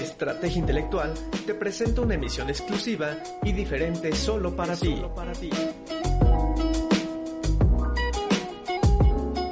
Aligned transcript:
Estrategia 0.00 0.60
Intelectual 0.60 1.12
te 1.46 1.54
presenta 1.54 2.00
una 2.00 2.14
emisión 2.14 2.48
exclusiva 2.48 3.18
y 3.42 3.52
diferente 3.52 4.14
solo 4.14 4.56
para 4.56 4.74
ti. 4.74 4.98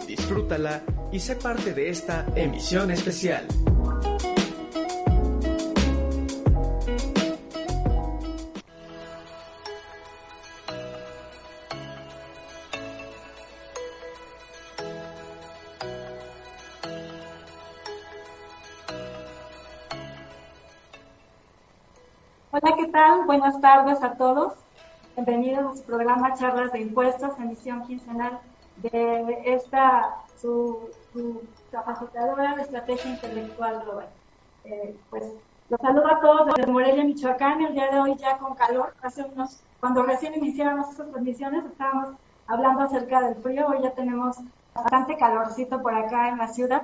Disfrútala 0.07 0.83
y 1.13 1.21
sé 1.21 1.37
parte 1.37 1.75
de 1.75 1.91
esta 1.91 2.27
emisión 2.35 2.91
especial. 2.91 3.47
Tal? 22.99 23.27
Buenas 23.27 23.61
tardes 23.61 24.03
a 24.03 24.15
todos. 24.15 24.55
Bienvenidos 25.15 25.73
a 25.73 25.77
su 25.77 25.85
programa 25.85 26.35
Charlas 26.35 26.73
de 26.73 26.81
Impuestos, 26.81 27.39
emisión 27.39 27.87
quincenal 27.87 28.41
de 28.79 29.41
esta, 29.45 30.17
su, 30.43 30.91
su 31.13 31.41
capacitadora 31.71 32.57
de 32.57 32.63
estrategia 32.63 33.13
intelectual 33.13 33.83
global. 33.85 34.09
Eh, 34.65 34.97
pues 35.11 35.23
los 35.71 35.81
saludo 35.81 36.09
a 36.09 36.21
todos 36.21 36.47
desde 36.57 36.73
Morelia, 36.73 37.05
Michoacán, 37.05 37.63
el 37.63 37.75
día 37.75 37.89
de 37.89 38.01
hoy 38.01 38.17
ya 38.17 38.37
con 38.39 38.57
calor. 38.57 38.93
Hace 39.01 39.23
unos, 39.23 39.61
cuando 39.79 40.03
recién 40.03 40.35
iniciamos 40.35 40.91
estas 40.91 41.09
transmisiones 41.11 41.67
estábamos 41.67 42.17
hablando 42.49 42.83
acerca 42.83 43.21
del 43.21 43.37
frío, 43.37 43.69
hoy 43.69 43.81
ya 43.81 43.93
tenemos 43.93 44.39
bastante 44.75 45.17
calorcito 45.17 45.81
por 45.81 45.95
acá 45.95 46.31
en 46.31 46.39
la 46.39 46.49
ciudad. 46.49 46.83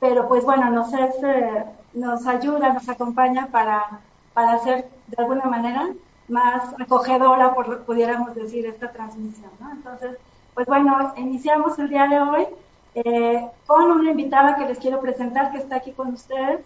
Pero 0.00 0.28
pues 0.28 0.44
bueno, 0.44 0.68
nos, 0.68 0.92
es, 0.92 1.14
eh, 1.22 1.64
nos 1.94 2.26
ayuda, 2.26 2.74
nos 2.74 2.90
acompaña 2.90 3.46
para 3.50 4.02
para 4.38 4.52
hacer 4.52 4.88
de 5.08 5.16
alguna 5.18 5.46
manera 5.46 5.88
más 6.28 6.72
acogedora, 6.78 7.56
por 7.56 7.82
pudiéramos 7.82 8.36
decir, 8.36 8.66
esta 8.66 8.92
transmisión. 8.92 9.50
¿no? 9.58 9.72
Entonces, 9.72 10.16
pues 10.54 10.64
bueno, 10.68 11.12
iniciamos 11.16 11.76
el 11.80 11.88
día 11.88 12.06
de 12.06 12.20
hoy 12.20 12.46
eh, 12.94 13.48
con 13.66 13.90
una 13.90 14.12
invitada 14.12 14.54
que 14.54 14.66
les 14.66 14.78
quiero 14.78 15.00
presentar, 15.00 15.50
que 15.50 15.58
está 15.58 15.74
aquí 15.74 15.90
con 15.90 16.12
ustedes, 16.12 16.60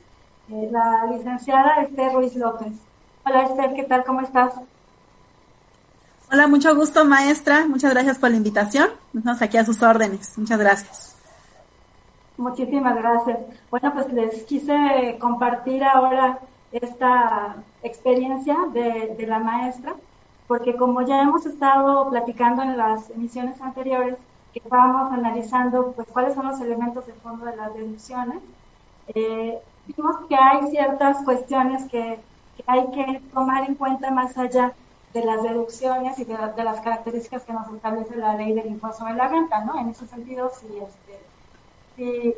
eh, 0.50 0.68
la 0.70 1.06
licenciada 1.16 1.80
Esther 1.80 2.12
Ruiz 2.12 2.36
López. 2.36 2.74
Hola 3.24 3.44
Esther, 3.44 3.72
¿qué 3.72 3.84
tal? 3.84 4.04
¿Cómo 4.04 4.20
estás? 4.20 4.52
Hola, 6.30 6.48
mucho 6.48 6.76
gusto 6.76 7.06
maestra, 7.06 7.64
muchas 7.66 7.94
gracias 7.94 8.18
por 8.18 8.28
la 8.28 8.36
invitación. 8.36 8.90
Estamos 9.14 9.40
aquí 9.40 9.56
a 9.56 9.64
sus 9.64 9.82
órdenes, 9.82 10.36
muchas 10.36 10.58
gracias. 10.58 11.16
Muchísimas 12.36 12.96
gracias. 12.96 13.38
Bueno, 13.70 13.94
pues 13.94 14.12
les 14.12 14.42
quise 14.42 15.16
compartir 15.18 15.82
ahora 15.84 16.38
esta 16.72 17.56
experiencia 17.82 18.56
de, 18.72 19.14
de, 19.16 19.26
la 19.26 19.38
maestra, 19.38 19.94
porque 20.46 20.76
como 20.76 21.02
ya 21.02 21.22
hemos 21.22 21.46
estado 21.46 22.08
platicando 22.10 22.62
en 22.62 22.76
las 22.76 23.10
emisiones 23.10 23.60
anteriores, 23.60 24.16
que 24.52 24.58
estábamos 24.58 25.12
analizando 25.12 25.92
pues 25.92 26.08
cuáles 26.08 26.34
son 26.34 26.46
los 26.46 26.60
elementos 26.60 27.06
de 27.06 27.14
fondo 27.14 27.46
de 27.46 27.56
las 27.56 27.74
deducciones, 27.74 28.42
eh, 29.14 29.58
vimos 29.86 30.16
que 30.28 30.36
hay 30.36 30.68
ciertas 30.70 31.24
cuestiones 31.24 31.84
que, 31.90 32.18
que, 32.56 32.64
hay 32.66 32.86
que 32.90 33.20
tomar 33.32 33.64
en 33.68 33.74
cuenta 33.74 34.10
más 34.10 34.36
allá 34.36 34.72
de 35.12 35.24
las 35.24 35.42
deducciones 35.42 36.18
y 36.18 36.24
de, 36.24 36.36
de, 36.56 36.64
las 36.64 36.80
características 36.80 37.44
que 37.44 37.52
nos 37.52 37.68
establece 37.68 38.16
la 38.16 38.34
ley 38.34 38.52
del 38.54 38.66
impuesto 38.66 39.00
sobre 39.00 39.14
la 39.14 39.28
renta, 39.28 39.64
¿no? 39.64 39.78
En 39.78 39.88
ese 39.88 40.06
sentido, 40.06 40.50
si, 40.50 40.66
este, 40.78 41.20
si 41.96 42.34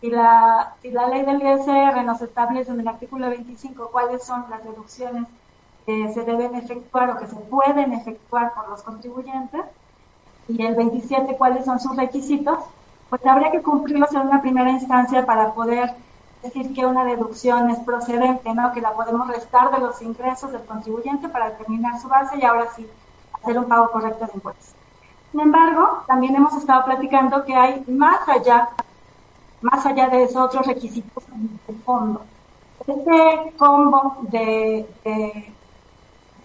si 0.00 0.10
la, 0.10 0.74
la 0.82 1.08
ley 1.08 1.22
del 1.24 1.42
ISR 1.42 2.04
nos 2.04 2.20
establece 2.22 2.70
en 2.70 2.80
el 2.80 2.88
artículo 2.88 3.28
25 3.28 3.90
cuáles 3.90 4.24
son 4.24 4.44
las 4.50 4.62
deducciones 4.64 5.26
que 5.86 6.12
se 6.12 6.22
deben 6.22 6.54
efectuar 6.54 7.10
o 7.10 7.18
que 7.18 7.26
se 7.26 7.36
pueden 7.36 7.92
efectuar 7.92 8.52
por 8.54 8.68
los 8.68 8.82
contribuyentes, 8.82 9.62
y 10.48 10.64
el 10.64 10.74
27 10.74 11.36
cuáles 11.36 11.64
son 11.64 11.80
sus 11.80 11.96
requisitos, 11.96 12.58
pues 13.08 13.24
habría 13.26 13.50
que 13.50 13.62
cumplirlos 13.62 14.12
en 14.12 14.22
una 14.22 14.40
primera 14.40 14.70
instancia 14.70 15.24
para 15.24 15.52
poder 15.52 15.94
decir 16.42 16.74
que 16.74 16.86
una 16.86 17.04
deducción 17.04 17.70
es 17.70 17.78
procedente, 17.80 18.52
¿no? 18.54 18.72
que 18.72 18.80
la 18.80 18.92
podemos 18.92 19.26
restar 19.28 19.70
de 19.72 19.78
los 19.78 20.00
ingresos 20.02 20.52
del 20.52 20.64
contribuyente 20.64 21.28
para 21.28 21.50
determinar 21.50 22.00
su 22.00 22.08
base 22.08 22.36
y 22.38 22.44
ahora 22.44 22.66
sí 22.74 22.86
hacer 23.32 23.58
un 23.58 23.66
pago 23.66 23.90
correcto 23.90 24.26
de 24.26 24.32
impuestos. 24.34 24.74
Sin 25.32 25.40
embargo, 25.40 26.02
también 26.06 26.36
hemos 26.36 26.54
estado 26.56 26.84
platicando 26.84 27.44
que 27.44 27.54
hay 27.54 27.84
más 27.88 28.28
allá 28.28 28.68
más 29.60 29.84
allá 29.86 30.08
de 30.08 30.24
esos 30.24 30.36
otros 30.36 30.66
requisitos 30.66 31.24
de 31.66 31.74
fondo. 31.84 32.22
Este 32.86 33.52
combo 33.56 34.18
de, 34.22 34.86
de, 35.04 35.52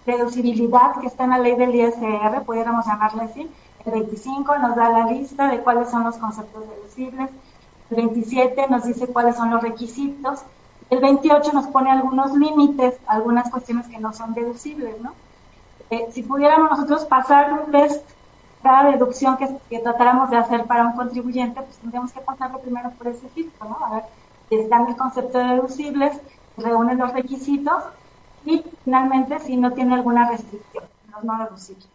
deducibilidad 0.06 1.00
que 1.00 1.06
está 1.06 1.24
en 1.24 1.30
la 1.30 1.38
ley 1.38 1.54
del 1.54 1.74
ISR, 1.74 2.42
pudiéramos 2.44 2.86
llamarle 2.86 3.24
así, 3.24 3.50
el 3.84 3.92
25 3.92 4.58
nos 4.58 4.76
da 4.76 4.90
la 4.90 5.06
lista 5.06 5.48
de 5.48 5.60
cuáles 5.60 5.90
son 5.90 6.04
los 6.04 6.16
conceptos 6.16 6.64
deducibles, 6.68 7.30
el 7.90 7.96
27 7.96 8.68
nos 8.68 8.84
dice 8.84 9.06
cuáles 9.06 9.36
son 9.36 9.50
los 9.50 9.62
requisitos, 9.62 10.40
el 10.90 11.00
28 11.00 11.52
nos 11.52 11.66
pone 11.68 11.90
algunos 11.90 12.32
límites, 12.36 12.96
algunas 13.06 13.50
cuestiones 13.50 13.86
que 13.88 13.98
no 13.98 14.12
son 14.12 14.34
deducibles, 14.34 15.00
¿no? 15.00 15.12
Eh, 15.90 16.08
si 16.12 16.22
pudiéramos 16.22 16.70
nosotros 16.70 17.04
pasar 17.04 17.52
un 17.52 17.70
test 17.70 18.02
cada 18.62 18.90
deducción 18.90 19.36
que, 19.36 19.48
que, 19.68 19.80
tratáramos 19.80 20.30
de 20.30 20.36
hacer 20.36 20.64
para 20.66 20.84
un 20.84 20.92
contribuyente, 20.92 21.60
pues 21.60 21.76
tendríamos 21.78 22.12
que 22.12 22.20
pasarlo 22.20 22.58
primero 22.60 22.90
por 22.92 23.08
ese 23.08 23.28
filtro, 23.28 23.68
¿no? 23.68 23.84
A 23.84 23.94
ver, 23.96 24.04
están 24.50 24.88
el 24.88 24.96
concepto 24.96 25.38
de 25.38 25.44
deducibles, 25.44 26.20
reúnen 26.56 26.98
los 26.98 27.12
requisitos 27.12 27.82
y 28.44 28.64
finalmente 28.84 29.38
si 29.40 29.56
no 29.56 29.72
tiene 29.72 29.94
alguna 29.94 30.30
restricción, 30.30 30.84
los 31.12 31.24
no 31.24 31.38
deducibles. 31.44 31.88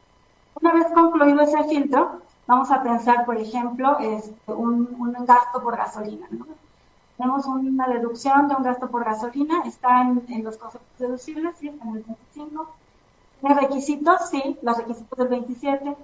Una 0.61 0.73
vez 0.73 0.87
concluido 0.93 1.41
ese 1.41 1.63
filtro, 1.65 2.21
vamos 2.47 2.71
a 2.71 2.81
pensar, 2.81 3.25
por 3.25 3.37
ejemplo, 3.37 3.97
este, 3.99 4.51
un, 4.51 4.95
un 4.99 5.25
gasto 5.25 5.61
por 5.61 5.77
gasolina, 5.77 6.27
¿no? 6.31 6.47
Tenemos 7.17 7.45
una 7.47 7.87
deducción 7.87 8.47
de 8.47 8.55
un 8.55 8.63
gasto 8.63 8.89
por 8.89 9.03
gasolina, 9.03 9.63
está 9.65 10.01
en, 10.01 10.23
en 10.29 10.43
los 10.43 10.57
conceptos 10.57 10.99
deducibles, 10.99 11.55
sí, 11.57 11.67
en 11.67 11.95
el 11.95 12.03
25. 12.03 12.69
¿Los 13.41 13.55
requisitos? 13.55 14.29
Sí, 14.29 14.57
los 14.61 14.77
requisitos 14.77 15.17
del 15.17 15.27
27 15.27 15.95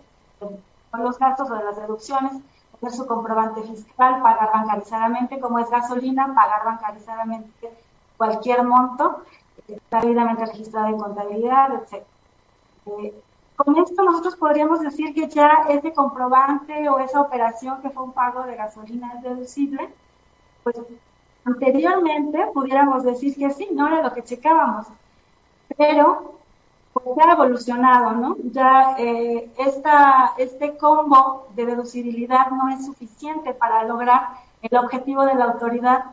los 0.98 1.18
gastos 1.20 1.50
o 1.50 1.56
de 1.56 1.64
las 1.64 1.78
deducciones, 1.78 2.34
tener 2.80 2.94
su 2.94 3.06
comprobante 3.08 3.62
fiscal, 3.64 4.22
pagar 4.22 4.52
bancarizadamente, 4.54 5.40
como 5.40 5.60
es 5.60 5.70
gasolina, 5.70 6.34
pagar 6.36 6.66
bancarizadamente 6.66 7.72
cualquier 8.18 8.64
monto, 8.64 9.24
debidamente 9.90 10.46
registrado 10.46 10.88
en 10.88 10.98
contabilidad, 10.98 11.74
etc. 11.74 12.04
Eh, 12.86 13.14
con 13.56 13.78
esto 13.78 14.04
nosotros 14.04 14.36
podríamos 14.36 14.82
decir 14.82 15.14
que 15.14 15.28
ya 15.28 15.66
ese 15.70 15.94
comprobante 15.94 16.90
o 16.90 17.00
esa 17.00 17.22
operación 17.22 17.82
que 17.82 17.90
fue 17.90 18.04
un 18.04 18.12
pago 18.12 18.44
de 18.44 18.56
gasolina 18.56 19.14
es 19.16 19.24
deducible, 19.24 19.90
pues 20.64 20.76
anteriormente 21.46 22.48
pudiéramos 22.54 23.04
decir 23.04 23.36
que 23.36 23.52
sí, 23.52 23.70
no 23.72 23.88
era 23.88 24.02
lo 24.02 24.14
que 24.14 24.24
checábamos, 24.24 24.88
pero 25.78 26.40
pues 26.94 27.06
ya 27.18 27.30
ha 27.30 27.34
evolucionado, 27.34 28.12
¿no? 28.14 28.38
Ya 28.52 28.96
eh, 29.00 29.52
esta, 29.58 30.34
este 30.38 30.78
combo 30.78 31.48
de 31.56 31.66
deducibilidad 31.66 32.52
no 32.52 32.70
es 32.70 32.86
suficiente 32.86 33.54
para 33.54 33.84
lograr 33.84 34.30
el 34.62 34.78
objetivo 34.78 35.26
de 35.26 35.36
la 35.36 35.46
autoridad 35.46 36.06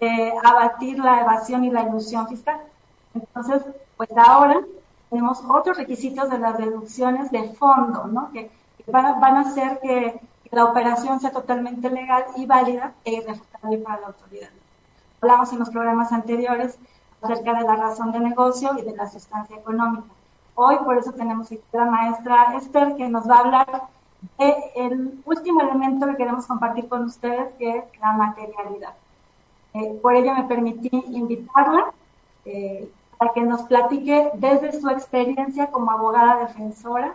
de 0.00 0.32
abatir 0.42 0.98
la 0.98 1.20
evasión 1.20 1.64
y 1.64 1.70
la 1.70 1.82
ilusión 1.82 2.26
fiscal. 2.28 2.60
Entonces, 3.14 3.62
pues 3.96 4.10
ahora 4.16 4.60
tenemos 5.10 5.42
otros 5.46 5.76
requisitos 5.76 6.30
de 6.30 6.38
las 6.38 6.56
deducciones 6.56 7.30
de 7.30 7.50
fondo, 7.50 8.06
¿no? 8.06 8.30
Que, 8.32 8.50
van, 8.86 9.06
a, 9.06 9.40
hacer 9.40 9.78
que, 9.80 10.18
la 10.50 10.64
operación 10.64 11.20
sea 11.20 11.30
totalmente 11.30 11.88
legal 11.88 12.24
y 12.36 12.44
válida 12.44 12.92
e 13.04 13.12
irrefutable 13.14 13.78
para 13.78 14.00
la 14.00 14.06
autoridad. 14.08 14.50
Hablamos 15.20 15.52
en 15.52 15.60
los 15.60 15.70
programas 15.70 16.12
anteriores 16.12 16.78
acerca 17.22 17.54
de 17.54 17.62
la 17.64 17.76
razón 17.76 18.12
de 18.12 18.20
negocio 18.20 18.76
y 18.78 18.82
de 18.82 18.94
la 18.94 19.08
sustancia 19.08 19.56
económica. 19.56 20.08
Hoy 20.54 20.76
por 20.84 20.98
eso 20.98 21.12
tenemos 21.12 21.46
aquí 21.46 21.62
a 21.72 21.76
la 21.78 21.90
maestra 21.90 22.56
Esther 22.56 22.94
que 22.96 23.08
nos 23.08 23.28
va 23.28 23.36
a 23.36 23.40
hablar 23.40 23.88
el 24.38 25.22
último 25.24 25.62
elemento 25.62 26.06
que 26.06 26.16
queremos 26.16 26.46
compartir 26.46 26.88
con 26.88 27.04
ustedes, 27.04 27.54
que 27.58 27.78
es 27.78 27.84
la 28.00 28.12
materialidad. 28.12 28.94
Eh, 29.74 29.98
por 30.02 30.14
ello 30.14 30.34
me 30.34 30.44
permití 30.44 30.90
invitarla 30.92 31.92
eh, 32.44 32.90
para 33.16 33.32
que 33.32 33.40
nos 33.40 33.62
platique 33.62 34.30
desde 34.34 34.78
su 34.78 34.88
experiencia 34.90 35.70
como 35.70 35.90
abogada 35.90 36.46
defensora, 36.46 37.14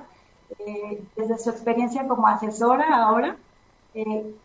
eh, 0.60 1.04
desde 1.16 1.38
su 1.38 1.52
experiencia 1.52 2.08
como 2.08 2.28
asesora 2.28 3.04
ahora, 3.04 3.36
¿qué, 3.94 4.36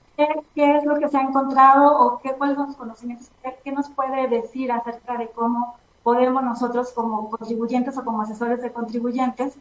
¿qué, 0.54 0.76
es 0.76 0.84
lo 0.84 0.98
que 0.98 1.08
se 1.08 1.16
ha 1.16 1.22
encontrado 1.22 1.98
o 1.98 2.20
qué, 2.20 2.32
cuáles 2.34 2.56
son 2.56 2.66
los 2.66 2.76
conocimientos, 2.76 3.30
qué 3.64 3.72
nos 3.72 3.88
puede 3.90 4.28
decir 4.28 4.70
acerca 4.70 5.16
de 5.16 5.28
cómo 5.28 5.76
podemos 6.02 6.42
nosotros 6.42 6.92
como 6.92 7.30
contribuyentes 7.30 7.96
o 7.96 8.04
como 8.04 8.22
asesores 8.22 8.62
de 8.62 8.72
contribuyentes 8.72 9.56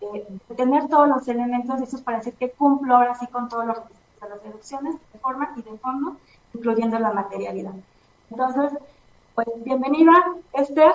eh, 0.00 0.26
tener 0.56 0.88
todos 0.88 1.08
los 1.08 1.26
elementos 1.28 1.80
esos 1.80 2.02
para 2.02 2.18
decir 2.18 2.34
que 2.34 2.50
cumplo 2.50 2.96
ahora 2.96 3.14
sí 3.14 3.26
con 3.28 3.48
todos 3.48 3.66
los 3.66 3.76
requisitos 3.76 4.20
de 4.22 4.28
las 4.28 4.42
deducciones 4.42 4.96
de 5.12 5.18
forma 5.18 5.52
y 5.56 5.62
de 5.62 5.78
fondo, 5.78 6.16
incluyendo 6.52 6.98
la 6.98 7.12
materialidad. 7.12 7.74
Entonces, 8.30 8.72
pues 9.34 9.46
bienvenida 9.64 10.12
Esther, 10.52 10.92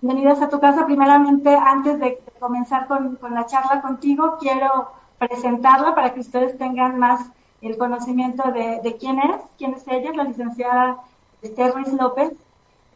bienvenidas 0.00 0.42
a 0.42 0.48
tu 0.48 0.58
casa. 0.58 0.86
Primeramente, 0.86 1.54
antes 1.54 2.00
de 2.00 2.18
comenzar 2.38 2.86
con, 2.88 3.16
con 3.16 3.34
la 3.34 3.46
charla 3.46 3.80
contigo, 3.80 4.38
quiero 4.40 4.90
presentarla 5.18 5.94
para 5.94 6.14
que 6.14 6.20
ustedes 6.20 6.56
tengan 6.58 6.98
más 6.98 7.30
el 7.60 7.76
conocimiento 7.76 8.50
de, 8.52 8.80
de 8.82 8.96
quién 8.96 9.18
es, 9.18 9.40
quién 9.58 9.74
es 9.74 9.86
ella, 9.86 10.12
la 10.14 10.24
licenciada 10.24 10.98
Esther 11.42 11.74
Ruiz 11.74 11.92
López. 11.92 12.32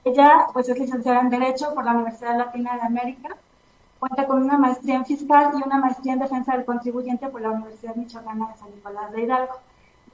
Ella 0.05 0.47
pues 0.53 0.69
es 0.69 0.79
licenciada 0.79 1.21
en 1.21 1.31
Derecho 1.31 1.75
por 1.75 1.85
la 1.85 1.93
Universidad 1.93 2.37
Latina 2.37 2.75
de 2.75 2.83
América, 2.83 3.37
cuenta 3.99 4.27
con 4.27 4.43
una 4.43 4.59
maestría 4.59 4.97
en 4.97 5.07
fiscal 5.07 5.53
y 5.55 5.67
una 5.67 5.79
maestría 5.79 6.13
en 6.13 6.19
defensa 6.19 6.53
del 6.53 6.67
contribuyente 6.67 7.29
por 7.29 7.41
la 7.41 7.51
Universidad 7.51 7.95
Michoacana 7.97 8.49
de 8.49 8.59
San 8.59 8.71
Nicolás 8.75 9.13
de 9.13 9.23
Hidalgo. 9.23 9.55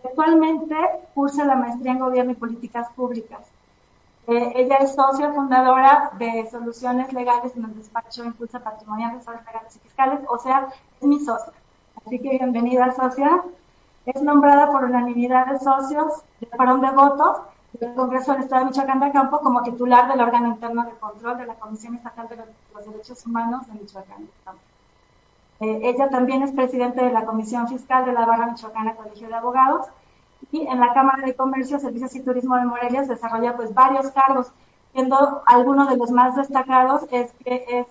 Actualmente 0.05 0.77
cursa 1.13 1.45
la 1.45 1.57
maestría 1.57 1.93
en 1.93 1.99
Gobierno 1.99 2.33
y 2.33 2.37
Políticas 2.37 2.89
Públicas. 2.95 3.41
Eh, 4.29 4.53
ella 4.55 4.77
es 4.77 4.95
socia 4.95 5.33
fundadora 5.33 6.13
de 6.19 6.49
Soluciones 6.49 7.13
Legales 7.13 7.57
en 7.57 7.65
el 7.65 7.77
despacho 7.77 8.25
Impulsa 8.25 8.61
Patrimonial, 8.61 9.17
Asesores 9.17 9.45
Legales 9.45 9.75
y 9.75 9.79
Fiscales, 9.81 10.21
o 10.29 10.39
sea, 10.39 10.69
es 11.01 11.07
mi 11.07 11.19
socia. 11.19 11.53
Así 12.07 12.19
que 12.21 12.31
bienvenida, 12.31 12.93
socia. 12.93 13.43
Es 14.07 14.23
nombrada 14.23 14.71
por 14.71 14.85
unanimidad 14.85 15.47
de 15.47 15.59
socios 15.59 16.23
de 16.41 16.47
parón 16.47 16.81
de 16.81 16.91
votos 16.93 17.39
del 17.73 17.95
Congreso 17.95 18.33
del 18.33 18.43
Estado 18.43 18.65
de 18.65 18.71
Michoacán 18.71 19.01
de 19.01 19.13
Campo 19.13 19.41
como 19.41 19.63
titular 19.63 20.09
del 20.09 20.21
órgano 20.21 20.49
interno 20.49 20.85
de 20.85 20.93
control 20.93 21.39
de 21.39 21.47
la 21.47 21.55
Comisión 21.55 21.95
Estatal 21.95 22.29
de 22.29 22.37
los 22.37 22.87
Derechos 22.87 23.25
Humanos 23.27 23.67
de 23.67 23.75
Michoacán 23.75 24.29
Campo. 24.45 24.61
Eh, 25.61 25.81
ella 25.85 26.09
también 26.09 26.43
es 26.43 26.53
presidente 26.53 27.05
de 27.05 27.13
la 27.13 27.25
Comisión 27.25 27.69
Fiscal 27.69 28.05
de 28.07 28.13
la 28.13 28.25
Barra 28.25 28.47
Michoacana 28.47 28.97
Colegio 28.97 29.29
de 29.29 29.35
Abogados 29.35 29.87
y 30.51 30.67
en 30.67 30.81
la 30.81 30.93
Cámara 30.95 31.25
de 31.25 31.35
Comercio, 31.35 31.79
Servicios 31.79 32.15
y 32.17 32.23
Turismo 32.23 32.57
de 32.57 32.65
Morelia 32.65 33.03
desarrolla 33.03 33.57
pues 33.57 33.75
varios 33.75 34.11
cargos, 34.11 34.51
siendo 34.93 35.43
alguno 35.47 35.87
de 35.87 35.97
los 35.97 36.11
más 36.11 36.35
destacados 36.35 37.07
es 37.11 37.33
que 37.45 37.65
es 37.69 37.87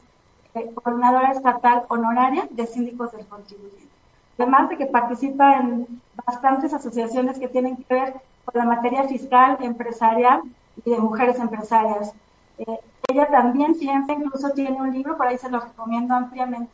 eh, 0.55 0.71
coordinadora 0.73 1.31
estatal 1.31 1.83
honoraria 1.89 2.47
de 2.49 2.65
síndicos 2.65 3.11
del 3.11 3.25
contribuyente. 3.27 3.87
Además 4.37 4.69
de 4.69 4.77
que 4.77 4.85
participa 4.87 5.57
en 5.57 6.01
bastantes 6.25 6.73
asociaciones 6.73 7.37
que 7.37 7.49
tienen 7.49 7.77
que 7.77 7.93
ver 7.93 8.21
con 8.51 8.59
la 8.59 8.75
materia 8.75 9.03
fiscal, 9.03 9.57
empresarial 9.61 10.41
y 10.83 10.89
de 10.89 10.99
mujeres 10.99 11.39
empresarias. 11.39 12.13
Eh, 12.57 12.79
ella 13.09 13.27
también 13.27 13.77
piensa, 13.77 14.13
incluso 14.13 14.49
tiene 14.51 14.81
un 14.81 14.91
libro, 14.91 15.17
por 15.17 15.27
ahí 15.27 15.37
se 15.37 15.49
lo 15.49 15.59
recomiendo 15.59 16.13
ampliamente. 16.13 16.71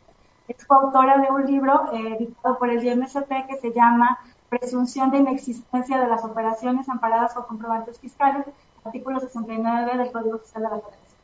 Es 0.48 0.64
coautora 0.64 1.18
de 1.18 1.30
un 1.30 1.46
libro 1.46 1.92
eh, 1.92 2.16
editado 2.18 2.58
por 2.58 2.70
el 2.70 2.84
IMST 2.84 3.28
que 3.48 3.56
se 3.60 3.72
llama 3.72 4.18
Presunción 4.48 5.10
de 5.10 5.18
inexistencia 5.18 5.98
de 5.98 6.06
las 6.06 6.24
operaciones 6.24 6.88
amparadas 6.88 7.34
por 7.34 7.46
comprobantes 7.46 7.98
fiscales, 7.98 8.46
artículo 8.84 9.18
69 9.18 9.98
del 9.98 10.12
Código 10.12 10.38
Fiscal 10.38 10.62
de 10.62 10.68
la 10.68 10.76
Federación. 10.76 11.16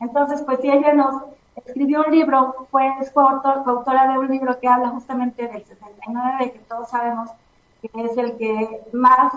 Entonces, 0.00 0.42
pues 0.42 0.60
si 0.60 0.70
ella 0.70 0.94
nos 0.94 1.22
escribió 1.54 2.04
un 2.06 2.12
libro, 2.12 2.66
fue 2.70 2.90
coautora 3.12 4.08
de 4.10 4.18
un 4.18 4.28
libro 4.28 4.58
que 4.58 4.68
habla 4.68 4.88
justamente 4.88 5.46
del 5.48 5.64
79, 5.64 6.52
que 6.52 6.58
todos 6.60 6.88
sabemos 6.88 7.30
que 7.82 7.90
es 7.94 8.16
el 8.16 8.36
que 8.36 8.80
más 8.92 9.34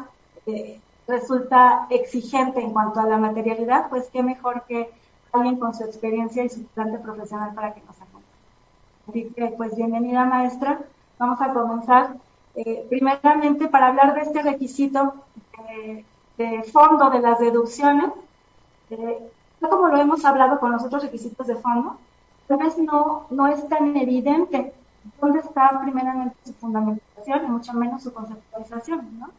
resulta 1.08 1.88
exigente 1.90 2.60
en 2.62 2.72
cuanto 2.72 3.00
a 3.00 3.06
la 3.06 3.18
materialidad, 3.18 3.90
pues 3.90 4.10
qué 4.12 4.24
mejor 4.24 4.64
que 4.68 4.90
alguien 5.32 5.58
con 5.58 5.74
su 5.74 5.84
experiencia 5.84 6.44
y 6.44 6.50
su 6.50 6.64
plante 6.68 6.98
profesional 7.00 7.54
para 7.54 7.74
que 7.74 7.82
nos 7.82 7.96
acompañe. 7.98 8.26
Así 9.08 9.34
que, 9.36 9.48
pues 9.58 9.76
bienvenida 9.76 10.26
maestra. 10.26 10.80
Vamos 11.20 11.40
a 11.42 11.54
comenzar 11.54 12.16
eh, 12.56 12.86
primeramente 12.90 13.68
para 13.68 13.88
hablar 13.88 14.16
de 14.16 14.22
este 14.22 14.42
requisito 14.42 15.14
de, 16.38 16.64
fondo 16.72 17.10
de 17.10 17.20
las 17.20 17.40
deducciones. 17.40 18.12
Eh, 18.90 19.30
como 19.60 19.88
lo 19.88 19.98
hemos 19.98 20.24
hablado 20.26 20.60
con 20.60 20.72
los 20.72 20.84
otros 20.84 21.04
requisitos 21.04 21.48
de 21.48 21.56
fondo, 21.56 21.98
tal 22.48 22.58
vez 22.58 22.78
no, 22.78 23.26
no 23.30 23.48
es 23.48 23.68
tan 23.68 23.96
evidente 23.98 24.74
dónde 25.20 25.40
está 25.40 25.80
primeramente 25.82 26.36
su 26.46 26.54
fundamentación 26.54 27.46
y 27.46 27.48
mucho 27.48 27.74
menos 27.74 28.04
su 28.04 28.14
conceptualización, 28.14 29.20
¿no? 29.20 29.30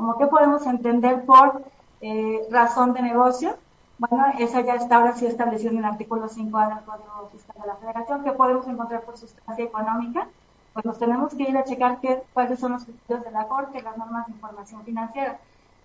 Como 0.00 0.16
qué 0.16 0.26
podemos 0.28 0.66
entender 0.66 1.26
por 1.26 1.62
eh, 2.00 2.48
razón 2.50 2.94
de 2.94 3.02
negocio. 3.02 3.54
Bueno, 3.98 4.24
esa 4.38 4.62
ya 4.62 4.76
está 4.76 4.96
ahora 4.96 5.12
sí 5.12 5.26
establecida 5.26 5.72
en 5.72 5.76
el 5.76 5.84
artículo 5.84 6.26
5A 6.26 6.74
del 6.74 6.84
Código 6.86 7.28
Fiscal 7.30 7.60
de 7.60 7.66
la 7.66 7.76
Federación. 7.76 8.24
¿Qué 8.24 8.32
podemos 8.32 8.66
encontrar 8.66 9.02
por 9.02 9.18
sustancia 9.18 9.62
económica? 9.62 10.26
Pues 10.72 10.86
nos 10.86 10.98
tenemos 10.98 11.34
que 11.34 11.42
ir 11.42 11.58
a 11.58 11.64
checar 11.64 12.00
qué, 12.00 12.22
cuáles 12.32 12.58
son 12.58 12.72
los 12.72 12.84
criterios 12.84 13.26
de 13.26 13.30
la 13.30 13.46
Corte, 13.46 13.82
las 13.82 13.98
normas 13.98 14.26
de 14.26 14.32
información 14.32 14.82
financiera, 14.84 15.38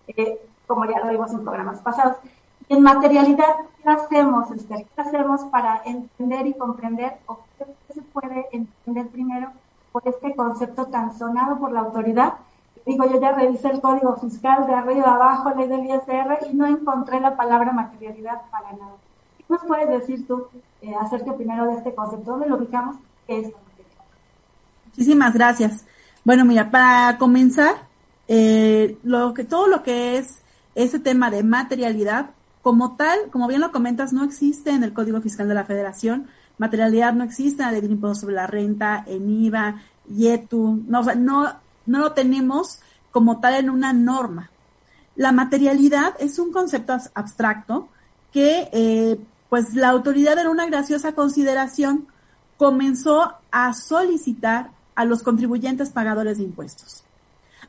eh, 0.08 0.40
como 0.66 0.86
ya 0.86 1.02
lo 1.02 1.12
vimos 1.12 1.34
en 1.34 1.44
programas 1.44 1.82
pasados. 1.82 2.16
En 2.70 2.84
materialidad, 2.84 3.54
¿qué 3.84 3.90
hacemos, 3.90 4.50
Esther? 4.50 4.86
¿Qué 4.96 5.02
hacemos 5.02 5.42
para 5.52 5.82
entender 5.84 6.48
y 6.48 6.54
comprender 6.54 7.18
o 7.26 7.40
qué 7.58 7.94
se 7.94 8.02
puede 8.02 8.48
entender 8.54 9.10
primero 9.10 9.52
por 9.92 10.08
este 10.08 10.34
concepto 10.38 10.86
tan 10.86 11.14
sonado 11.18 11.60
por 11.60 11.74
la 11.74 11.82
autoridad? 11.82 12.36
Digo, 12.86 13.06
yo 13.10 13.20
ya 13.20 13.32
revisé 13.32 13.70
el 13.70 13.82
código 13.82 14.16
fiscal 14.18 14.68
de 14.68 14.74
arriba 14.74 15.16
abajo, 15.16 15.52
ley 15.58 15.68
del 15.68 15.86
ISR, 15.86 16.48
y 16.50 16.54
no 16.54 16.68
encontré 16.68 17.20
la 17.20 17.36
palabra 17.36 17.72
materialidad 17.72 18.42
para 18.52 18.74
nada. 18.74 18.96
¿Qué 19.38 19.46
nos 19.50 19.64
puedes 19.64 19.90
decir 19.90 20.28
tú 20.28 20.48
eh, 20.82 20.94
acerca 21.00 21.34
primero 21.34 21.66
de 21.66 21.78
este 21.78 21.96
concepto? 21.96 22.32
¿Dónde 22.32 22.48
lo 22.48 22.58
ubicamos? 22.58 22.98
¿Qué 23.26 23.40
es 23.40 23.52
Muchísimas 24.88 25.34
gracias. 25.34 25.86
Bueno, 26.24 26.46
mira, 26.46 26.72
para 26.72 27.18
comenzar, 27.18 27.76
eh, 28.28 28.98
lo 29.04 29.34
que 29.34 29.44
todo 29.44 29.68
lo 29.68 29.84
que 29.84 30.18
es 30.18 30.42
ese 30.74 31.00
tema 31.00 31.30
de 31.30 31.44
materialidad 31.44 32.31
como 32.62 32.95
tal, 32.95 33.30
como 33.31 33.48
bien 33.48 33.62
lo 33.62 33.71
comentas, 33.71 34.14
no 34.14 34.24
existe 34.24 34.71
en 34.71 34.83
el 34.83 34.94
Código 34.94 35.21
Fiscal 35.21 35.48
de 35.48 35.54
la 35.54 35.66
Federación. 35.66 36.28
Materialidad 36.57 37.14
no 37.14 37.24
existe 37.24 37.62
en 37.62 37.68
la 37.68 37.71
ley 37.74 37.81
del 37.81 37.92
impuesto 37.92 38.21
sobre 38.21 38.36
la 38.36 38.48
renta, 38.48 39.04
en 39.06 39.30
IVA, 39.30 39.81
IETU, 40.09 40.83
no, 40.88 41.04
no, 41.16 41.54
no 41.86 42.00
lo 42.00 42.14
tenemos 42.14 42.80
como 43.16 43.40
tal 43.40 43.54
en 43.54 43.69
una 43.69 43.94
norma. 43.94 44.50
La 45.16 45.31
materialidad 45.31 46.16
es 46.19 46.38
un 46.38 46.52
concepto 46.52 46.98
abstracto 47.14 47.88
que, 48.34 48.68
eh, 48.74 49.18
pues, 49.48 49.74
la 49.74 49.88
autoridad 49.88 50.38
en 50.38 50.48
una 50.50 50.66
graciosa 50.66 51.14
consideración 51.14 52.07
comenzó 52.57 53.36
a 53.52 53.74
solicitar 53.74 54.72
a 54.95 55.06
los 55.06 55.24
contribuyentes 55.24 55.92
pagadores 55.92 56.40
de 56.40 56.44
impuestos. 56.44 57.06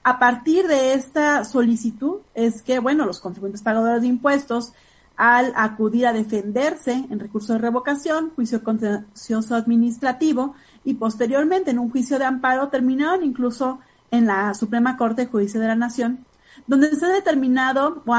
A 0.03 0.19
partir 0.19 0.67
de 0.67 0.95
esta 0.95 1.45
solicitud 1.45 2.23
es 2.35 2.61
que, 2.61 2.81
bueno, 2.81 3.07
los 3.07 3.21
contribuyentes 3.21 3.63
pagadores 3.63 4.03
de 4.03 4.09
impuestos 4.09 4.73
al 5.17 5.53
acudir 5.55 6.09
a 6.09 6.13
defenderse 6.13 7.07
en 7.09 7.21
recurso 7.21 7.53
de 7.53 7.61
revocación, 7.61 8.33
juicio 8.35 8.65
contencioso 8.65 9.55
administrativo 9.55 10.57
y 10.85 10.95
posteriormente 10.95 11.71
en 11.71 11.79
un 11.79 11.89
juicio 11.89 12.19
de 12.19 12.25
amparo 12.25 12.67
terminaron 12.67 13.23
incluso 13.23 13.79
en 14.11 14.27
la 14.27 14.55
Suprema 14.55 14.97
Corte 14.97 15.23
de 15.23 15.29
Justicia 15.29 15.61
de 15.61 15.69
la 15.69 15.75
Nación, 15.75 16.25
donde 16.67 16.95
se 16.95 17.05
ha 17.05 17.09
determinado 17.09 18.03
o 18.07 18.17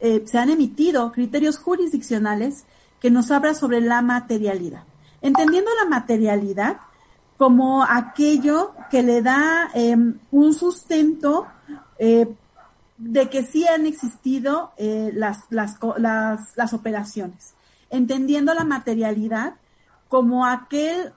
eh, 0.00 0.24
se 0.26 0.38
han 0.38 0.50
emitido 0.50 1.12
criterios 1.12 1.58
jurisdiccionales 1.58 2.64
que 3.00 3.10
nos 3.10 3.30
hablan 3.30 3.54
sobre 3.54 3.80
la 3.80 4.02
materialidad. 4.02 4.84
Entendiendo 5.20 5.70
la 5.82 5.88
materialidad 5.88 6.78
como 7.36 7.84
aquello 7.84 8.72
que 8.90 9.02
le 9.02 9.22
da 9.22 9.70
em, 9.74 10.18
un 10.30 10.54
sustento 10.54 11.46
eh, 11.98 12.28
de 12.96 13.28
que 13.28 13.44
sí 13.44 13.66
han 13.66 13.86
existido 13.86 14.72
eh, 14.76 15.10
las, 15.14 15.44
las, 15.50 15.76
las, 15.98 16.56
las 16.56 16.72
operaciones, 16.72 17.54
entendiendo 17.90 18.54
la 18.54 18.64
materialidad 18.64 19.54
como 20.08 20.46
aquel 20.46 21.12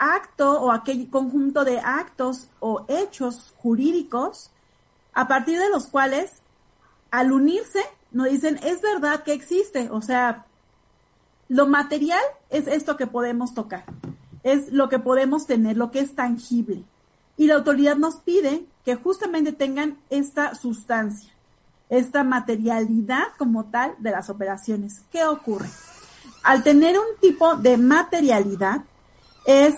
acto 0.00 0.60
o 0.60 0.72
aquel 0.72 1.08
conjunto 1.10 1.64
de 1.64 1.78
actos 1.78 2.48
o 2.58 2.84
hechos 2.88 3.52
jurídicos 3.58 4.50
a 5.12 5.28
partir 5.28 5.58
de 5.58 5.68
los 5.68 5.86
cuales 5.86 6.40
al 7.10 7.32
unirse 7.32 7.80
nos 8.10 8.30
dicen 8.30 8.58
es 8.64 8.80
verdad 8.80 9.22
que 9.22 9.34
existe, 9.34 9.90
o 9.90 10.00
sea, 10.00 10.46
lo 11.48 11.66
material 11.66 12.22
es 12.48 12.66
esto 12.66 12.96
que 12.96 13.06
podemos 13.06 13.54
tocar, 13.54 13.84
es 14.42 14.72
lo 14.72 14.88
que 14.88 14.98
podemos 14.98 15.46
tener, 15.46 15.76
lo 15.76 15.90
que 15.90 16.00
es 16.00 16.14
tangible. 16.16 16.82
y 17.36 17.46
la 17.46 17.54
autoridad 17.54 17.96
nos 17.96 18.16
pide 18.16 18.66
que 18.84 18.96
justamente 18.96 19.52
tengan 19.52 19.98
esta 20.10 20.54
sustancia, 20.54 21.32
esta 21.88 22.22
materialidad 22.22 23.28
como 23.38 23.64
tal 23.64 23.94
de 23.98 24.10
las 24.10 24.28
operaciones. 24.28 25.02
¿Qué 25.10 25.24
ocurre? 25.24 25.68
Al 26.42 26.62
tener 26.62 26.98
un 26.98 27.18
tipo 27.18 27.56
de 27.56 27.78
materialidad 27.78 28.84
es 29.46 29.74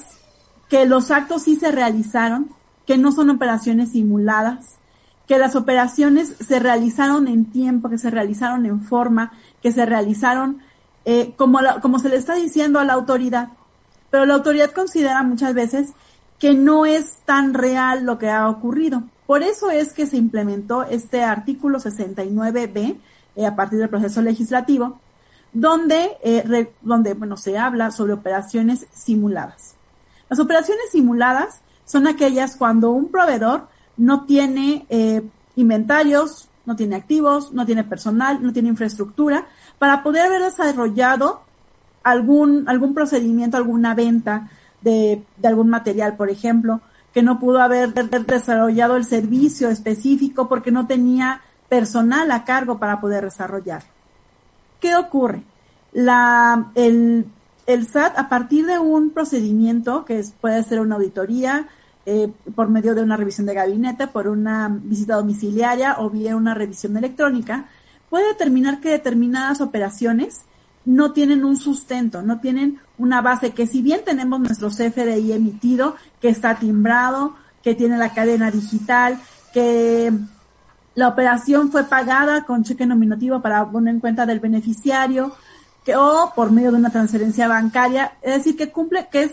que 0.69 0.87
los 0.87 1.11
actos 1.11 1.43
sí 1.43 1.57
se 1.57 1.71
realizaron, 1.71 2.51
que 2.87 2.99
no 2.99 3.13
son 3.13 3.31
operaciones 3.31 3.93
simuladas, 3.93 4.77
que 5.27 5.39
las 5.39 5.55
operaciones 5.57 6.35
se 6.47 6.59
realizaron 6.59 7.29
en 7.29 7.47
tiempo, 7.47 7.89
que 7.89 7.99
se 7.99 8.11
realizaron 8.11 8.67
en 8.67 8.83
forma, 8.83 9.33
que 9.63 9.73
se 9.73 9.87
realizaron 9.87 10.61
eh, 11.05 11.35
como, 11.37 11.61
como 11.81 11.99
se 11.99 12.09
le 12.09 12.17
está 12.17 12.35
diciendo 12.35 12.79
a 12.81 12.85
la 12.85 12.95
autoridad. 12.95 13.49
Pero 14.11 14.27
la 14.27 14.35
autoridad 14.35 14.73
considera 14.73 15.23
muchas 15.23 15.55
veces 15.55 15.93
que 16.39 16.55
no 16.55 16.87
es 16.87 17.19
tan 17.25 17.55
real 17.55 18.05
lo 18.05 18.19
que 18.19 18.29
ha 18.29 18.49
ocurrido. 18.49 19.05
Por 19.27 19.43
eso 19.43 19.71
es 19.71 19.93
que 19.93 20.07
se 20.07 20.17
implementó 20.17 20.83
este 20.83 21.23
artículo 21.23 21.79
69b 21.79 22.99
eh, 23.37 23.47
a 23.47 23.57
partir 23.57 23.79
del 23.79 23.89
proceso 23.89 24.21
legislativo, 24.21 25.01
donde, 25.53 26.17
eh, 26.23 26.73
donde 26.81 27.15
bueno, 27.15 27.37
se 27.37 27.59
habla 27.59 27.91
sobre 27.91 28.15
operaciones 28.15 28.87
simuladas. 28.93 29.75
Las 30.29 30.39
operaciones 30.39 30.85
simuladas 30.91 31.61
son 31.85 32.07
aquellas 32.07 32.57
cuando 32.57 32.91
un 32.91 33.11
proveedor 33.11 33.69
no 33.97 34.25
tiene 34.25 34.87
eh, 34.89 35.23
inventarios, 35.57 36.49
no 36.65 36.77
tiene 36.77 36.97
activos, 36.97 37.53
no 37.53 37.67
tiene 37.67 37.85
personal, 37.85 38.43
no 38.43 38.53
tiene 38.53 38.71
infraestructura, 38.71 39.47
para 39.79 40.03
poder 40.03 40.27
haber 40.27 40.43
desarrollado 40.43 41.43
algún, 42.03 42.69
algún 42.69 42.95
procedimiento, 42.95 43.57
alguna 43.57 43.95
venta 43.95 44.49
de, 44.81 45.23
de 45.37 45.49
algún 45.49 45.69
material, 45.69 46.17
por 46.17 46.31
ejemplo, 46.31 46.81
que 47.13 47.23
no 47.23 47.39
pudo 47.39 47.61
haber 47.61 47.93
desarrollado 47.93 48.97
el 48.97 49.05
servicio 49.05 49.69
específico 49.69 50.49
porque 50.49 50.71
no 50.71 50.87
tenía 50.87 51.43
personal 51.69 52.31
a 52.31 52.45
cargo 52.45 52.79
para 52.79 53.01
poder 53.01 53.25
desarrollar. 53.25 53.83
¿Qué 54.83 54.97
ocurre? 54.97 55.45
La, 55.93 56.73
el, 56.75 57.25
el 57.69 57.87
SAT, 57.87 58.19
a 58.19 58.29
partir 58.29 58.67
de 58.67 58.81
un 58.81 59.11
procedimiento, 59.11 60.05
que 60.05 60.25
puede 60.41 60.61
ser 60.65 60.81
una 60.81 60.97
auditoría, 60.97 61.69
eh, 62.05 62.33
por 62.57 62.69
medio 62.69 62.97
de 62.97 63.03
una 63.03 63.17
revisión 63.17 63.47
de 63.47 63.55
gabinete, 63.55 64.09
por 64.09 64.27
una 64.27 64.69
visita 64.69 65.15
domiciliaria 65.15 65.99
o 66.01 66.11
bien 66.11 66.35
una 66.35 66.53
revisión 66.53 66.97
electrónica, 66.97 67.67
puede 68.11 68.27
determinar 68.27 68.81
que 68.81 68.91
determinadas 68.91 69.61
operaciones 69.61 70.41
no 70.85 71.13
tienen 71.13 71.45
un 71.45 71.57
sustento, 71.59 72.23
no 72.23 72.41
tienen 72.41 72.81
una 72.99 73.21
base 73.21 73.53
que 73.53 73.69
si 73.69 73.83
bien 73.83 74.01
tenemos 74.05 74.41
nuestro 74.41 74.69
CFDI 74.69 75.31
emitido, 75.31 75.95
que 76.21 76.29
está 76.29 76.57
timbrado, 76.57 77.37
que 77.63 77.77
tiene 77.77 77.99
la 77.99 78.13
cadena 78.13 78.51
digital, 78.51 79.21
que 79.55 80.13
la 80.95 81.09
operación 81.09 81.71
fue 81.71 81.85
pagada 81.85 82.45
con 82.45 82.65
cheque 82.65 82.87
nominativo 82.87 83.41
para 83.41 83.71
poner 83.71 83.95
en 83.95 84.01
cuenta 84.01 84.27
del 84.27 84.41
beneficiario, 84.41 85.33
que, 85.85 85.97
o 85.97 86.33
por 86.35 86.51
medio 86.53 86.71
de 86.71 86.79
una 86.79 86.91
transferencia 86.91 87.49
bancaria, 87.49 88.13
es 88.23 88.35
decir, 88.35 88.57
que 88.57 88.71
cumple, 88.71 89.09
que 89.11 89.25
es 89.25 89.33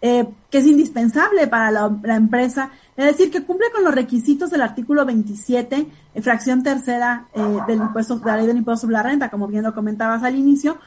eh, 0.00 0.28
que 0.48 0.58
es 0.58 0.66
indispensable 0.66 1.48
para 1.48 1.72
la, 1.72 2.14
empresa, 2.14 2.70
es 2.96 3.04
decir, 3.04 3.32
que 3.32 3.42
cumple 3.42 3.66
con 3.72 3.82
los 3.82 3.92
requisitos 3.92 4.48
del 4.48 4.60
artículo 4.60 5.04
27, 5.04 5.86
eh, 6.14 6.22
fracción 6.22 6.62
tercera 6.62 7.26
eh, 7.34 7.40
del 7.66 7.78
impuesto, 7.78 8.20
de 8.20 8.26
la 8.26 8.36
ley 8.36 8.46
del 8.46 8.58
impuesto 8.58 8.82
sobre 8.82 8.92
la 8.92 9.02
renta, 9.02 9.28
como 9.28 9.48
bien 9.48 9.64
lo 9.64 9.74
comentabas 9.74 10.22
al 10.22 10.36
inicio, 10.36 10.78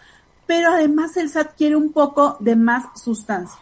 pero 0.48 0.70
además 0.70 1.18
el 1.18 1.28
SAT 1.28 1.58
quiere 1.58 1.76
un 1.76 1.92
poco 1.92 2.38
de 2.40 2.56
más 2.56 2.86
sustancia, 2.96 3.60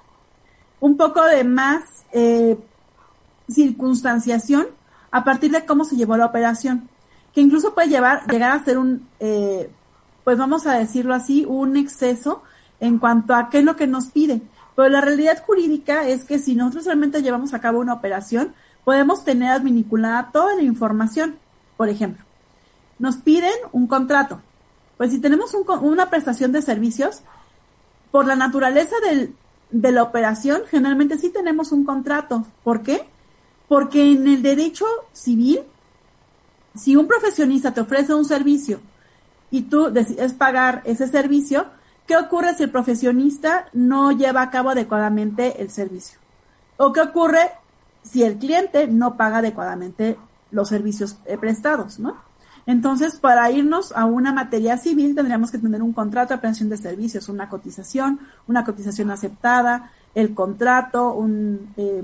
un 0.82 0.96
poco 0.96 1.24
de 1.26 1.44
más 1.44 1.82
circunstanciación 3.50 4.68
a 5.12 5.24
partir 5.24 5.52
de 5.52 5.66
cómo 5.66 5.84
se 5.84 5.96
llevó 5.96 6.18
la 6.18 6.26
operación, 6.26 6.90
que 7.34 7.42
incluso 7.42 7.74
puede 7.74 7.90
llevar, 7.90 8.26
llegar 8.28 8.52
a 8.52 8.64
ser 8.64 8.78
un, 8.78 9.08
pues 10.24 10.38
vamos 10.38 10.68
a 10.68 10.74
decirlo 10.74 11.14
así, 11.14 11.46
un 11.48 11.78
exceso 11.78 12.44
en 12.80 12.98
cuanto 12.98 13.36
a 13.36 13.50
qué 13.50 13.60
es 13.60 13.64
lo 13.64 13.76
que 13.76 13.88
nos 13.88 14.08
pide 14.08 14.42
pero 14.80 14.88
la 14.88 15.02
realidad 15.02 15.44
jurídica 15.46 16.08
es 16.08 16.24
que 16.24 16.40
si 16.40 16.56
nosotros 16.56 16.86
realmente 16.86 17.22
llevamos 17.22 17.54
a 17.54 17.60
cabo 17.60 17.80
una 17.80 17.92
operación, 17.92 18.54
podemos 18.86 19.26
tener 19.26 19.52
adminiculada 19.52 20.30
toda 20.32 20.56
la 20.56 20.62
información. 20.62 21.36
Por 21.76 21.90
ejemplo, 21.90 22.24
nos 22.98 23.18
piden 23.18 23.52
un 23.74 23.88
contrato. 23.88 24.40
Pues 24.96 25.12
si 25.12 25.20
tenemos 25.20 25.54
una 25.82 26.10
prestación 26.10 26.54
de 26.54 26.62
servicios, 26.62 27.24
por 28.10 28.26
la 28.26 28.38
naturaleza 28.38 28.96
de 29.70 29.92
la 29.92 30.02
operación, 30.02 30.62
generalmente 30.72 31.18
sí 31.18 31.28
tenemos 31.28 31.74
un 31.74 31.84
contrato. 31.84 32.46
¿Por 32.64 32.82
qué? 32.82 33.06
Porque 33.70 34.12
en 34.12 34.28
el 34.28 34.42
derecho 34.42 34.86
civil, 35.14 35.62
si 36.76 36.98
un 36.98 37.08
profesionista 37.08 37.74
te 37.74 37.80
ofrece 37.80 38.14
un 38.14 38.26
servicio 38.26 38.82
y 39.50 39.62
tú 39.62 39.90
decides 39.90 40.34
pagar 40.34 40.82
ese 40.84 41.08
servicio, 41.08 41.66
¿Qué 42.10 42.18
ocurre 42.18 42.56
si 42.56 42.64
el 42.64 42.72
profesionista 42.72 43.68
no 43.72 44.12
lleva 44.12 44.42
a 44.42 44.50
cabo 44.50 44.72
adecuadamente 44.72 45.62
el 45.62 45.70
servicio? 45.70 46.18
¿O 46.78 46.92
qué 46.92 47.02
ocurre 47.02 47.52
si 48.02 48.24
el 48.24 48.40
cliente 48.40 48.88
no 48.88 49.16
paga 49.16 49.38
adecuadamente 49.38 50.18
los 50.50 50.70
servicios 50.70 51.20
eh, 51.26 51.38
prestados, 51.38 52.00
¿no? 52.00 52.18
Entonces, 52.66 53.20
para 53.20 53.52
irnos 53.52 53.92
a 53.92 54.06
una 54.06 54.34
materia 54.34 54.76
civil, 54.78 55.14
tendríamos 55.14 55.52
que 55.52 55.60
tener 55.60 55.84
un 55.84 55.94
contrato 55.94 56.34
de 56.34 56.40
prestación 56.40 56.70
de 56.70 56.78
servicios, 56.78 57.30
una 57.30 57.48
cotización, 57.48 58.20
una 58.48 58.66
cotización 58.66 59.12
aceptada, 59.12 59.92
el 60.16 60.34
contrato, 60.34 61.14
un, 61.14 61.72
eh, 61.78 62.02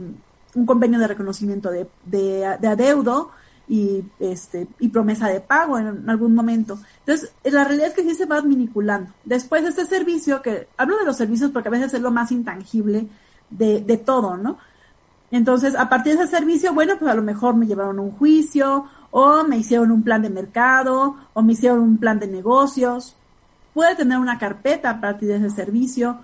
un 0.56 0.66
convenio 0.66 1.00
de 1.00 1.08
reconocimiento 1.08 1.70
de, 1.70 1.88
de, 2.06 2.58
de 2.60 2.68
adeudo, 2.68 3.32
y 3.68 4.04
este 4.20 4.68
y 4.80 4.90
promesa 4.90 5.28
de 5.28 5.40
pago 5.40 5.78
en 5.78 6.10
algún 6.10 6.36
momento. 6.36 6.78
Entonces, 7.00 7.34
la 7.44 7.64
realidad 7.64 7.90
es 7.90 7.94
que 7.96 8.04
sí 8.04 8.16
se 8.16 8.26
va 8.26 8.42
vinculando. 8.42 9.12
Después 9.24 9.64
este 9.64 9.86
servicio, 9.86 10.42
que 10.42 10.68
hablo 10.78 10.98
de 10.98 11.06
los 11.06 11.18
servicios 11.18 11.52
porque 11.52 11.70
a 11.70 11.72
veces 11.72 11.94
es 11.94 12.02
lo 12.02 12.12
más 12.12 12.32
intangible 12.32 13.08
de, 13.50 13.82
de 13.82 13.98
todo, 13.98 14.38
¿no? 14.38 14.58
Entonces, 15.32 15.76
a 15.76 15.90
partir 15.90 16.16
de 16.16 16.24
ese 16.24 16.38
servicio, 16.38 16.74
bueno, 16.74 16.94
pues 17.00 17.12
a 17.12 17.16
lo 17.16 17.24
mejor 17.24 17.56
me 17.56 17.66
llevaron 17.66 18.00
un 18.00 18.12
juicio, 18.12 18.86
o 19.12 19.44
me 19.44 19.58
hicieron 19.58 19.92
un 19.92 20.04
plan 20.04 20.22
de 20.22 20.30
mercado, 20.30 21.16
o 21.34 21.42
me 21.42 21.54
hicieron 21.54 21.80
un 21.80 21.98
plan 21.98 22.20
de 22.20 22.28
negocios. 22.28 23.16
Puede 23.74 23.96
tener 23.96 24.20
una 24.20 24.38
carpeta 24.38 24.90
a 24.92 25.02
partir 25.02 25.30
de 25.30 25.38
ese 25.38 25.50
servicio. 25.50 26.20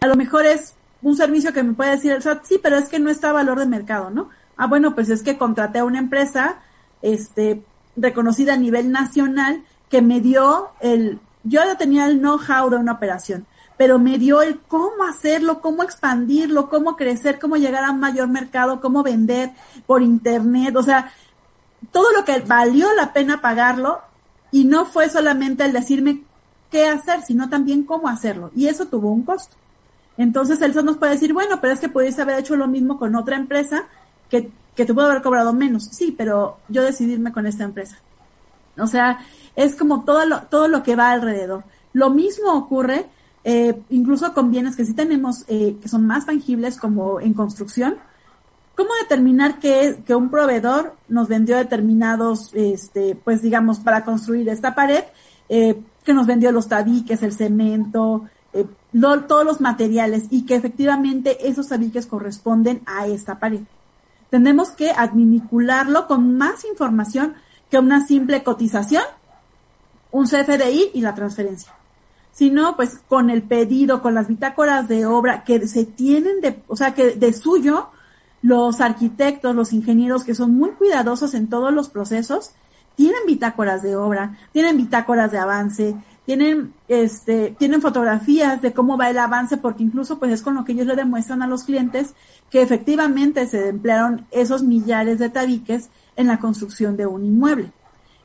A 0.00 0.06
lo 0.06 0.16
mejor 0.16 0.44
es 0.44 0.74
un 1.02 1.16
servicio 1.16 1.52
que 1.52 1.62
me 1.62 1.74
puede 1.74 1.92
decir 1.92 2.12
el 2.12 2.22
SAT, 2.22 2.44
sí, 2.44 2.60
pero 2.62 2.76
es 2.78 2.88
que 2.88 2.98
no 2.98 3.10
está 3.10 3.30
a 3.30 3.34
valor 3.34 3.58
de 3.58 3.66
mercado, 3.66 4.10
¿no? 4.10 4.30
Ah, 4.56 4.66
bueno, 4.66 4.94
pues 4.94 5.10
es 5.10 5.22
que 5.22 5.36
contraté 5.36 5.80
a 5.80 5.84
una 5.84 5.98
empresa 5.98 6.60
este, 7.02 7.62
reconocida 7.96 8.54
a 8.54 8.56
nivel 8.56 8.92
nacional 8.92 9.64
que 9.88 10.02
me 10.02 10.20
dio 10.20 10.70
el, 10.80 11.18
yo 11.42 11.64
ya 11.64 11.76
tenía 11.76 12.06
el 12.06 12.20
know-how 12.20 12.70
de 12.70 12.76
una 12.76 12.92
operación, 12.92 13.46
pero 13.76 13.98
me 13.98 14.18
dio 14.18 14.42
el 14.42 14.60
cómo 14.60 15.04
hacerlo, 15.08 15.60
cómo 15.60 15.82
expandirlo, 15.82 16.68
cómo 16.68 16.96
crecer, 16.96 17.38
cómo 17.40 17.56
llegar 17.56 17.84
a 17.84 17.90
un 17.90 18.00
mayor 18.00 18.28
mercado, 18.28 18.80
cómo 18.80 19.02
vender 19.02 19.50
por 19.86 20.02
internet, 20.02 20.76
o 20.76 20.82
sea, 20.82 21.12
todo 21.90 22.12
lo 22.12 22.24
que 22.24 22.38
valió 22.40 22.92
la 22.94 23.12
pena 23.12 23.40
pagarlo 23.40 24.00
y 24.52 24.64
no 24.64 24.84
fue 24.84 25.08
solamente 25.08 25.64
el 25.64 25.72
decirme 25.72 26.22
qué 26.70 26.86
hacer, 26.86 27.22
sino 27.22 27.48
también 27.48 27.84
cómo 27.84 28.08
hacerlo. 28.08 28.50
Y 28.54 28.68
eso 28.68 28.86
tuvo 28.86 29.10
un 29.10 29.22
costo. 29.22 29.56
Entonces, 30.16 30.60
Elsa 30.60 30.82
nos 30.82 30.98
puede 30.98 31.12
decir, 31.12 31.32
bueno, 31.32 31.60
pero 31.60 31.72
es 31.72 31.80
que 31.80 31.88
pudiese 31.88 32.22
haber 32.22 32.38
hecho 32.38 32.56
lo 32.56 32.68
mismo 32.68 32.98
con 32.98 33.14
otra 33.14 33.36
empresa 33.36 33.84
que 34.28 34.50
que 34.74 34.86
te 34.86 34.94
puedo 34.94 35.08
haber 35.08 35.22
cobrado 35.22 35.52
menos, 35.52 35.84
sí, 35.84 36.14
pero 36.16 36.58
yo 36.68 36.82
decidirme 36.82 37.32
con 37.32 37.46
esta 37.46 37.64
empresa. 37.64 37.98
O 38.78 38.86
sea, 38.86 39.20
es 39.54 39.76
como 39.76 40.04
todo 40.04 40.24
lo, 40.24 40.42
todo 40.42 40.68
lo 40.68 40.82
que 40.82 40.96
va 40.96 41.10
alrededor. 41.10 41.64
Lo 41.92 42.10
mismo 42.10 42.52
ocurre 42.54 43.06
eh, 43.44 43.82
incluso 43.90 44.32
con 44.32 44.50
bienes 44.50 44.76
que 44.76 44.84
sí 44.84 44.94
tenemos, 44.94 45.44
eh, 45.48 45.76
que 45.80 45.88
son 45.88 46.06
más 46.06 46.26
tangibles 46.26 46.78
como 46.78 47.20
en 47.20 47.34
construcción. 47.34 47.96
¿Cómo 48.74 48.90
determinar 49.02 49.58
que, 49.58 50.02
que 50.06 50.14
un 50.14 50.30
proveedor 50.30 50.94
nos 51.08 51.28
vendió 51.28 51.58
determinados, 51.58 52.50
este, 52.54 53.14
pues 53.14 53.42
digamos, 53.42 53.78
para 53.80 54.04
construir 54.04 54.48
esta 54.48 54.74
pared, 54.74 55.04
eh, 55.50 55.78
que 56.02 56.14
nos 56.14 56.26
vendió 56.26 56.50
los 56.50 56.68
tabiques, 56.68 57.22
el 57.22 57.32
cemento, 57.32 58.24
todos 58.92 59.44
los 59.44 59.60
materiales 59.60 60.24
y 60.30 60.44
que 60.44 60.54
efectivamente 60.54 61.48
esos 61.48 61.68
tabiques 61.68 62.06
corresponden 62.06 62.82
a 62.86 63.06
esta 63.06 63.38
pared? 63.38 63.62
tenemos 64.32 64.70
que 64.70 64.90
adminicularlo 64.90 66.06
con 66.06 66.38
más 66.38 66.64
información 66.64 67.34
que 67.70 67.78
una 67.78 68.06
simple 68.06 68.42
cotización, 68.42 69.02
un 70.10 70.24
CFDI 70.24 70.92
y 70.94 71.02
la 71.02 71.14
transferencia. 71.14 71.74
Sino, 72.32 72.74
pues, 72.74 72.98
con 73.08 73.28
el 73.28 73.42
pedido, 73.42 74.00
con 74.00 74.14
las 74.14 74.28
bitácoras 74.28 74.88
de 74.88 75.04
obra 75.04 75.44
que 75.44 75.68
se 75.68 75.84
tienen 75.84 76.40
de, 76.40 76.62
o 76.66 76.76
sea, 76.76 76.94
que 76.94 77.10
de 77.10 77.34
suyo, 77.34 77.90
los 78.40 78.80
arquitectos, 78.80 79.54
los 79.54 79.74
ingenieros 79.74 80.24
que 80.24 80.34
son 80.34 80.54
muy 80.54 80.70
cuidadosos 80.70 81.34
en 81.34 81.50
todos 81.50 81.70
los 81.70 81.90
procesos, 81.90 82.52
tienen 82.94 83.20
bitácoras 83.26 83.82
de 83.82 83.96
obra, 83.96 84.38
tienen 84.52 84.78
bitácoras 84.78 85.30
de 85.30 85.40
avance, 85.40 85.94
tienen, 86.24 86.72
este, 86.88 87.54
tienen 87.58 87.82
fotografías 87.82 88.62
de 88.62 88.72
cómo 88.72 88.96
va 88.96 89.10
el 89.10 89.18
avance, 89.18 89.56
porque 89.56 89.82
incluso 89.82 90.18
pues 90.18 90.32
es 90.32 90.42
con 90.42 90.54
lo 90.54 90.64
que 90.64 90.72
ellos 90.72 90.86
le 90.86 90.96
demuestran 90.96 91.42
a 91.42 91.46
los 91.46 91.64
clientes 91.64 92.14
que 92.50 92.62
efectivamente 92.62 93.46
se 93.46 93.68
emplearon 93.68 94.26
esos 94.30 94.62
millares 94.62 95.18
de 95.18 95.30
tabiques 95.30 95.90
en 96.16 96.28
la 96.28 96.38
construcción 96.38 96.96
de 96.96 97.06
un 97.06 97.24
inmueble. 97.24 97.72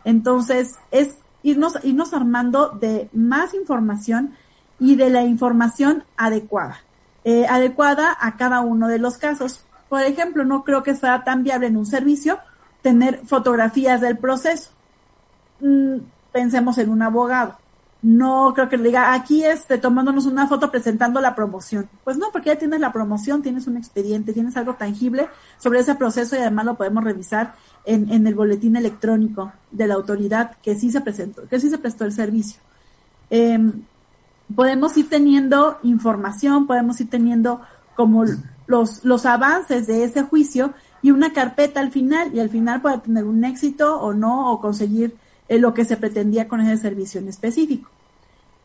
Entonces, 0.03 0.75
es 0.91 1.17
irnos, 1.43 1.79
irnos 1.83 2.13
armando 2.13 2.69
de 2.69 3.09
más 3.13 3.53
información 3.53 4.35
y 4.79 4.95
de 4.95 5.09
la 5.09 5.23
información 5.23 6.03
adecuada, 6.17 6.81
eh, 7.23 7.47
adecuada 7.47 8.15
a 8.19 8.37
cada 8.37 8.61
uno 8.61 8.87
de 8.87 8.99
los 8.99 9.17
casos. 9.17 9.65
Por 9.89 10.03
ejemplo, 10.03 10.45
no 10.45 10.63
creo 10.63 10.83
que 10.83 10.95
sea 10.95 11.23
tan 11.23 11.43
viable 11.43 11.67
en 11.67 11.77
un 11.77 11.85
servicio 11.85 12.37
tener 12.81 13.21
fotografías 13.25 14.01
del 14.01 14.17
proceso. 14.17 14.69
Mm, 15.61 15.97
pensemos 16.31 16.77
en 16.77 16.89
un 16.89 17.01
abogado. 17.01 17.57
No 18.01 18.53
creo 18.53 18.69
que 18.69 18.77
le 18.77 18.83
diga, 18.83 19.13
aquí 19.13 19.43
este, 19.43 19.77
tomándonos 19.77 20.25
una 20.25 20.47
foto 20.47 20.69
presentando 20.69 21.19
la 21.19 21.33
promoción. 21.33 21.89
Pues 22.03 22.17
no, 22.17 22.27
porque 22.31 22.49
ya 22.49 22.55
tienes 22.57 22.79
la 22.79 22.93
promoción, 22.93 23.41
tienes 23.41 23.67
un 23.67 23.77
expediente, 23.77 24.33
tienes 24.33 24.55
algo 24.55 24.75
tangible 24.75 25.27
sobre 25.57 25.79
ese 25.79 25.95
proceso 25.95 26.35
y 26.35 26.39
además 26.39 26.65
lo 26.65 26.75
podemos 26.75 27.03
revisar 27.03 27.55
en, 27.85 28.11
en 28.11 28.27
el 28.27 28.35
boletín 28.35 28.75
electrónico 28.75 29.51
de 29.71 29.87
la 29.87 29.95
autoridad 29.95 30.57
que 30.61 30.75
sí 30.75 30.91
se 30.91 31.01
presentó, 31.01 31.47
que 31.47 31.59
sí 31.59 31.69
se 31.69 31.79
prestó 31.79 32.05
el 32.05 32.13
servicio. 32.13 32.61
Eh, 33.29 33.59
podemos 34.55 34.95
ir 34.97 35.09
teniendo 35.09 35.79
información, 35.83 36.67
podemos 36.67 36.99
ir 37.01 37.09
teniendo 37.09 37.61
como 37.95 38.25
los, 38.67 39.03
los 39.03 39.25
avances 39.25 39.87
de 39.87 40.03
ese 40.03 40.23
juicio 40.23 40.73
y 41.01 41.11
una 41.11 41.33
carpeta 41.33 41.79
al 41.79 41.91
final, 41.91 42.33
y 42.33 42.39
al 42.39 42.49
final 42.49 42.81
puede 42.81 42.99
tener 42.99 43.23
un 43.23 43.43
éxito 43.43 43.99
o 43.99 44.13
no, 44.13 44.51
o 44.51 44.59
conseguir 44.59 45.15
lo 45.49 45.73
que 45.73 45.85
se 45.85 45.97
pretendía 45.97 46.47
con 46.47 46.61
ese 46.61 46.81
servicio 46.81 47.21
en 47.21 47.27
específico. 47.27 47.89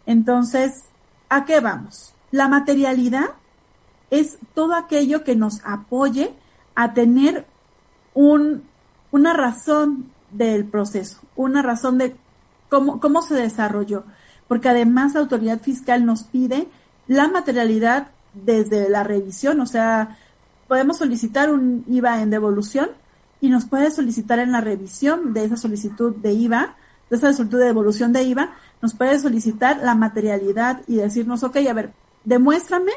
Entonces, 0.06 0.84
¿a 1.28 1.44
qué 1.44 1.60
vamos? 1.60 2.12
La 2.30 2.48
materialidad 2.48 3.30
es 4.10 4.38
todo 4.54 4.74
aquello 4.74 5.24
que 5.24 5.36
nos 5.36 5.60
apoye 5.64 6.32
a 6.74 6.92
tener 6.94 7.46
un, 8.14 8.64
una 9.10 9.32
razón 9.32 10.10
del 10.30 10.64
proceso, 10.64 11.20
una 11.36 11.62
razón 11.62 11.98
de 11.98 12.16
cómo, 12.68 13.00
cómo 13.00 13.22
se 13.22 13.34
desarrolló 13.34 14.04
porque 14.52 14.68
además 14.68 15.14
la 15.14 15.20
autoridad 15.20 15.62
fiscal 15.62 16.04
nos 16.04 16.24
pide 16.24 16.68
la 17.08 17.26
materialidad 17.26 18.08
desde 18.34 18.90
la 18.90 19.02
revisión, 19.02 19.58
o 19.62 19.66
sea, 19.66 20.18
podemos 20.68 20.98
solicitar 20.98 21.50
un 21.50 21.86
IVA 21.88 22.20
en 22.20 22.28
devolución 22.28 22.90
y 23.42 23.50
nos 23.50 23.66
puede 23.66 23.90
solicitar 23.90 24.38
en 24.38 24.52
la 24.52 24.60
revisión 24.60 25.34
de 25.34 25.44
esa 25.44 25.56
solicitud 25.56 26.14
de 26.14 26.32
IVA, 26.32 26.76
de 27.10 27.16
esa 27.16 27.32
solicitud 27.32 27.58
de 27.58 27.66
devolución 27.66 28.12
de 28.12 28.22
IVA, 28.22 28.54
nos 28.80 28.94
puede 28.94 29.18
solicitar 29.18 29.78
la 29.82 29.96
materialidad 29.96 30.82
y 30.86 30.94
decirnos, 30.94 31.42
ok, 31.42 31.56
a 31.68 31.72
ver, 31.72 31.92
demuéstrame 32.24 32.92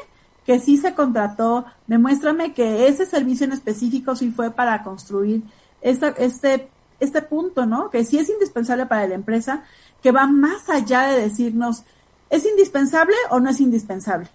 que 0.46 0.60
sí 0.60 0.78
se 0.78 0.94
contrató, 0.94 1.66
demuéstrame 1.88 2.54
que 2.54 2.86
ese 2.86 3.06
servicio 3.06 3.44
en 3.44 3.54
específico 3.54 4.14
sí 4.14 4.30
fue 4.30 4.52
para 4.52 4.84
construir 4.84 5.42
este, 5.80 6.68
este 7.00 7.22
punto, 7.22 7.66
¿no? 7.66 7.90
Que 7.90 8.04
sí 8.04 8.16
es 8.16 8.30
indispensable 8.30 8.86
para 8.86 9.08
la 9.08 9.16
empresa 9.16 9.64
que 10.00 10.12
va 10.12 10.28
más 10.28 10.70
allá 10.70 11.08
de 11.08 11.22
decirnos, 11.22 11.82
¿es 12.30 12.46
indispensable 12.46 13.16
o 13.30 13.40
no 13.40 13.50
es 13.50 13.60
indispensable? 13.60 14.28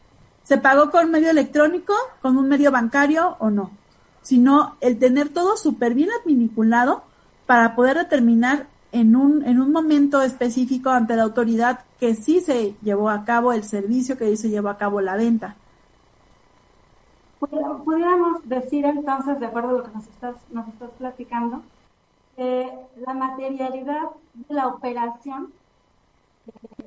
¿Se 0.43 0.57
pagó 0.57 0.91
con 0.91 1.09
medio 1.09 1.29
electrónico, 1.29 1.93
con 2.21 2.35
un 2.35 2.49
medio 2.49 2.69
bancario 2.69 3.37
o 3.39 3.49
no? 3.49 3.71
Sino 4.21 4.75
el 4.81 4.99
tener 4.99 5.29
todo 5.29 5.57
súper 5.57 5.93
bien 5.93 6.09
adminculado 6.21 7.03
para 7.45 7.75
poder 7.75 7.97
determinar 7.97 8.67
en 8.91 9.15
un, 9.15 9.43
en 9.45 9.59
un 9.59 9.71
momento 9.71 10.21
específico 10.21 10.89
ante 10.89 11.15
la 11.15 11.23
autoridad 11.23 11.81
que 11.99 12.15
sí 12.15 12.41
se 12.41 12.75
llevó 12.81 13.09
a 13.09 13.23
cabo 13.25 13.53
el 13.53 13.63
servicio, 13.63 14.17
que 14.17 14.29
sí 14.31 14.37
se 14.37 14.49
llevó 14.49 14.69
a 14.69 14.77
cabo 14.77 15.01
la 15.01 15.15
venta. 15.15 15.55
Pudiéramos 17.39 18.47
decir 18.47 18.85
entonces, 18.85 19.39
de 19.39 19.47
acuerdo 19.47 19.69
a 19.69 19.73
lo 19.73 19.83
que 19.83 19.91
nos 19.95 20.07
estás, 20.07 20.35
nos 20.51 20.67
estás 20.67 20.91
platicando, 20.97 21.63
que 22.35 22.71
la 22.97 23.13
materialidad 23.13 24.09
de 24.33 24.53
la 24.53 24.67
operación 24.67 25.51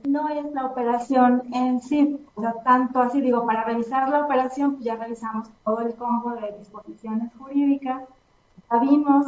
no 0.04 0.28
es 0.28 0.52
la 0.52 0.66
operación 0.66 1.42
en 1.52 1.80
sí, 1.80 2.24
o 2.34 2.42
tanto 2.64 3.00
así 3.00 3.20
digo, 3.20 3.46
para 3.46 3.64
revisar 3.64 4.08
la 4.08 4.24
operación, 4.24 4.74
pues 4.74 4.84
ya 4.84 4.96
revisamos 4.96 5.48
todo 5.64 5.80
el 5.80 5.94
combo 5.94 6.32
de 6.32 6.56
disposiciones 6.58 7.32
jurídicas, 7.38 8.02
ya 8.70 8.78
vimos 8.78 9.26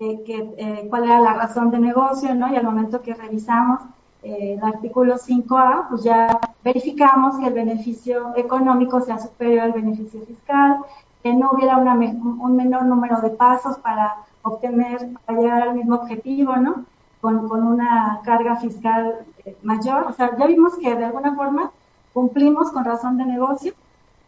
eh, 0.00 0.22
que, 0.24 0.54
eh, 0.58 0.86
cuál 0.90 1.04
era 1.04 1.20
la 1.20 1.34
razón 1.34 1.70
de 1.70 1.78
negocio, 1.78 2.34
¿no? 2.34 2.52
Y 2.52 2.56
al 2.56 2.64
momento 2.64 3.00
que 3.00 3.14
revisamos 3.14 3.80
eh, 4.22 4.54
el 4.54 4.62
artículo 4.62 5.16
5A, 5.16 5.88
pues 5.88 6.02
ya 6.02 6.38
verificamos 6.62 7.38
que 7.38 7.46
el 7.46 7.54
beneficio 7.54 8.32
económico 8.36 9.00
sea 9.00 9.18
superior 9.18 9.60
al 9.60 9.72
beneficio 9.72 10.20
fiscal, 10.22 10.78
que 11.22 11.32
no 11.32 11.50
hubiera 11.52 11.78
un 11.78 12.56
menor 12.56 12.84
número 12.84 13.20
de 13.20 13.30
pasos 13.30 13.78
para 13.78 14.16
obtener, 14.42 15.08
para 15.24 15.40
llegar 15.40 15.62
al 15.62 15.74
mismo 15.74 15.96
objetivo, 15.96 16.56
¿no? 16.56 16.84
Con, 17.20 17.48
con 17.48 17.66
una 17.66 18.20
carga 18.24 18.56
fiscal 18.56 19.26
mayor, 19.62 20.04
o 20.06 20.12
sea, 20.12 20.36
ya 20.36 20.46
vimos 20.46 20.76
que 20.78 20.94
de 20.94 21.04
alguna 21.04 21.34
forma 21.34 21.72
cumplimos 22.12 22.70
con 22.70 22.84
razón 22.84 23.16
de 23.16 23.24
negocio, 23.24 23.74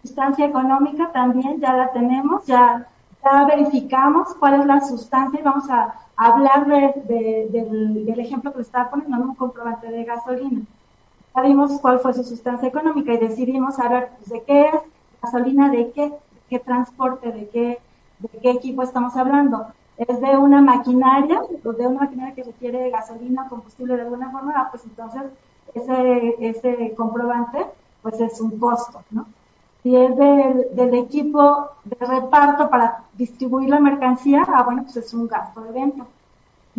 sustancia 0.03 0.47
económica 0.47 1.11
también 1.13 1.61
ya 1.61 1.75
la 1.75 1.93
tenemos, 1.93 2.47
ya, 2.47 2.87
verificamos 3.47 4.35
cuál 4.37 4.61
es 4.61 4.67
la 4.67 4.81
sustancia 4.81 5.39
y 5.39 5.43
vamos 5.43 5.69
a 5.69 5.95
hablar 6.17 6.67
de, 6.67 7.49
del, 7.51 8.19
ejemplo 8.19 8.51
que 8.51 8.59
le 8.59 8.63
estaba 8.63 8.91
poniendo, 8.91 9.19
un 9.19 9.35
comprobante 9.35 9.91
de 9.91 10.05
gasolina. 10.05 10.63
Ya 11.35 11.43
vimos 11.43 11.79
cuál 11.81 11.99
fue 12.01 12.15
su 12.15 12.25
sustancia 12.25 12.69
económica 12.69 13.13
y 13.13 13.19
decidimos 13.19 13.79
a 13.79 13.89
ver 13.89 14.09
pues, 14.17 14.31
de 14.31 14.43
qué 14.45 14.69
es 14.69 14.75
gasolina, 15.23 15.69
de 15.69 15.93
qué, 15.93 16.13
qué 16.49 16.59
transporte, 16.59 17.31
de 17.31 17.49
qué, 17.51 17.79
de 18.21 18.39
qué 18.41 18.51
equipo 18.53 18.83
estamos 18.83 19.15
hablando 19.17 19.67
es 20.09 20.21
de 20.21 20.37
una 20.37 20.63
maquinaria, 20.63 21.43
de 21.63 21.87
una 21.87 22.01
maquinaria 22.01 22.35
que 22.35 22.45
requiere 22.45 22.91
gasolina, 22.91 23.49
combustible 23.49 23.97
de 23.97 24.03
alguna 24.03 24.31
forma, 24.31 24.55
ah, 24.57 24.69
pues 24.71 24.85
entonces 24.85 25.23
ese, 25.75 26.37
ese 26.41 26.95
comprobante 26.95 27.67
pues 28.03 28.19
es 28.21 28.41
un 28.41 28.59
costo, 28.59 29.03
¿no? 29.11 29.27
Si 29.83 29.95
es 29.95 30.17
del, 30.17 30.75
del 30.75 30.95
equipo 30.95 31.69
de 31.85 32.07
reparto 32.07 32.71
para 32.71 33.05
distribuir 33.15 33.69
la 33.69 33.81
mercancía, 33.81 34.45
ah, 34.49 34.63
bueno, 34.63 34.85
pues 34.85 34.97
es 34.97 35.13
un 35.13 35.27
gasto 35.27 35.61
de 35.63 35.73
venta. 35.73 36.07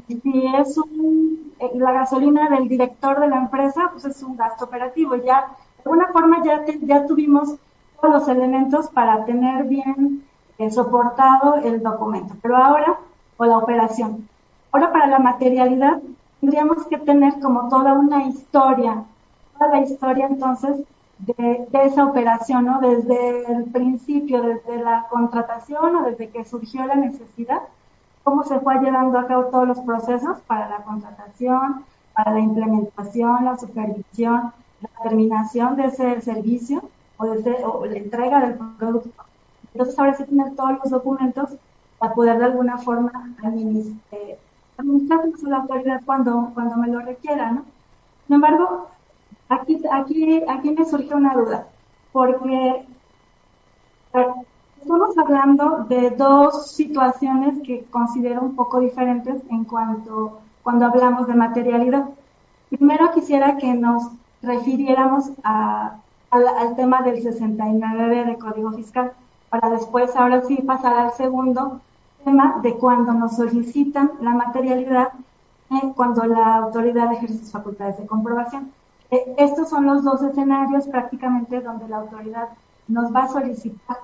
Y 0.08 0.16
si 0.20 0.46
es 0.56 0.78
un, 0.78 1.54
eh, 1.60 1.72
la 1.76 1.92
gasolina 1.92 2.50
del 2.50 2.68
director 2.68 3.20
de 3.20 3.28
la 3.28 3.38
empresa, 3.38 3.90
pues 3.92 4.06
es 4.06 4.22
un 4.24 4.36
gasto 4.36 4.66
operativo. 4.66 5.16
Ya, 5.16 5.48
de 5.78 5.84
alguna 5.86 6.08
forma 6.08 6.44
ya, 6.44 6.64
ya 6.82 7.06
tuvimos 7.06 7.56
todos 8.00 8.14
los 8.14 8.28
elementos 8.28 8.88
para 8.90 9.26
tener 9.26 9.66
bien 9.66 10.24
eh, 10.58 10.72
soportado 10.72 11.56
el 11.56 11.82
documento. 11.82 12.36
Pero 12.42 12.58
ahora 12.58 12.98
o 13.42 13.46
la 13.46 13.58
operación. 13.58 14.30
Ahora 14.72 14.92
para 14.92 15.08
la 15.08 15.18
materialidad 15.18 16.00
tendríamos 16.40 16.86
que 16.86 17.00
tener 17.00 17.40
como 17.40 17.70
toda 17.70 17.94
una 17.94 18.24
historia, 18.26 19.04
toda 19.58 19.72
la 19.72 19.82
historia 19.82 20.28
entonces 20.28 20.78
de, 21.18 21.68
esa 21.74 22.06
operación, 22.06 22.66
¿no? 22.66 22.80
Desde 22.80 23.52
el 23.52 23.64
principio, 23.66 24.44
desde 24.44 24.84
la 24.84 25.08
contratación 25.10 25.96
o 25.96 26.04
desde 26.04 26.30
que 26.30 26.46
surgió 26.46 26.86
la 26.86 26.96
necesidad, 26.96 27.62
cómo 28.24 28.44
se 28.44 28.60
fue 28.60 28.80
llevando 28.80 29.18
a 29.18 29.26
cabo 29.26 29.46
todos 29.46 29.68
los 29.68 29.80
procesos 29.80 30.40
para 30.42 30.70
la 30.70 30.84
contratación, 30.84 31.84
para 32.14 32.34
la 32.34 32.40
implementación, 32.40 33.46
la 33.46 33.58
supervisión, 33.58 34.54
la 34.82 35.04
terminación 35.04 35.76
de 35.78 35.86
ese 35.86 36.22
servicio 36.22 36.84
o, 37.18 37.26
de 37.26 37.90
la 37.90 37.98
entrega 37.98 38.40
del 38.42 38.60
producto. 38.78 39.24
Entonces 39.74 39.98
ahora 39.98 40.14
sí 40.14 40.26
tener 40.26 40.56
todos 40.56 40.78
los 40.84 40.92
documentos 40.92 41.50
para 42.02 42.16
poder 42.16 42.40
de 42.40 42.46
alguna 42.46 42.80
forma 42.80 43.12
administrar, 43.44 44.40
administrar 44.76 45.20
la 45.44 45.58
autoridad 45.58 46.02
cuando, 46.04 46.50
cuando 46.56 46.76
me 46.78 46.88
lo 46.88 47.00
requiera, 47.00 47.52
¿no? 47.52 47.64
Sin 48.26 48.38
embargo, 48.38 48.88
aquí, 49.50 49.80
aquí, 49.92 50.42
aquí 50.50 50.72
me 50.72 50.84
surge 50.84 51.14
una 51.14 51.36
duda, 51.36 51.68
porque 52.12 52.88
estamos 54.82 55.16
hablando 55.16 55.86
de 55.90 56.10
dos 56.10 56.72
situaciones 56.72 57.60
que 57.64 57.86
considero 57.92 58.42
un 58.42 58.56
poco 58.56 58.80
diferentes 58.80 59.40
en 59.52 59.64
cuanto 59.66 60.40
cuando 60.64 60.88
hablamos 60.88 61.28
de 61.28 61.36
materialidad. 61.36 62.10
Primero 62.70 63.12
quisiera 63.12 63.58
que 63.58 63.76
nos 63.76 64.10
refiriéramos 64.42 65.34
a, 65.44 65.98
al, 66.32 66.48
al 66.48 66.76
tema 66.76 67.04
del 67.04 67.22
69 67.22 68.26
de 68.26 68.38
Código 68.40 68.72
Fiscal, 68.72 69.14
para 69.52 69.70
después, 69.70 70.16
ahora 70.16 70.42
sí, 70.42 70.64
pasar 70.66 70.98
al 70.98 71.12
segundo, 71.12 71.80
tema 72.24 72.60
de 72.62 72.76
cuando 72.76 73.14
nos 73.14 73.36
solicitan 73.36 74.12
la 74.22 74.32
materialidad 74.32 75.10
eh, 75.72 75.94
cuando 75.96 76.26
la 76.26 76.56
autoridad 76.56 77.12
ejerce 77.14 77.40
sus 77.40 77.52
facultades 77.52 77.98
de 77.98 78.06
comprobación. 78.06 78.72
Eh, 79.10 79.36
estos 79.38 79.70
son 79.70 79.86
los 79.86 80.04
dos 80.04 80.22
escenarios 80.22 80.88
prácticamente 80.88 81.62
donde 81.62 81.88
la 81.88 81.98
autoridad 81.98 82.50
nos 82.88 83.14
va 83.14 83.24
a 83.24 83.30
solicitar 83.30 83.98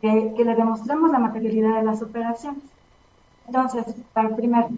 que 0.00 0.34
le 0.36 0.56
demostremos 0.56 1.12
la 1.12 1.20
materialidad 1.20 1.76
de 1.76 1.84
las 1.84 2.02
operaciones. 2.02 2.64
Entonces, 3.46 3.84
para 4.12 4.30
el 4.30 4.34
primero, 4.34 4.68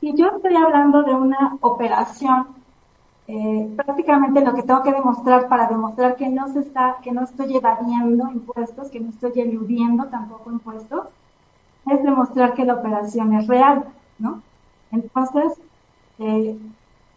si 0.00 0.12
yo 0.14 0.28
estoy 0.28 0.56
hablando 0.56 1.02
de 1.04 1.14
una 1.14 1.56
operación 1.60 2.46
eh, 3.28 3.72
prácticamente 3.74 4.40
lo 4.40 4.54
que 4.54 4.62
tengo 4.62 4.82
que 4.82 4.92
demostrar 4.92 5.48
para 5.48 5.66
demostrar 5.68 6.14
que 6.14 6.28
no 6.28 6.48
se 6.52 6.60
está, 6.60 6.98
que 7.02 7.10
no 7.10 7.24
estoy 7.24 7.56
evadiendo 7.56 8.30
impuestos, 8.30 8.88
que 8.90 9.00
no 9.00 9.10
estoy 9.10 9.40
eludiendo 9.40 10.04
tampoco 10.06 10.52
impuestos, 10.52 11.08
es 11.86 12.02
demostrar 12.02 12.54
que 12.54 12.64
la 12.64 12.74
operación 12.74 13.32
es 13.34 13.46
real, 13.46 13.84
¿no? 14.18 14.42
Entonces, 14.92 15.52
eh, 16.18 16.58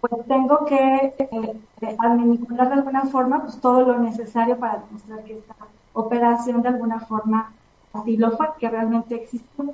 pues 0.01 0.13
tengo 0.27 0.65
que 0.65 1.13
eh, 1.17 1.59
de 1.81 1.97
alguna 1.99 3.03
forma 3.05 3.41
pues 3.41 3.59
todo 3.59 3.81
lo 3.81 3.99
necesario 3.99 4.57
para 4.57 4.79
demostrar 4.79 5.23
que 5.23 5.37
esta 5.37 5.55
operación 5.93 6.61
de 6.61 6.69
alguna 6.69 6.99
forma 7.01 7.51
así 7.93 8.17
lo 8.17 8.31
fue, 8.31 8.47
que 8.59 8.69
realmente 8.69 9.15
existió. 9.15 9.73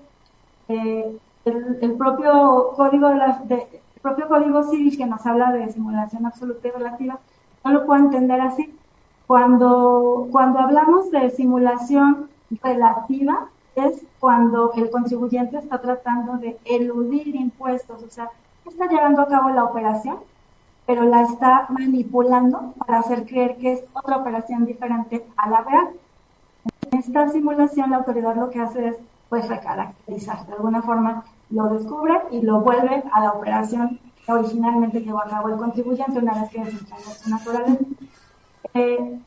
Eh, 0.67 1.17
el, 1.45 1.93
propio 1.93 2.71
código 2.75 3.09
de, 3.09 3.81
propio 4.01 4.27
Código 4.27 4.63
Civil 4.63 4.97
que 4.97 5.05
nos 5.05 5.25
habla 5.25 5.51
de 5.51 5.71
simulación 5.71 6.25
absoluta 6.25 6.67
y 6.67 6.71
relativa, 6.71 7.19
no 7.63 7.71
lo 7.71 7.85
puedo 7.85 8.03
entender 8.03 8.41
así. 8.41 8.73
Cuando, 9.27 10.27
cuando 10.31 10.59
hablamos 10.59 11.11
de 11.11 11.29
simulación 11.31 12.29
relativa, 12.63 13.47
es 13.75 14.05
cuando 14.19 14.73
el 14.73 14.89
contribuyente 14.89 15.57
está 15.57 15.79
tratando 15.79 16.37
de 16.37 16.57
eludir 16.65 17.35
impuestos, 17.35 18.01
o 18.01 18.09
sea, 18.09 18.29
está 18.65 18.87
llevando 18.87 19.21
a 19.21 19.27
cabo 19.27 19.49
la 19.49 19.65
operación, 19.65 20.17
pero 20.85 21.03
la 21.03 21.23
está 21.23 21.67
manipulando 21.69 22.73
para 22.77 22.99
hacer 22.99 23.25
creer 23.25 23.57
que 23.57 23.73
es 23.73 23.83
otra 23.93 24.17
operación 24.17 24.65
diferente 24.65 25.25
a 25.35 25.49
la 25.49 25.61
real. 25.61 25.89
En 26.91 26.99
esta 26.99 27.29
simulación, 27.29 27.91
la 27.91 27.97
autoridad 27.97 28.35
lo 28.35 28.49
que 28.49 28.59
hace 28.59 28.87
es, 28.89 28.97
pues, 29.29 29.47
recaracterizar 29.47 30.45
de 30.47 30.53
alguna 30.53 30.81
forma 30.81 31.25
lo 31.49 31.65
descubre 31.69 32.13
y 32.31 32.41
lo 32.41 32.61
vuelve 32.61 33.03
a 33.11 33.21
la 33.21 33.31
operación 33.31 33.99
que 34.25 34.31
originalmente 34.31 35.01
llevó 35.01 35.19
a 35.19 35.29
cabo 35.29 35.49
el 35.49 35.57
contribuyente 35.57 36.19
una 36.19 36.41
vez 36.41 36.49
que 36.49 36.63
desentrañó 36.63 37.03
su 37.03 37.29
naturaleza. 37.29 37.85
Eh, 38.73 39.19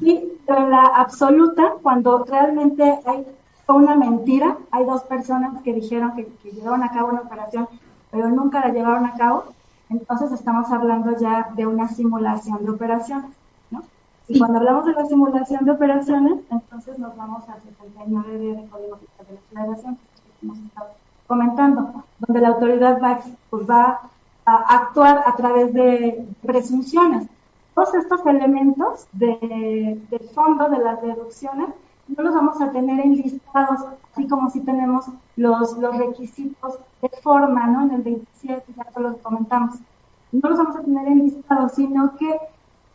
y 0.00 0.32
la 0.48 0.86
absoluta, 0.96 1.74
cuando 1.82 2.24
realmente 2.24 2.98
hay 3.06 3.26
una 3.72 3.94
mentira, 3.96 4.58
hay 4.70 4.84
dos 4.84 5.02
personas 5.04 5.62
que 5.62 5.72
dijeron 5.72 6.14
que, 6.14 6.28
llevaron 6.50 6.82
a 6.82 6.90
cabo 6.90 7.08
una 7.08 7.22
operación, 7.22 7.68
pero 8.10 8.28
nunca 8.28 8.60
la 8.60 8.72
llevaron 8.72 9.06
a 9.06 9.14
cabo, 9.14 9.44
entonces 9.88 10.32
estamos 10.32 10.70
hablando 10.70 11.16
ya 11.18 11.50
de 11.54 11.66
una 11.66 11.88
simulación 11.88 12.64
de 12.64 12.70
operaciones. 12.70 13.30
¿no? 13.70 13.82
Y 14.28 14.38
cuando 14.38 14.58
hablamos 14.58 14.84
de 14.86 14.92
la 14.92 15.06
simulación 15.06 15.64
de 15.64 15.70
operaciones, 15.70 16.40
entonces 16.50 16.98
nos 16.98 17.16
vamos 17.16 17.48
a 17.48 17.54
79 17.60 18.38
de 18.38 18.68
Código 18.68 18.96
Fiscal 18.96 19.26
de 19.26 19.34
la 19.34 19.40
Federación, 19.62 19.96
que 19.96 20.46
hemos 20.46 20.58
estado 20.58 20.88
comentando, 21.26 22.04
donde 22.18 22.40
la 22.40 22.48
autoridad 22.48 23.00
va, 23.02 23.20
pues 23.48 23.68
va 23.68 24.00
a 24.44 24.76
actuar 24.76 25.22
a 25.26 25.34
través 25.36 25.72
de 25.72 26.26
presunciones. 26.42 27.28
Todos 27.74 27.94
estos 27.94 28.24
elementos 28.26 29.06
de, 29.12 30.00
del 30.10 30.28
fondo 30.28 30.68
de 30.68 30.78
las 30.78 31.00
deducciones 31.02 31.68
no 32.08 32.22
los 32.22 32.34
vamos 32.34 32.60
a 32.60 32.70
tener 32.70 33.00
enlistados, 33.00 33.80
así 34.12 34.26
como 34.28 34.50
si 34.50 34.60
tenemos 34.60 35.06
los, 35.36 35.78
los 35.78 35.96
requisitos 35.96 36.78
de 37.00 37.08
forma, 37.22 37.66
¿no? 37.66 37.86
En 37.86 37.92
el 37.92 38.02
27 38.02 38.64
ya 38.76 39.00
los 39.00 39.16
comentamos. 39.18 39.76
No 40.32 40.48
los 40.48 40.58
vamos 40.58 40.76
a 40.76 40.82
tener 40.82 41.06
enlistados, 41.06 41.72
sino 41.72 42.16
que 42.16 42.38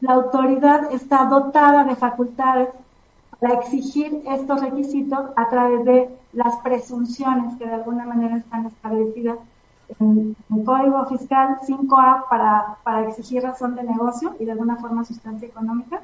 la 0.02 0.14
autoridad 0.14 0.92
está 0.92 1.26
dotada 1.26 1.84
de 1.84 1.96
facultades 1.96 2.70
para 3.40 3.56
exigir 3.56 4.22
estos 4.28 4.62
requisitos 4.62 5.20
a 5.36 5.50
través 5.50 5.86
de 5.86 6.10
las 6.34 6.58
presunciones 6.58 7.58
que 7.58 7.66
de 7.66 7.74
alguna 7.74 8.06
manera 8.06 8.38
están 8.38 8.66
establecidas 8.66 9.40
en 10.00 10.36
el 10.56 10.64
Código 10.64 11.06
Fiscal 11.06 11.58
5A 11.62 12.30
para, 12.30 12.78
para 12.84 13.08
exigir 13.08 13.42
razón 13.42 13.76
de 13.76 13.84
negocio 13.84 14.36
y 14.40 14.46
de 14.46 14.52
alguna 14.52 14.76
forma 14.76 15.04
sustancia 15.04 15.48
económica 15.48 16.02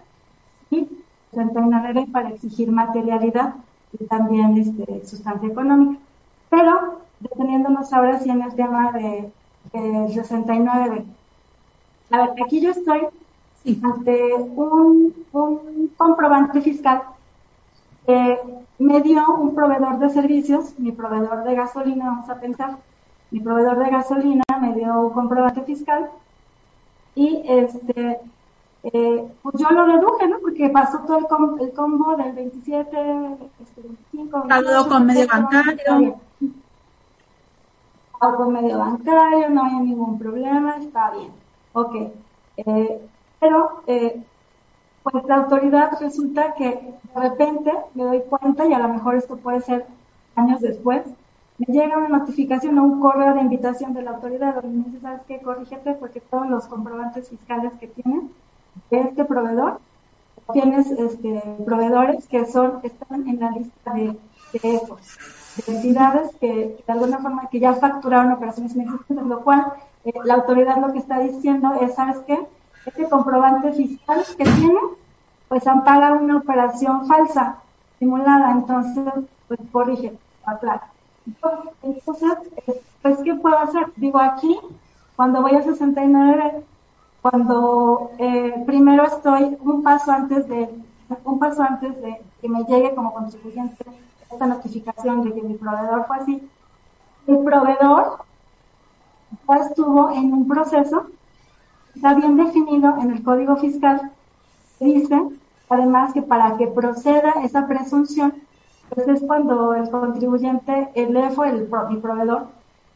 y 0.72 0.90
39 1.36 2.08
para 2.12 2.30
exigir 2.30 2.72
materialidad 2.72 3.56
y 4.00 4.06
también 4.06 4.58
este, 4.58 5.06
sustancia 5.06 5.50
económica. 5.50 6.00
Pero 6.50 7.02
deteniéndonos 7.20 7.94
ahora 7.94 8.20
sí 8.20 8.30
en 8.30 8.42
el 8.42 8.56
tema 8.56 8.92
de, 8.92 9.32
de 9.74 10.14
69. 10.14 11.06
A 12.12 12.18
ver, 12.18 12.30
aquí 12.44 12.62
yo 12.62 12.72
estoy 12.72 13.02
ante 13.84 14.34
un, 14.36 15.14
un 15.32 15.92
comprobante 15.98 16.62
fiscal 16.62 17.04
que 18.06 18.40
me 18.78 19.02
dio 19.02 19.28
un 19.36 19.56
proveedor 19.56 19.98
de 20.00 20.10
servicios, 20.10 20.78
mi 20.78 20.92
proveedor 20.92 21.44
de 21.44 21.56
gasolina, 21.56 22.06
vamos 22.06 22.30
a 22.30 22.40
pensar, 22.40 22.78
mi 23.32 23.40
proveedor 23.40 23.80
de 23.80 23.90
gasolina 23.90 24.44
me 24.62 24.74
dio 24.76 25.00
un 25.02 25.14
comprobante 25.14 25.62
fiscal 25.62 26.10
y 27.16 27.42
este 27.48 28.20
eh, 28.94 29.28
pues 29.42 29.56
yo 29.58 29.68
lo 29.72 29.88
reduje, 29.88 30.28
¿no? 30.28 30.38
Porque 30.40 30.70
pasó 30.70 31.00
todo 31.00 31.18
el, 31.60 31.74
combo 31.74 32.16
del 32.18 32.34
27, 32.34 33.38
este, 33.60 33.82
25. 33.82 34.48
Saludó 34.48 34.88
con 34.88 35.06
medio 35.08 35.28
bancario. 35.28 36.20
con 38.20 38.54
medio 38.54 38.78
bancario, 38.78 39.50
no 39.50 39.64
hay 39.64 39.76
ningún 39.78 40.20
problema, 40.20 40.78
está 40.78 41.10
bien. 41.12 41.32
Ok. 41.74 41.96
Eh, 42.58 43.02
pero, 43.40 43.82
eh, 43.88 44.24
pues 45.02 45.26
la 45.26 45.36
autoridad 45.38 45.98
resulta 46.00 46.54
que 46.54 46.94
de 47.16 47.22
repente 47.22 47.72
me 47.96 48.04
doy 48.04 48.22
cuenta, 48.30 48.68
y 48.68 48.74
a 48.74 48.80
lo 48.80 48.90
mejor 48.90 49.16
esto 49.16 49.38
puede 49.38 49.62
ser 49.62 49.88
años 50.36 50.62
después, 50.62 51.08
me 51.58 51.74
llega 51.74 51.98
una 51.98 52.20
notificación 52.20 52.78
o 52.78 52.84
un 52.84 53.00
correo 53.00 53.34
de 53.34 53.42
invitación 53.42 53.96
de 53.96 54.04
la 54.04 54.12
autoridad 54.12 54.56
donde 54.56 54.78
me 54.78 54.84
dice, 54.86 55.00
¿sabes 55.00 55.22
qué? 55.28 55.42
Corrígete 55.42 55.94
porque 55.94 56.22
todos 56.22 56.48
los 56.50 56.68
comprobantes 56.68 57.30
fiscales 57.30 57.74
que 57.80 57.88
tienes 57.88 58.26
de 58.90 59.02
este 59.02 59.26
proveedor, 59.26 59.80
tienes 60.54 60.92
este, 60.92 61.42
proveedores 61.66 62.28
que 62.28 62.46
son 62.46 62.80
están 62.84 63.28
en 63.28 63.40
la 63.40 63.52
lista 63.52 63.94
de, 63.94 64.18
de 64.54 64.82
de 65.56 65.76
entidades 65.76 66.36
que, 66.40 66.84
de 66.86 66.94
alguna 66.94 67.20
forma 67.20 67.48
que 67.50 67.60
ya 67.60 67.74
facturaron 67.74 68.34
operaciones 68.34 68.76
lo 69.10 69.40
cual 69.42 69.74
eh, 70.04 70.14
la 70.26 70.36
autoridad 70.36 70.78
lo 70.78 70.92
que 70.92 71.00
está 71.00 71.20
diciendo 71.20 71.74
es, 71.82 71.96
¿sabes 71.96 72.18
qué? 72.28 72.40
Este 72.86 73.08
comprobante 73.08 73.72
fiscal 73.74 74.24
que 74.38 74.44
tiene, 74.44 74.80
pues 75.48 75.66
ampara 75.66 76.14
una 76.14 76.38
operación 76.38 77.08
falsa, 77.08 77.58
simulada, 78.00 78.52
entonces, 78.52 79.06
pues 79.48 79.60
corrige, 79.72 80.14
aclara. 80.46 80.90
Entonces, 81.82 82.38
pues, 83.02 83.18
¿qué 83.24 83.34
puedo 83.36 83.58
hacer? 83.58 83.88
Digo, 83.96 84.20
aquí, 84.20 84.60
cuando 85.16 85.42
voy 85.42 85.56
a 85.56 85.64
69, 85.64 86.64
cuando 87.32 88.12
eh, 88.20 88.54
primero 88.68 89.04
estoy 89.04 89.58
un 89.62 89.82
paso 89.82 90.12
antes 90.12 90.48
de, 90.48 90.70
un 91.24 91.40
paso 91.40 91.64
antes 91.64 92.00
de 92.00 92.22
que 92.40 92.48
me 92.48 92.64
llegue 92.66 92.94
como 92.94 93.16
contribuyente 93.16 93.84
esta 94.32 94.46
notificación 94.46 95.24
de 95.24 95.34
que 95.34 95.42
mi 95.42 95.56
proveedor 95.56 96.06
fue 96.06 96.18
así, 96.18 96.50
el 97.26 97.40
proveedor 97.40 98.20
ya 99.50 99.56
estuvo 99.56 100.12
en 100.12 100.34
un 100.34 100.48
proceso, 100.48 101.08
está 101.96 102.14
bien 102.14 102.38
definido 102.38 102.96
en 103.00 103.10
el 103.10 103.24
código 103.24 103.56
fiscal, 103.56 104.12
dice 104.80 105.20
además 105.68 106.14
que 106.14 106.22
para 106.22 106.58
que 106.58 106.68
proceda 106.68 107.32
esa 107.44 107.68
presunción, 107.68 108.36
pues 108.94 109.08
es 109.08 109.22
cuando 109.22 109.74
el 109.74 109.90
contribuyente, 109.90 110.92
el 110.94 111.18
EFO, 111.18 111.44
el, 111.46 111.68
mi 111.90 111.98
proveedor, 111.98 112.50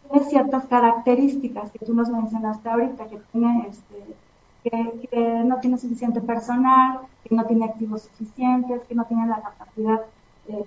tiene 0.09 0.25
ciertas 0.25 0.65
características 0.65 1.71
que 1.71 1.85
tú 1.85 1.93
nos 1.93 2.09
mencionaste 2.09 2.69
ahorita, 2.69 3.07
que 3.07 3.19
tiene 3.31 3.67
este, 3.69 5.09
que, 5.09 5.43
no 5.45 5.59
tiene 5.59 5.77
suficiente 5.77 6.21
personal, 6.21 6.99
que 7.23 7.35
no 7.35 7.45
tiene 7.45 7.65
activos 7.65 8.03
suficientes, 8.03 8.81
que 8.87 8.95
no 8.95 9.05
tiene 9.05 9.27
la 9.27 9.41
capacidad 9.41 10.01
eh, 10.47 10.65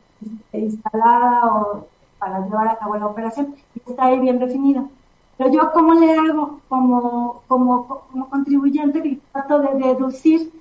instalada 0.53 1.47
o 1.47 1.87
para 2.19 2.41
llevar 2.41 2.69
a 2.69 2.77
cabo 2.77 2.97
la 2.97 3.07
operación, 3.07 3.57
y 3.75 3.91
está 3.91 4.07
ahí 4.07 4.21
bien 4.21 4.39
definido. 4.39 4.89
Pero 5.37 5.51
yo, 5.51 5.73
¿cómo 5.73 5.95
le 5.95 6.13
hago 6.13 6.61
como, 6.69 7.43
como, 7.49 8.03
como 8.13 8.29
contribuyente 8.31 9.03
que 9.03 9.19
trato 9.33 9.59
de 9.59 9.75
deducir 9.75 10.53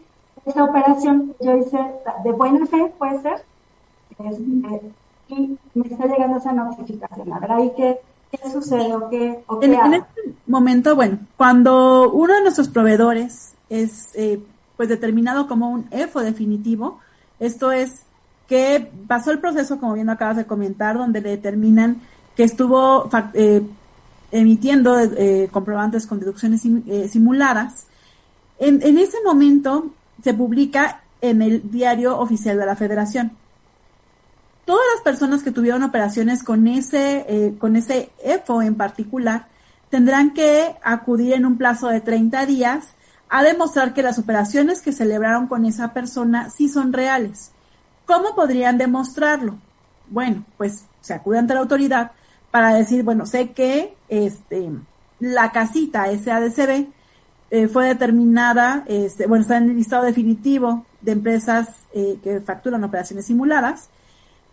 esa 0.45 0.63
operación 0.63 1.35
que 1.37 1.45
yo 1.45 1.55
hice 1.57 1.77
de 2.23 2.31
buena 2.31 2.65
fe, 2.65 2.91
puede 2.97 3.21
ser? 3.21 3.45
Este, 4.17 4.91
y 5.27 5.57
me 5.75 5.87
está 5.87 6.07
llegando 6.07 6.37
esa 6.37 6.51
notificación. 6.51 7.29
Ver, 7.39 7.51
ahí 7.51 7.73
qué, 7.75 7.99
qué 8.31 8.51
sucede 8.51 8.95
o 8.95 9.09
qué, 9.09 9.43
o 9.47 9.61
en, 9.61 9.73
en, 9.73 9.93
este 9.93 10.35
momento, 10.47 10.95
bueno, 10.95 11.19
cuando 11.37 12.11
uno 12.11 12.33
de 12.33 12.41
nuestros 12.41 12.69
proveedores 12.69 13.53
es 13.69 14.09
eh, 14.15 14.39
pues 14.77 14.89
determinado 14.89 15.47
como 15.47 15.69
un 15.69 15.87
EFO 15.91 16.21
definitivo, 16.21 16.99
esto 17.39 17.71
es 17.71 18.03
que 18.47 18.91
pasó 19.07 19.31
el 19.31 19.39
proceso, 19.39 19.79
como 19.79 19.93
bien 19.93 20.09
acabas 20.09 20.37
de 20.37 20.45
comentar, 20.45 20.97
donde 20.97 21.21
le 21.21 21.29
determinan 21.29 22.01
que 22.35 22.43
estuvo 22.43 23.09
eh, 23.33 23.61
emitiendo 24.31 24.99
eh, 24.99 25.49
comprobantes 25.51 26.07
con 26.07 26.19
deducciones 26.19 26.61
simuladas. 26.61 27.85
En, 28.59 28.81
en 28.81 28.97
ese 28.97 29.17
momento 29.25 29.87
se 30.23 30.33
publica 30.33 31.01
en 31.21 31.41
el 31.41 31.69
diario 31.71 32.19
oficial 32.19 32.57
de 32.57 32.65
la 32.65 32.75
Federación 32.75 33.31
todas 34.65 34.83
las 34.95 35.03
personas 35.03 35.43
que 35.43 35.51
tuvieron 35.51 35.83
operaciones 35.83 36.43
con 36.43 36.67
ese, 36.67 37.25
eh, 37.27 37.55
con 37.59 37.75
ese 37.75 38.09
EFO 38.23 38.61
en 38.61 38.75
particular, 38.75 39.47
tendrán 39.89 40.33
que 40.33 40.75
acudir 40.83 41.33
en 41.33 41.45
un 41.45 41.57
plazo 41.57 41.87
de 41.89 42.01
30 42.01 42.45
días 42.45 42.95
a 43.29 43.43
demostrar 43.43 43.93
que 43.93 44.03
las 44.03 44.19
operaciones 44.19 44.81
que 44.81 44.91
celebraron 44.91 45.47
con 45.47 45.65
esa 45.65 45.93
persona 45.93 46.49
sí 46.49 46.69
son 46.69 46.93
reales. 46.93 47.51
¿Cómo 48.05 48.35
podrían 48.35 48.77
demostrarlo? 48.77 49.57
Bueno, 50.09 50.43
pues 50.57 50.85
se 51.01 51.13
acude 51.13 51.39
ante 51.39 51.53
la 51.53 51.61
autoridad 51.61 52.11
para 52.51 52.73
decir, 52.73 53.03
bueno, 53.03 53.25
sé 53.25 53.51
que 53.51 53.95
este, 54.09 54.69
la 55.19 55.51
casita 55.51 56.05
SADCB 56.05 56.87
eh, 57.51 57.67
fue 57.67 57.87
determinada, 57.87 58.83
este, 58.87 59.27
bueno, 59.27 59.43
está 59.43 59.57
en 59.57 59.69
el 59.69 59.77
listado 59.77 60.03
definitivo 60.03 60.85
de 61.01 61.13
empresas 61.13 61.69
eh, 61.93 62.19
que 62.23 62.41
facturan 62.41 62.83
operaciones 62.83 63.25
simuladas 63.25 63.89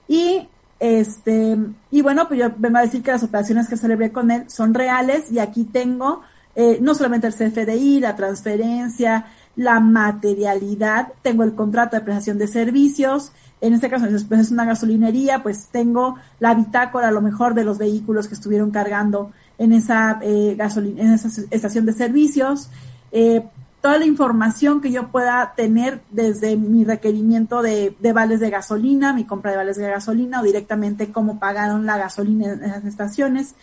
y 0.08 0.48
este, 0.80 1.56
y 1.90 2.02
bueno, 2.02 2.28
pues 2.28 2.40
yo 2.40 2.50
vengo 2.56 2.78
a 2.78 2.82
decir 2.82 3.02
que 3.02 3.10
las 3.10 3.22
operaciones 3.22 3.68
que 3.68 3.76
celebré 3.76 4.12
con 4.12 4.30
él 4.30 4.48
son 4.48 4.74
reales 4.74 5.30
y 5.30 5.38
aquí 5.38 5.64
tengo 5.64 6.22
eh, 6.54 6.78
no 6.80 6.94
solamente 6.94 7.28
el 7.28 7.34
CFDI, 7.34 8.00
la 8.00 8.16
transferencia, 8.16 9.26
la 9.54 9.78
materialidad, 9.80 11.12
tengo 11.22 11.44
el 11.44 11.54
contrato 11.54 11.96
de 11.96 12.02
prestación 12.02 12.38
de 12.38 12.48
servicios, 12.48 13.32
en 13.60 13.74
este 13.74 13.88
caso 13.88 14.06
pues 14.28 14.40
es 14.40 14.50
una 14.50 14.64
gasolinería, 14.64 15.42
pues 15.42 15.66
tengo 15.66 16.16
la 16.40 16.54
bitácora 16.54 17.08
a 17.08 17.12
lo 17.12 17.20
mejor 17.20 17.54
de 17.54 17.64
los 17.64 17.78
vehículos 17.78 18.28
que 18.28 18.34
estuvieron 18.34 18.70
cargando 18.70 19.30
en 19.58 19.72
esa, 19.72 20.18
eh, 20.22 20.56
en 20.58 21.12
esa 21.12 21.28
estación 21.50 21.86
de 21.86 21.92
servicios, 21.92 22.70
eh, 23.10 23.44
toda 23.80 23.98
la 23.98 24.06
información 24.06 24.80
que 24.80 24.90
yo 24.90 25.08
pueda 25.08 25.54
tener 25.56 26.00
desde 26.10 26.56
mi 26.56 26.84
requerimiento 26.84 27.62
de, 27.62 27.94
de, 27.98 28.12
vales 28.12 28.40
de 28.40 28.50
gasolina, 28.50 29.12
mi 29.12 29.24
compra 29.24 29.52
de 29.52 29.56
vales 29.56 29.76
de 29.76 29.88
gasolina 29.88 30.40
o 30.40 30.44
directamente 30.44 31.12
cómo 31.12 31.38
pagaron 31.38 31.86
la 31.86 31.96
gasolina 31.96 32.52
en 32.52 32.64
esas 32.64 32.84
estaciones, 32.84 33.54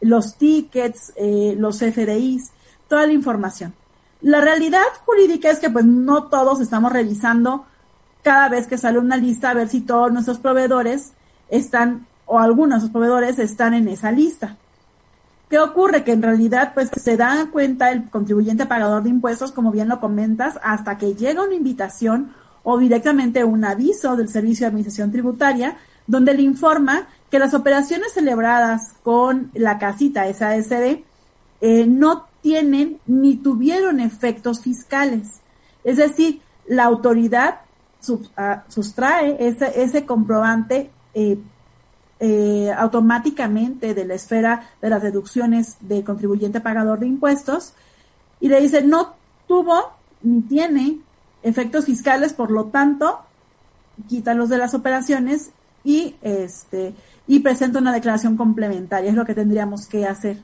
los 0.00 0.36
tickets, 0.36 1.12
eh, 1.16 1.54
los 1.58 1.78
FDIs, 1.78 2.52
toda 2.88 3.06
la 3.06 3.12
información. 3.12 3.74
La 4.20 4.40
realidad 4.40 4.84
jurídica 5.04 5.50
es 5.50 5.58
que 5.58 5.70
pues 5.70 5.84
no 5.84 6.24
todos 6.24 6.60
estamos 6.60 6.92
revisando 6.92 7.66
cada 8.22 8.48
vez 8.48 8.66
que 8.66 8.78
sale 8.78 8.98
una 8.98 9.16
lista 9.16 9.50
a 9.50 9.54
ver 9.54 9.68
si 9.68 9.80
todos 9.80 10.12
nuestros 10.12 10.38
proveedores 10.38 11.12
están 11.50 12.06
o 12.26 12.38
algunos 12.38 12.78
de 12.78 12.82
los 12.84 12.92
proveedores 12.92 13.38
están 13.38 13.74
en 13.74 13.88
esa 13.88 14.10
lista. 14.12 14.56
¿Qué 15.54 15.60
ocurre? 15.60 16.02
Que 16.02 16.10
en 16.10 16.22
realidad, 16.22 16.72
pues 16.74 16.90
se 17.00 17.16
da 17.16 17.46
cuenta 17.52 17.92
el 17.92 18.10
contribuyente 18.10 18.66
pagador 18.66 19.04
de 19.04 19.10
impuestos, 19.10 19.52
como 19.52 19.70
bien 19.70 19.88
lo 19.88 20.00
comentas, 20.00 20.58
hasta 20.64 20.98
que 20.98 21.14
llega 21.14 21.44
una 21.44 21.54
invitación 21.54 22.32
o 22.64 22.76
directamente 22.76 23.44
un 23.44 23.64
aviso 23.64 24.16
del 24.16 24.28
Servicio 24.28 24.64
de 24.64 24.70
Administración 24.70 25.12
Tributaria, 25.12 25.76
donde 26.08 26.34
le 26.34 26.42
informa 26.42 27.06
que 27.30 27.38
las 27.38 27.54
operaciones 27.54 28.14
celebradas 28.14 28.94
con 29.04 29.52
la 29.54 29.78
casita 29.78 30.24
SASD 30.26 31.04
eh, 31.60 31.86
no 31.86 32.26
tienen 32.40 32.98
ni 33.06 33.36
tuvieron 33.36 34.00
efectos 34.00 34.60
fiscales. 34.60 35.40
Es 35.84 35.98
decir, 35.98 36.40
la 36.66 36.82
autoridad 36.82 37.60
ah, 38.36 38.64
sustrae 38.66 39.36
ese, 39.38 39.80
ese 39.80 40.04
comprobante 40.04 40.90
eh, 41.14 41.38
eh, 42.26 42.72
automáticamente 42.72 43.92
de 43.92 44.04
la 44.06 44.14
esfera 44.14 44.70
de 44.80 44.88
las 44.88 45.02
deducciones 45.02 45.76
de 45.80 46.02
contribuyente 46.04 46.62
pagador 46.62 47.00
de 47.00 47.06
impuestos 47.06 47.74
y 48.40 48.48
le 48.48 48.62
dice 48.62 48.80
no 48.80 49.14
tuvo 49.46 49.92
ni 50.22 50.40
tiene 50.40 51.00
efectos 51.42 51.84
fiscales, 51.84 52.32
por 52.32 52.50
lo 52.50 52.64
tanto, 52.66 53.20
quítalos 54.08 54.48
de 54.48 54.56
las 54.56 54.72
operaciones 54.72 55.50
y 55.84 56.16
este 56.22 56.94
y 57.26 57.40
presenta 57.40 57.78
una 57.78 57.92
declaración 57.92 58.38
complementaria, 58.38 59.10
es 59.10 59.16
lo 59.16 59.26
que 59.26 59.34
tendríamos 59.34 59.86
que 59.86 60.06
hacer. 60.06 60.38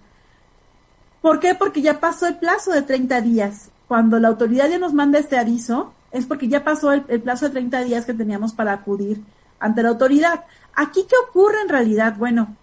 ¿Por 1.22 1.40
qué? 1.40 1.54
Porque 1.54 1.80
ya 1.80 1.98
pasó 1.98 2.26
el 2.26 2.36
plazo 2.36 2.72
de 2.72 2.82
30 2.82 3.22
días. 3.22 3.70
Cuando 3.88 4.18
la 4.18 4.28
autoridad 4.28 4.68
ya 4.68 4.78
nos 4.78 4.92
manda 4.92 5.18
este 5.18 5.38
aviso, 5.38 5.94
es 6.12 6.26
porque 6.26 6.48
ya 6.48 6.62
pasó 6.62 6.92
el, 6.92 7.02
plazo 7.22 7.46
de 7.46 7.52
30 7.52 7.84
días 7.84 8.04
que 8.04 8.14
teníamos 8.14 8.52
para 8.52 8.72
acudir 8.72 9.22
ante 9.58 9.82
la 9.82 9.90
autoridad. 9.90 10.44
Aquí, 10.74 11.04
¿qué 11.08 11.14
ocurre 11.28 11.60
en 11.62 11.68
realidad? 11.68 12.16
Bueno, 12.16 12.56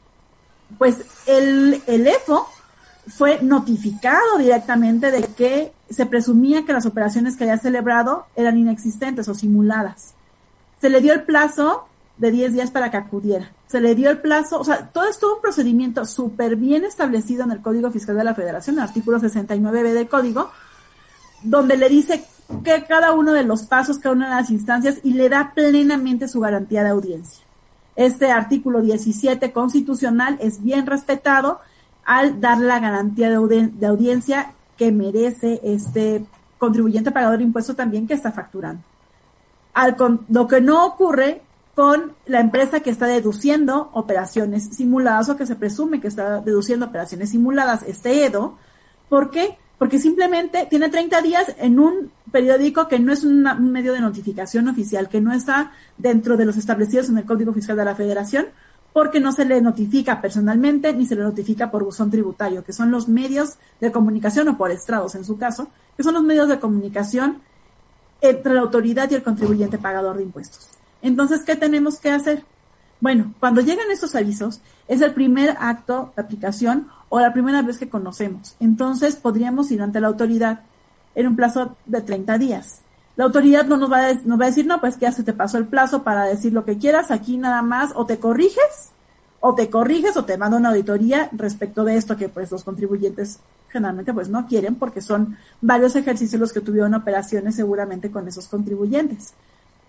pues 0.77 0.97
el, 1.25 1.81
EFO 1.87 2.47
fue 3.07 3.41
notificado 3.41 4.37
directamente 4.37 5.11
de 5.11 5.23
que 5.23 5.71
se 5.89 6.05
presumía 6.05 6.65
que 6.65 6.73
las 6.73 6.85
operaciones 6.85 7.35
que 7.35 7.45
había 7.45 7.57
celebrado 7.57 8.25
eran 8.35 8.57
inexistentes 8.57 9.27
o 9.29 9.33
simuladas. 9.33 10.13
Se 10.81 10.89
le 10.89 11.01
dio 11.01 11.13
el 11.13 11.23
plazo 11.23 11.87
de 12.17 12.31
10 12.31 12.53
días 12.53 12.71
para 12.71 12.91
que 12.91 12.97
acudiera. 12.97 13.51
Se 13.67 13.79
le 13.79 13.95
dio 13.95 14.09
el 14.09 14.19
plazo, 14.19 14.59
o 14.59 14.63
sea, 14.63 14.87
todo 14.87 15.07
esto 15.07 15.35
un 15.35 15.41
procedimiento 15.41 16.05
súper 16.05 16.55
bien 16.55 16.83
establecido 16.83 17.43
en 17.43 17.51
el 17.51 17.61
Código 17.61 17.91
Fiscal 17.91 18.17
de 18.17 18.23
la 18.23 18.35
Federación, 18.35 18.77
el 18.77 18.83
artículo 18.83 19.19
69b 19.19 19.93
del 19.93 20.07
Código, 20.07 20.51
donde 21.43 21.77
le 21.77 21.89
dice 21.89 22.25
que 22.63 22.85
cada 22.85 23.13
uno 23.13 23.33
de 23.33 23.43
los 23.43 23.63
pasos, 23.63 23.99
cada 23.99 24.15
una 24.15 24.29
de 24.29 24.35
las 24.35 24.49
instancias 24.49 24.97
y 25.03 25.13
le 25.13 25.29
da 25.29 25.51
plenamente 25.53 26.27
su 26.27 26.39
garantía 26.39 26.83
de 26.83 26.89
audiencia. 26.89 27.46
Este 27.97 28.31
artículo 28.31 28.81
17 28.81 29.51
constitucional 29.51 30.37
es 30.39 30.63
bien 30.63 30.85
respetado 30.85 31.59
al 32.05 32.39
dar 32.39 32.59
la 32.59 32.79
garantía 32.79 33.27
de, 33.29 33.87
audiencia 33.87 34.53
que 34.77 34.91
merece 34.91 35.59
este 35.63 36.23
contribuyente 36.59 37.11
pagador 37.11 37.39
de 37.39 37.43
impuestos 37.43 37.75
también 37.75 38.07
que 38.07 38.13
está 38.13 38.31
facturando. 38.31 38.81
Al 39.73 39.95
lo 40.29 40.47
que 40.47 40.61
no 40.61 40.85
ocurre 40.85 41.41
con 41.73 42.13
la 42.27 42.39
empresa 42.39 42.79
que 42.79 42.91
está 42.91 43.07
deduciendo 43.07 43.89
operaciones 43.93 44.69
simuladas 44.75 45.29
o 45.29 45.35
que 45.35 45.47
se 45.47 45.55
presume 45.55 45.99
que 45.99 46.07
está 46.07 46.39
deduciendo 46.41 46.85
operaciones 46.85 47.31
simuladas, 47.31 47.83
este 47.83 48.25
EDO. 48.25 48.57
¿Por 49.09 49.31
qué? 49.31 49.57
Porque 49.77 49.99
simplemente 49.99 50.65
tiene 50.69 50.89
30 50.89 51.21
días 51.21 51.55
en 51.59 51.79
un 51.79 52.11
periódico 52.31 52.87
que 52.87 52.99
no 52.99 53.13
es 53.13 53.23
un 53.23 53.71
medio 53.71 53.93
de 53.93 54.01
notificación 54.01 54.67
oficial, 54.67 55.07
que 55.07 55.21
no 55.21 55.31
está 55.33 55.71
dentro 55.97 56.35
de 56.35 56.45
los 56.45 56.57
establecidos 56.57 57.09
en 57.09 57.17
el 57.17 57.25
Código 57.25 57.53
Fiscal 57.53 57.77
de 57.77 57.85
la 57.85 57.95
Federación, 57.95 58.47
porque 58.93 59.19
no 59.19 59.31
se 59.31 59.45
le 59.45 59.61
notifica 59.61 60.21
personalmente 60.21 60.91
ni 60.93 61.05
se 61.05 61.15
le 61.15 61.21
notifica 61.21 61.69
por 61.69 61.83
buzón 61.83 62.09
tributario, 62.09 62.63
que 62.63 62.73
son 62.73 62.89
los 62.89 63.07
medios 63.07 63.57
de 63.79 63.91
comunicación 63.91 64.47
o 64.47 64.57
por 64.57 64.71
estrados 64.71 65.13
en 65.13 65.23
su 65.23 65.37
caso, 65.37 65.67
que 65.95 66.03
son 66.03 66.15
los 66.15 66.23
medios 66.23 66.47
de 66.47 66.59
comunicación 66.59 67.39
entre 68.21 68.55
la 68.55 68.61
autoridad 68.61 69.09
y 69.11 69.15
el 69.15 69.21
contribuyente 69.21 69.77
pagador 69.77 70.17
de 70.17 70.23
impuestos. 70.23 70.69
Entonces, 71.03 71.41
¿qué 71.41 71.55
tenemos 71.55 71.99
que 71.99 72.09
hacer? 72.09 72.43
Bueno, 72.99 73.35
cuando 73.39 73.61
llegan 73.61 73.91
estos 73.91 74.15
avisos, 74.15 74.61
es 74.87 75.01
el 75.01 75.13
primer 75.13 75.55
acto 75.59 76.11
de 76.15 76.23
aplicación 76.23 76.87
o 77.09 77.19
la 77.19 77.33
primera 77.33 77.61
vez 77.61 77.77
que 77.77 77.89
conocemos. 77.89 78.55
Entonces, 78.59 79.15
podríamos 79.15 79.71
ir 79.71 79.81
ante 79.81 79.99
la 79.99 80.07
autoridad 80.07 80.61
en 81.15 81.27
un 81.27 81.35
plazo 81.35 81.75
de 81.85 82.01
30 82.01 82.37
días. 82.37 82.81
La 83.15 83.25
autoridad 83.25 83.65
no 83.65 83.77
nos 83.77 83.91
va, 83.91 83.97
a, 83.97 84.45
decir, 84.45 84.65
no, 84.67 84.79
pues 84.79 84.95
que 84.95 85.01
ya 85.01 85.11
se 85.11 85.23
te 85.23 85.33
pasó 85.33 85.57
el 85.57 85.65
plazo 85.65 86.03
para 86.03 86.25
decir 86.25 86.53
lo 86.53 86.65
que 86.65 86.77
quieras, 86.77 87.09
aquí 87.09 87.37
nada 87.37 87.61
más, 87.61 87.91
o 87.95 88.05
te 88.05 88.19
corriges, 88.19 88.91
o 89.39 89.55
te 89.55 89.69
corriges, 89.69 90.17
o 90.17 90.25
te 90.25 90.37
manda 90.37 90.57
una 90.57 90.69
auditoría 90.69 91.29
respecto 91.31 91.83
de 91.83 91.97
esto 91.97 92.17
que 92.17 92.29
pues 92.29 92.51
los 92.51 92.63
contribuyentes 92.63 93.39
generalmente 93.69 94.13
pues 94.13 94.29
no 94.29 94.47
quieren 94.47 94.75
porque 94.75 95.01
son 95.01 95.37
varios 95.61 95.95
ejercicios 95.95 96.39
los 96.39 96.53
que 96.53 96.61
tuvieron 96.61 96.93
operaciones 96.93 97.55
seguramente 97.55 98.09
con 98.09 98.27
esos 98.27 98.47
contribuyentes 98.47 99.33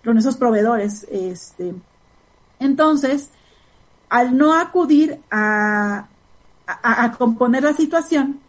con 0.05 0.19
esos 0.19 0.37
proveedores. 0.37 1.07
Este. 1.11 1.75
Entonces, 2.61 3.31
al 4.09 4.37
no 4.37 4.55
acudir 4.55 5.21
a, 5.31 6.09
a, 6.69 7.13
componer 7.13 7.63
la 7.63 7.73
situación, 7.73 8.41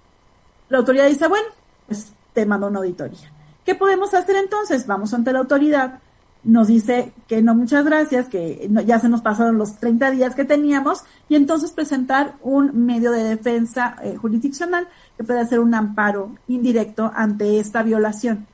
la 0.68 0.80
autoridad 0.80 1.08
dice, 1.08 1.28
bueno, 1.28 1.48
pues 1.88 2.12
te 2.34 2.46
mando 2.46 2.68
una 2.68 2.80
auditoría. 2.80 3.32
¿Qué 3.66 3.76
podemos 3.76 4.14
hacer 4.14 4.36
entonces? 4.36 4.86
Vamos 4.86 5.14
ante 5.14 5.32
la 5.32 5.40
autoridad, 5.40 6.00
nos 6.44 6.68
dice 6.68 7.14
que 7.28 7.42
no, 7.42 7.56
muchas 7.56 7.86
gracias, 7.86 8.28
que 8.28 8.70
ya 8.86 9.00
se 9.00 9.10
nos 9.10 9.22
pasaron 9.22 9.58
los 9.58 9.78
30 9.78 10.12
días 10.12 10.36
que 10.36 10.46
teníamos, 10.46 11.04
y 11.30 11.36
entonces 11.36 11.72
presentar 11.72 12.36
un 12.42 12.86
medio 12.86 13.12
de 13.12 13.24
defensa 13.24 13.96
eh, 14.04 14.16
jurisdiccional 14.16 14.88
que 15.18 15.24
puede 15.24 15.40
hacer 15.40 15.60
un 15.60 15.74
amparo 15.74 16.36
indirecto 16.48 17.12
ante 17.16 17.60
esta 17.60 17.84
violación. 17.84 18.48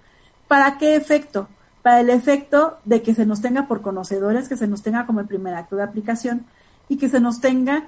¿Para 0.48 0.78
qué 0.78 0.96
efecto? 0.96 1.48
para 1.86 2.00
el 2.00 2.10
efecto 2.10 2.80
de 2.84 3.04
que 3.04 3.14
se 3.14 3.28
nos 3.28 3.42
tenga 3.42 3.68
por 3.68 3.84
conocedores, 3.84 4.50
que 4.50 4.58
se 4.58 4.66
nos 4.66 4.82
tenga 4.82 5.06
como 5.06 5.20
el 5.20 5.28
primer 5.28 5.54
acto 5.54 5.76
de 5.76 5.84
aplicación 5.84 6.48
y 6.90 6.98
que 6.98 7.10
se 7.10 7.20
nos 7.20 7.42
tenga 7.42 7.84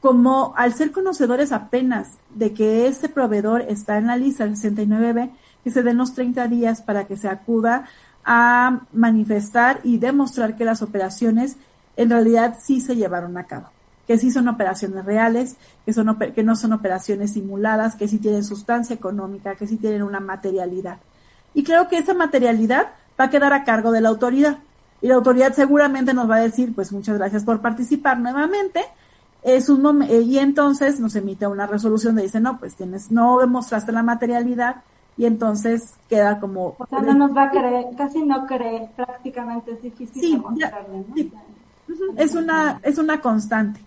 como 0.00 0.54
al 0.56 0.72
ser 0.72 0.92
conocedores 0.92 1.52
apenas 1.52 2.18
de 2.34 2.52
que 2.54 2.86
ese 2.86 3.08
proveedor 3.08 3.62
está 3.62 3.98
en 3.98 4.06
la 4.06 4.16
lista 4.16 4.44
del 4.44 4.56
69B, 4.56 5.30
que 5.62 5.70
se 5.70 5.82
den 5.82 5.98
los 5.98 6.14
30 6.14 6.48
días 6.48 6.80
para 6.80 7.06
que 7.06 7.16
se 7.16 7.28
acuda 7.28 7.86
a 8.24 8.80
manifestar 8.92 9.80
y 9.84 9.98
demostrar 9.98 10.56
que 10.56 10.64
las 10.64 10.82
operaciones 10.82 11.56
en 11.96 12.10
realidad 12.10 12.56
sí 12.62 12.80
se 12.80 12.96
llevaron 12.96 13.36
a 13.36 13.44
cabo, 13.44 13.68
que 14.06 14.16
sí 14.16 14.30
son 14.30 14.48
operaciones 14.48 15.04
reales, 15.04 15.56
que, 15.84 15.92
son, 15.92 16.16
que 16.34 16.42
no 16.42 16.56
son 16.56 16.72
operaciones 16.72 17.32
simuladas, 17.34 17.96
que 17.96 18.08
sí 18.08 18.18
tienen 18.18 18.44
sustancia 18.44 18.94
económica, 18.94 19.56
que 19.56 19.66
sí 19.66 19.76
tienen 19.76 20.02
una 20.02 20.20
materialidad. 20.20 20.98
Y 21.52 21.62
creo 21.62 21.88
que 21.88 21.98
esa 21.98 22.14
materialidad 22.14 22.88
va 23.20 23.24
a 23.24 23.30
quedar 23.30 23.52
a 23.52 23.64
cargo 23.64 23.92
de 23.92 24.00
la 24.00 24.08
autoridad. 24.08 24.58
Y 25.02 25.08
la 25.08 25.14
autoridad 25.14 25.54
seguramente 25.54 26.14
nos 26.14 26.30
va 26.30 26.36
a 26.36 26.40
decir, 26.40 26.74
pues 26.74 26.92
muchas 26.92 27.18
gracias 27.18 27.44
por 27.44 27.60
participar 27.60 28.18
nuevamente. 28.18 28.82
Es 29.42 29.68
un 29.68 30.02
eh, 30.02 30.20
y 30.20 30.38
entonces 30.38 31.00
nos 31.00 31.16
emite 31.16 31.46
una 31.46 31.66
resolución 31.66 32.14
de 32.14 32.22
dice, 32.22 32.40
no, 32.40 32.58
pues 32.58 32.76
tienes, 32.76 33.10
no 33.10 33.38
demostraste 33.38 33.92
la 33.92 34.02
materialidad 34.02 34.82
y 35.16 35.26
entonces 35.26 35.94
queda 36.08 36.40
como... 36.40 36.76
O 36.78 36.86
sea, 36.88 37.00
no 37.00 37.14
nos 37.14 37.36
va 37.36 37.44
a 37.44 37.50
creer, 37.50 37.86
casi 37.96 38.22
no 38.22 38.46
cree, 38.46 38.90
prácticamente 38.96 39.72
es 39.72 39.82
difícil 39.82 40.22
sí, 40.22 41.32
Es 42.16 42.34
una, 42.34 42.80
es 42.82 42.98
una 42.98 43.20
constante. 43.20 43.80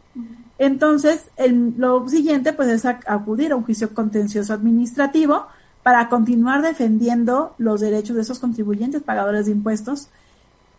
Entonces, 0.58 1.30
el, 1.38 1.74
lo 1.78 2.08
siguiente 2.08 2.54
pues 2.54 2.70
es 2.70 2.86
acudir 2.86 3.52
a 3.52 3.56
un 3.56 3.64
juicio 3.64 3.94
contencioso 3.94 4.54
administrativo 4.54 5.48
para 5.82 6.08
continuar 6.10 6.62
defendiendo 6.62 7.54
los 7.58 7.82
derechos 7.82 8.16
de 8.16 8.22
esos 8.22 8.40
contribuyentes 8.40 9.02
pagadores 9.04 9.48
de 9.48 9.52
impuestos. 9.52 10.10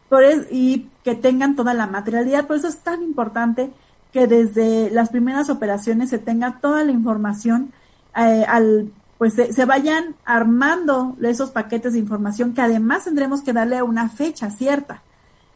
Por 0.09 0.23
y 0.51 0.89
que 1.03 1.15
tengan 1.15 1.57
toda 1.57 1.75
la 1.75 1.87
materialidad. 1.87 2.47
Por 2.47 2.57
eso 2.57 2.69
es 2.69 2.79
tan 2.79 3.03
importante 3.03 3.73
que 4.14 4.29
desde 4.29 4.90
las 4.90 5.09
primeras 5.09 5.50
operaciones 5.50 6.09
se 6.09 6.18
tenga 6.18 6.61
toda 6.61 6.85
la 6.85 6.92
información 6.92 7.72
eh, 8.16 8.44
al 8.46 8.92
pues 9.18 9.35
se, 9.35 9.64
vayan 9.64 10.14
armando 10.24 11.16
esos 11.20 11.50
paquetes 11.50 11.94
de 11.94 11.98
información 11.98 12.55
que 12.55 12.61
además 12.61 13.05
tendremos 13.05 13.42
que 13.42 13.53
darle 13.53 13.83
una 13.83 14.09
fecha 14.09 14.50
cierta. 14.50 15.03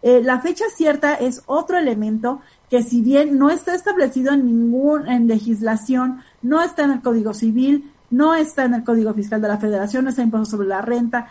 Eh, 0.02 0.22
la 0.24 0.40
fecha 0.40 0.64
cierta 0.74 1.14
es 1.14 1.42
otro 1.46 1.78
elemento 1.78 2.40
que 2.68 2.82
si 2.82 3.00
bien 3.00 3.38
no 3.38 3.48
está 3.50 3.76
establecido 3.76 4.32
en 4.32 4.46
ningún 4.46 5.06
en 5.06 5.28
legislación, 5.28 6.20
no 6.42 6.60
está 6.60 6.82
en 6.82 6.90
el 6.90 7.00
Código 7.00 7.34
Civil, 7.34 7.92
no 8.10 8.34
está 8.34 8.64
en 8.64 8.74
el 8.74 8.82
Código 8.82 9.14
Fiscal 9.14 9.40
de 9.40 9.48
la 9.48 9.58
Federación, 9.58 10.02
no 10.02 10.10
está 10.10 10.22
impuesto 10.22 10.56
sobre 10.56 10.66
la 10.66 10.82
renta, 10.82 11.28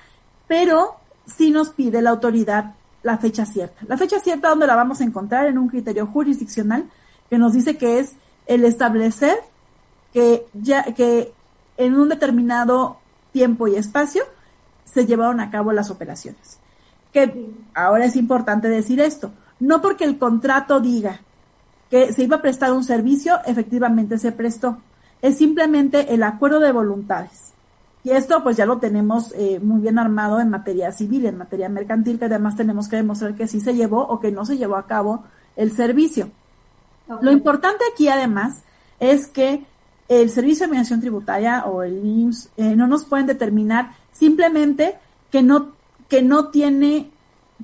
pero 0.47 0.95
sí 1.25 1.51
nos 1.51 1.71
pide 1.71 2.01
la 2.01 2.11
autoridad 2.11 2.75
la 3.03 3.17
fecha 3.17 3.45
cierta. 3.45 3.85
La 3.85 3.97
fecha 3.97 4.19
cierta, 4.19 4.47
¿dónde 4.47 4.67
la 4.67 4.75
vamos 4.75 5.01
a 5.01 5.03
encontrar? 5.03 5.47
En 5.47 5.57
un 5.57 5.67
criterio 5.67 6.07
jurisdiccional 6.07 6.85
que 7.29 7.37
nos 7.37 7.53
dice 7.53 7.77
que 7.77 7.99
es 7.99 8.13
el 8.45 8.65
establecer 8.65 9.37
que 10.13 10.45
ya, 10.53 10.83
que 10.83 11.33
en 11.77 11.95
un 11.95 12.09
determinado 12.09 12.97
tiempo 13.31 13.67
y 13.67 13.75
espacio 13.75 14.23
se 14.85 15.05
llevaron 15.05 15.39
a 15.39 15.51
cabo 15.51 15.73
las 15.73 15.89
operaciones. 15.91 16.59
Que 17.13 17.51
ahora 17.73 18.05
es 18.05 18.15
importante 18.15 18.67
decir 18.67 18.99
esto. 18.99 19.31
No 19.59 19.81
porque 19.81 20.05
el 20.05 20.17
contrato 20.17 20.79
diga 20.79 21.21
que 21.89 22.13
se 22.13 22.23
iba 22.23 22.37
a 22.37 22.41
prestar 22.41 22.73
un 22.73 22.83
servicio, 22.83 23.39
efectivamente 23.45 24.17
se 24.17 24.31
prestó. 24.31 24.77
Es 25.21 25.37
simplemente 25.37 26.13
el 26.13 26.23
acuerdo 26.23 26.59
de 26.59 26.71
voluntades. 26.71 27.53
Y 28.03 28.11
esto 28.11 28.41
pues 28.43 28.55
ya 28.55 28.65
lo 28.65 28.77
tenemos 28.77 29.33
eh, 29.35 29.59
muy 29.61 29.81
bien 29.81 29.99
armado 29.99 30.39
en 30.39 30.49
materia 30.49 30.91
civil, 30.91 31.25
en 31.25 31.37
materia 31.37 31.67
mercantil, 31.69 32.19
que 32.19 32.25
además 32.25 32.55
tenemos 32.55 32.87
que 32.87 32.95
demostrar 32.95 33.35
que 33.35 33.47
sí 33.47 33.59
se 33.59 33.75
llevó 33.75 34.01
o 34.01 34.19
que 34.19 34.31
no 34.31 34.45
se 34.45 34.57
llevó 34.57 34.77
a 34.77 34.87
cabo 34.87 35.23
el 35.55 35.71
servicio. 35.71 36.29
Lo 37.21 37.31
importante 37.31 37.83
aquí 37.93 38.07
además 38.07 38.63
es 38.99 39.27
que 39.27 39.65
el 40.07 40.29
Servicio 40.29 40.59
de 40.59 40.65
Administración 40.65 41.01
Tributaria 41.01 41.65
o 41.65 41.83
el 41.83 42.05
IMSS 42.05 42.49
eh, 42.57 42.75
no 42.75 42.87
nos 42.87 43.05
pueden 43.05 43.25
determinar 43.25 43.91
simplemente 44.11 44.95
que 45.31 45.43
no, 45.43 45.73
que 46.07 46.21
no 46.21 46.49
tiene, 46.49 47.11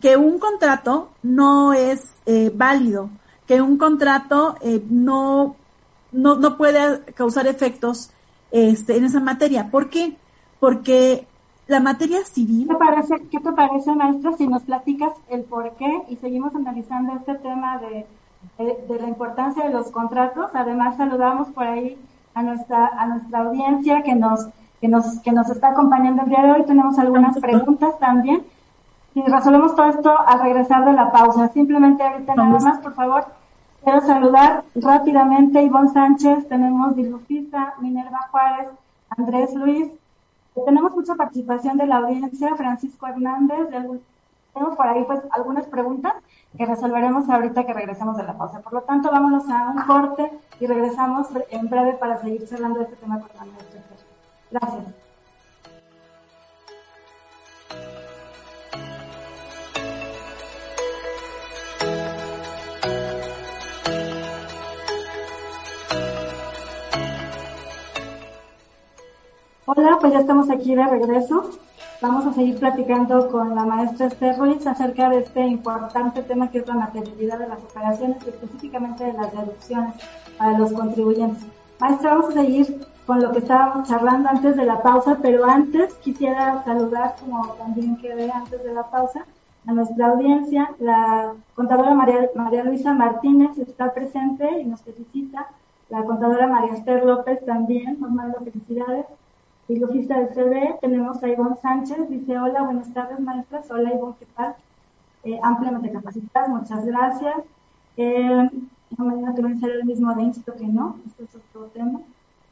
que 0.02 0.18
un 0.18 0.40
contrato 0.40 1.12
no 1.24 1.74
es 1.74 2.14
eh, 2.26 2.52
válido, 2.54 3.10
que 3.48 3.62
un 3.62 3.78
contrato 3.78 4.58
eh, 4.62 4.84
no, 4.90 5.56
no, 6.12 6.36
no 6.36 6.58
puede 6.58 7.02
causar 7.14 7.48
efectos 7.48 8.12
este, 8.52 8.98
en 8.98 9.06
esa 9.06 9.20
materia. 9.20 9.70
¿Por 9.72 9.90
qué? 9.90 10.18
Porque 10.60 11.28
la 11.68 11.80
materia 11.80 12.24
civil. 12.26 12.68
¿Qué 12.68 12.74
te 12.74 12.80
parece, 12.80 13.28
qué 13.32 13.40
te 13.40 13.52
parece 13.54 13.96
maestro, 13.96 14.36
si 14.38 14.48
nos 14.48 14.64
platicas 14.64 15.14
el 15.30 15.44
por 15.44 15.72
qué 15.78 16.04
y 16.10 16.18
seguimos 16.18 16.54
analizando 16.56 17.14
este 17.16 17.36
tema 17.36 17.78
de, 17.80 18.06
de 18.58 19.00
la 19.00 19.08
importancia 19.08 19.64
de 19.64 19.74
los 19.74 19.92
contratos? 19.92 20.52
Además, 20.54 20.98
saludamos 20.98 21.50
por 21.50 21.66
ahí 21.66 21.98
a 22.34 22.44
nuestra, 22.44 22.88
a 22.88 23.06
nuestra 23.08 23.40
audiencia 23.40 24.04
que 24.04 24.16
nos, 24.16 24.48
que 24.82 24.88
nos, 24.88 25.20
que 25.20 25.32
nos 25.32 25.50
está 25.50 25.70
acompañando 25.70 26.24
el 26.24 26.30
día 26.30 26.44
de 26.44 26.52
hoy. 26.52 26.64
Tenemos 26.66 26.98
algunas 27.00 27.38
preguntas 27.40 27.98
también. 28.00 28.44
Y 29.16 29.22
resolvemos 29.22 29.76
todo 29.76 29.90
esto 29.90 30.16
al 30.28 30.42
regresar 30.42 30.86
de 30.86 30.94
la 30.94 31.12
pausa. 31.12 31.48
Simplemente 31.50 32.04
ahorita 32.04 32.34
nada 32.36 32.60
más, 32.60 32.80
por 32.80 32.94
favor, 32.94 33.26
quiero 33.84 34.02
saludar 34.02 34.64
rápidamente 34.76 35.60
a 35.60 35.62
Ivonne 35.62 35.90
Sánchez, 35.90 36.48
tenemos 36.48 36.96
Dilufisa, 36.96 37.76
Minerva 37.80 38.28
Juárez, 38.32 38.70
Andrés 39.10 39.54
Luis. 39.54 39.92
Tenemos 40.66 40.96
mucha 40.96 41.16
participación 41.16 41.78
de 41.78 41.88
la 41.88 41.98
audiencia, 41.98 42.56
Francisco 42.56 43.08
Hernández, 43.08 43.70
tenemos 44.54 44.76
por 44.76 44.88
ahí 44.88 45.04
pues 45.04 45.20
algunas 45.32 45.66
preguntas 45.66 46.14
que 46.58 46.66
resolveremos 46.66 47.30
ahorita 47.30 47.66
que 47.66 47.74
regresemos 47.74 48.18
de 48.18 48.24
la 48.24 48.38
pausa. 48.38 48.62
Por 48.62 48.74
lo 48.74 48.82
tanto, 48.82 49.10
vámonos 49.12 49.50
a 49.50 49.70
un 49.70 49.82
corte 49.84 50.32
y 50.60 50.68
regresamos 50.68 51.28
en 51.50 51.70
breve 51.70 51.94
para 51.94 52.18
seguir 52.22 52.48
cerrando 52.48 52.82
este 52.82 52.96
tema 52.98 53.20
con 53.20 53.30
la 53.36 53.46
maestra. 53.46 53.82
Gracias. 54.52 55.04
Hola, 69.66 69.98
pues 70.00 70.14
ya 70.14 70.20
estamos 70.20 70.52
aquí 70.52 70.76
de 70.76 70.86
regreso. 70.86 71.50
Vamos 72.04 72.26
a 72.28 72.34
seguir 72.34 72.60
platicando 72.60 73.30
con 73.30 73.56
la 73.56 73.64
maestra 73.64 74.08
Esther 74.08 74.38
Ruiz 74.38 74.68
acerca 74.68 75.10
de 75.10 75.20
este 75.20 75.40
importante 75.48 76.22
tema 76.22 76.52
que 76.52 76.58
es 76.58 76.68
la 76.68 76.74
materialidad 76.74 77.40
de 77.40 77.48
las 77.48 77.60
operaciones 77.60 78.18
y 78.26 78.30
específicamente 78.30 79.06
de 79.06 79.14
las 79.14 79.32
deducciones 79.32 79.96
para 80.38 80.60
los 80.60 80.74
contribuyentes. 80.74 81.46
Maestra, 81.80 82.16
vamos 82.16 82.32
a 82.32 82.42
seguir 82.42 82.86
con 83.06 83.22
lo 83.22 83.32
que 83.32 83.40
estábamos 83.40 83.88
charlando 83.88 84.28
antes 84.28 84.58
de 84.58 84.66
la 84.66 84.82
pausa, 84.82 85.20
pero 85.22 85.46
antes 85.46 85.94
quisiera 86.04 86.62
saludar, 86.66 87.16
como 87.22 87.54
también 87.54 87.96
quedé 87.96 88.30
antes 88.30 88.62
de 88.62 88.74
la 88.74 88.84
pausa, 88.92 89.26
a 89.66 89.72
nuestra 89.72 90.08
audiencia. 90.08 90.72
La 90.80 91.32
contadora 91.56 91.94
María, 91.94 92.30
María 92.36 92.66
Luisa 92.66 92.94
Martínez 92.94 93.58
está 93.58 93.94
presente 93.94 94.60
y 94.60 94.66
nos 94.66 94.82
felicita. 94.82 95.48
La 95.88 96.04
contadora 96.04 96.48
María 96.48 96.74
Esther 96.74 97.06
López 97.06 97.46
también 97.46 97.98
nos 98.02 98.12
manda 98.12 98.40
felicidades 98.42 99.06
filosofista 99.74 100.20
del 100.20 100.34
CD, 100.34 100.76
tenemos 100.82 101.24
a 101.24 101.28
Ivonne 101.28 101.56
Sánchez, 101.62 102.10
dice, 102.10 102.38
hola, 102.38 102.64
buenas 102.64 102.94
tardes 102.94 103.20
maestras, 103.20 103.70
hola 103.72 103.94
Ivonne, 103.94 104.16
¿qué 104.20 104.28
tal? 104.36 104.56
Eh, 105.24 105.40
ampliamente 105.42 105.92
capacitada, 105.92 106.48
muchas 106.48 106.86
gracias. 106.86 107.38
Eh, 107.98 108.50
mañana 108.98 109.34
te 109.34 109.42
voy 109.42 109.54
a 109.54 109.66
el 109.66 109.86
mismo 109.86 110.14
de 110.14 110.24
Insto 110.24 110.54
que 110.54 110.68
no, 110.68 110.98
este 111.08 111.24
es 111.24 111.36
otro 111.36 111.68
tema. 111.74 112.02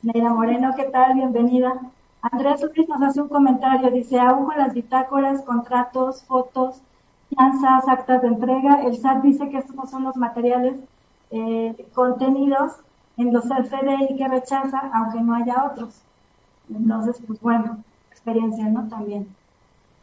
Neira 0.01 0.33
Moreno, 0.33 0.73
¿qué 0.75 0.85
tal? 0.85 1.13
Bienvenida. 1.13 1.79
Andrés 2.23 2.61
Luis 2.61 2.89
nos 2.89 3.01
hace 3.01 3.21
un 3.21 3.27
comentario, 3.27 3.91
dice, 3.91 4.19
aún 4.19 4.45
con 4.45 4.57
las 4.57 4.73
bitácoras, 4.73 5.41
contratos, 5.43 6.23
fotos, 6.23 6.81
fianzas, 7.29 7.87
actas 7.87 8.21
de 8.23 8.29
entrega, 8.29 8.81
el 8.81 8.97
SAT 8.97 9.21
dice 9.21 9.49
que 9.49 9.57
estos 9.57 9.75
no 9.75 9.85
son 9.85 10.03
los 10.03 10.17
materiales 10.17 10.75
eh, 11.29 11.87
contenidos 11.93 12.73
en 13.17 13.31
los 13.31 13.45
FDI 13.45 14.15
que 14.17 14.27
rechaza, 14.27 14.89
aunque 14.93 15.21
no 15.21 15.35
haya 15.35 15.65
otros. 15.65 16.01
Entonces, 16.75 17.21
pues 17.25 17.39
bueno, 17.41 17.77
experiencia, 18.09 18.65
¿no? 18.67 18.87
También. 18.87 19.27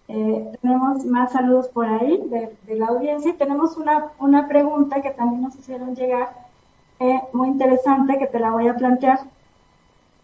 Eh, 0.09 0.59
tenemos 0.62 1.04
más 1.04 1.33
saludos 1.33 1.68
por 1.68 1.87
ahí 1.87 2.22
de, 2.31 2.76
la 2.76 2.87
audiencia 2.87 3.31
y 3.31 3.35
tenemos 3.35 3.76
una, 3.76 4.07
una 4.18 4.48
pregunta 4.48 5.02
que 5.02 5.11
también 5.11 5.42
nos 5.42 5.54
hicieron 5.57 5.94
llegar, 5.94 6.31
eh, 6.98 7.20
muy 7.35 7.48
interesante, 7.48 8.18
que 8.18 8.26
te 8.26 8.40
la 8.40 8.50
voy 8.50 8.68
a 8.68 8.76
plantear. 8.76 9.20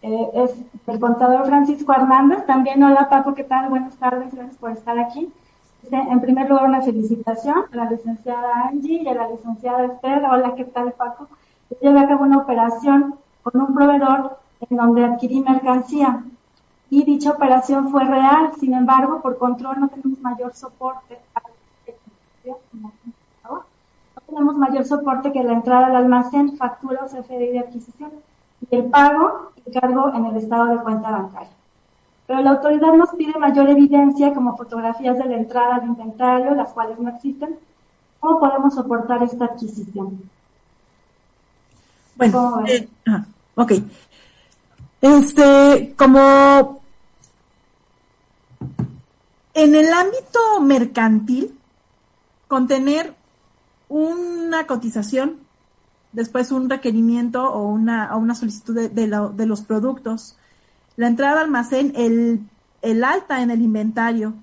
Eh, 0.02 0.30
es 0.35 0.54
el 0.87 0.98
contador 1.00 1.46
Francisco 1.46 1.92
Hernández. 1.92 2.46
También, 2.46 2.83
hola 2.83 3.09
Paco, 3.09 3.35
¿qué 3.35 3.44
tal? 3.44 3.68
Buenas 3.68 3.94
tardes, 3.96 4.35
gracias 4.35 4.57
por 4.57 4.70
estar 4.70 4.98
aquí. 4.98 5.30
En 5.90 6.20
primer 6.20 6.48
lugar, 6.48 6.64
una 6.66 6.80
felicitación 6.80 7.64
a 7.70 7.76
la 7.76 7.90
licenciada 7.90 8.68
Angie 8.68 9.02
y 9.02 9.09
a 9.09 9.14
la 9.14 9.28
licenciada 9.28 9.85
Esther. 9.85 10.24
Hola, 10.24 10.54
¿qué 10.54 10.64
tal, 10.64 10.92
Paco? 10.92 11.28
Llevé 11.80 12.00
a 12.00 12.09
cabo 12.09 12.24
una 12.24 12.38
operación 12.38 13.16
con 13.42 13.61
un 13.61 13.74
proveedor 13.74 14.38
en 14.61 14.76
donde 14.78 15.04
adquirí 15.04 15.40
mercancía 15.40 16.24
y 16.94 17.02
dicha 17.02 17.33
operación 17.33 17.90
fue 17.90 18.04
real. 18.04 18.52
Sin 18.61 18.72
embargo, 18.72 19.20
por 19.20 19.37
control 19.37 19.80
no 19.80 19.88
tenemos 19.88 20.20
mayor 20.20 20.54
soporte. 20.54 21.18
No 22.44 22.92
tenemos 24.28 24.57
mayor 24.57 24.85
soporte 24.85 25.33
que 25.33 25.42
la 25.42 25.54
entrada 25.54 25.87
al 25.87 25.96
almacén, 25.96 26.56
factura 26.56 27.04
o 27.04 27.06
CFDI 27.06 27.48
de 27.48 27.58
adquisición 27.58 28.12
y 28.71 28.77
el 28.77 28.85
pago 28.85 29.50
y 29.66 29.73
cargo 29.73 30.12
en 30.14 30.27
el 30.27 30.37
estado 30.37 30.66
de 30.66 30.83
cuenta 30.85 31.10
bancaria. 31.10 31.50
Pero 32.29 32.40
la 32.42 32.50
autoridad 32.50 32.92
nos 32.94 33.10
pide 33.10 33.38
mayor 33.40 33.68
evidencia 33.68 34.33
como 34.33 34.56
fotografías 34.56 35.18
de 35.18 35.25
la 35.25 35.37
entrada 35.37 35.77
al 35.77 35.87
inventario, 35.87 36.54
las 36.54 36.73
cuales 36.73 36.98
no 37.00 37.10
existen. 37.10 37.58
¿Cómo 38.21 38.38
podemos 38.38 38.73
soportar 38.73 39.21
esta 39.25 39.46
adquisición? 39.46 40.31
Bueno, 42.16 42.62
eh, 42.66 42.88
ok. 43.56 43.73
Este, 45.02 45.94
como 45.98 46.83
en 49.55 49.75
el 49.75 49.92
ámbito 49.92 50.61
mercantil, 50.61 51.59
contener 52.48 53.15
una 53.88 54.67
cotización, 54.67 55.38
después 56.13 56.52
un 56.52 56.69
requerimiento 56.69 57.52
o 57.52 57.69
una, 57.69 58.15
una 58.17 58.35
solicitud 58.35 58.90
de, 58.90 59.46
los 59.46 59.63
productos, 59.63 60.37
la 60.96 61.09
entrada 61.09 61.33
al 61.33 61.46
almacén, 61.46 61.92
el, 61.96 62.40
el 62.83 63.05
alta 63.05 63.42
en 63.42 63.50
el 63.50 63.63
inventario 63.63 64.35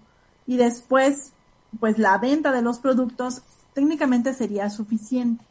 y 0.48 0.58
después 0.58 1.34
pues 1.80 1.98
la 1.98 2.18
venta 2.18 2.52
de 2.52 2.62
los 2.62 2.80
productos 2.80 3.44
técnicamente 3.74 4.34
sería 4.34 4.70
suficiente. 4.70 5.46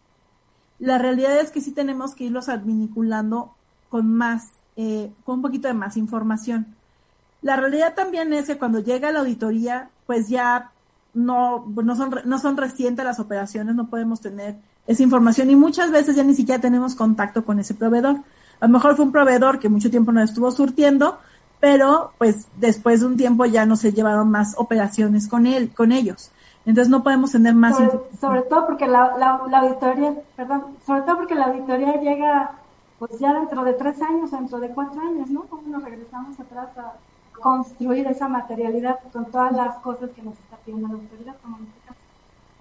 La 0.78 0.98
realidad 0.98 1.38
es 1.38 1.50
que 1.50 1.60
sí 1.60 1.72
tenemos 1.72 2.14
que 2.14 2.24
irlos 2.24 2.48
adminiculando 2.48 3.54
con 3.88 4.12
más, 4.12 4.50
eh, 4.76 5.12
con 5.24 5.36
un 5.36 5.42
poquito 5.42 5.68
de 5.68 5.74
más 5.74 5.96
información. 5.96 6.74
La 7.42 7.56
realidad 7.56 7.94
también 7.94 8.32
es 8.32 8.46
que 8.46 8.58
cuando 8.58 8.80
llega 8.80 9.12
la 9.12 9.20
auditoría, 9.20 9.88
pues 10.06 10.28
ya 10.28 10.72
no, 11.14 11.66
no 11.66 11.96
son, 11.96 12.14
no 12.24 12.38
son 12.38 12.56
recientes 12.56 13.04
las 13.04 13.20
operaciones, 13.20 13.74
no 13.74 13.88
podemos 13.88 14.20
tener 14.20 14.56
esa 14.86 15.02
información 15.02 15.50
y 15.50 15.56
muchas 15.56 15.90
veces 15.90 16.16
ya 16.16 16.24
ni 16.24 16.34
siquiera 16.34 16.60
tenemos 16.60 16.94
contacto 16.94 17.44
con 17.44 17.58
ese 17.58 17.74
proveedor. 17.74 18.16
A 18.60 18.66
lo 18.66 18.72
mejor 18.72 18.96
fue 18.96 19.04
un 19.06 19.12
proveedor 19.12 19.58
que 19.58 19.68
mucho 19.68 19.90
tiempo 19.90 20.12
no 20.12 20.22
estuvo 20.22 20.50
surtiendo, 20.50 21.18
pero 21.60 22.12
pues 22.18 22.46
después 22.56 23.00
de 23.00 23.06
un 23.06 23.16
tiempo 23.16 23.44
ya 23.46 23.66
no 23.66 23.76
se 23.76 23.92
llevaron 23.92 24.30
más 24.30 24.54
operaciones 24.56 25.28
con 25.28 25.46
él, 25.46 25.72
con 25.74 25.92
ellos. 25.92 26.30
Entonces 26.66 26.90
no 26.90 27.02
podemos 27.02 27.32
tener 27.32 27.54
más 27.54 27.76
sobre, 27.76 27.98
sobre 28.20 28.42
todo 28.42 28.66
porque 28.66 28.86
la, 28.86 29.16
la, 29.16 29.58
auditoría, 29.58 30.14
perdón, 30.36 30.64
sobre 30.86 31.02
todo 31.02 31.16
porque 31.18 31.34
la 31.34 31.46
auditoría 31.46 32.00
llega 32.00 32.52
pues 32.98 33.18
ya 33.18 33.32
dentro 33.32 33.64
de 33.64 33.72
tres 33.72 34.00
años, 34.02 34.30
dentro 34.30 34.60
de 34.60 34.68
cuatro 34.68 35.00
años, 35.00 35.30
¿no? 35.30 35.42
¿Cómo 35.44 35.62
nos 35.68 35.82
regresamos 35.82 36.38
atrás 36.38 36.68
a 36.76 36.92
construir 37.40 38.06
esa 38.06 38.28
materialidad 38.28 38.98
con 39.12 39.30
todas 39.30 39.52
las 39.52 39.76
cosas 39.78 40.10
que 40.10 40.22
nos 40.22 40.34
está 40.34 40.56
pidiendo 40.64 40.88
la 40.88 40.94
autoridad, 40.94 41.36
como 41.42 41.58
en 41.58 41.64
este? 41.64 41.80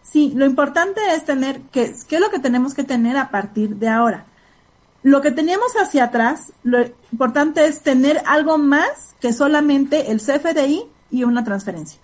Sí, 0.03 0.33
lo 0.35 0.45
importante 0.45 0.99
es 1.13 1.25
tener, 1.25 1.61
que, 1.71 1.93
¿qué 2.07 2.15
es 2.15 2.21
lo 2.21 2.31
que 2.31 2.39
tenemos 2.39 2.73
que 2.73 2.83
tener 2.83 3.17
a 3.17 3.29
partir 3.29 3.75
de 3.75 3.89
ahora? 3.89 4.25
Lo 5.03 5.21
que 5.21 5.31
teníamos 5.31 5.71
hacia 5.81 6.05
atrás, 6.05 6.51
lo 6.63 6.79
importante 7.11 7.65
es 7.65 7.81
tener 7.81 8.21
algo 8.25 8.57
más 8.57 9.15
que 9.21 9.31
solamente 9.31 10.11
el 10.11 10.19
CFDI 10.19 10.83
y 11.11 11.23
una 11.23 11.43
transferencia. 11.43 11.99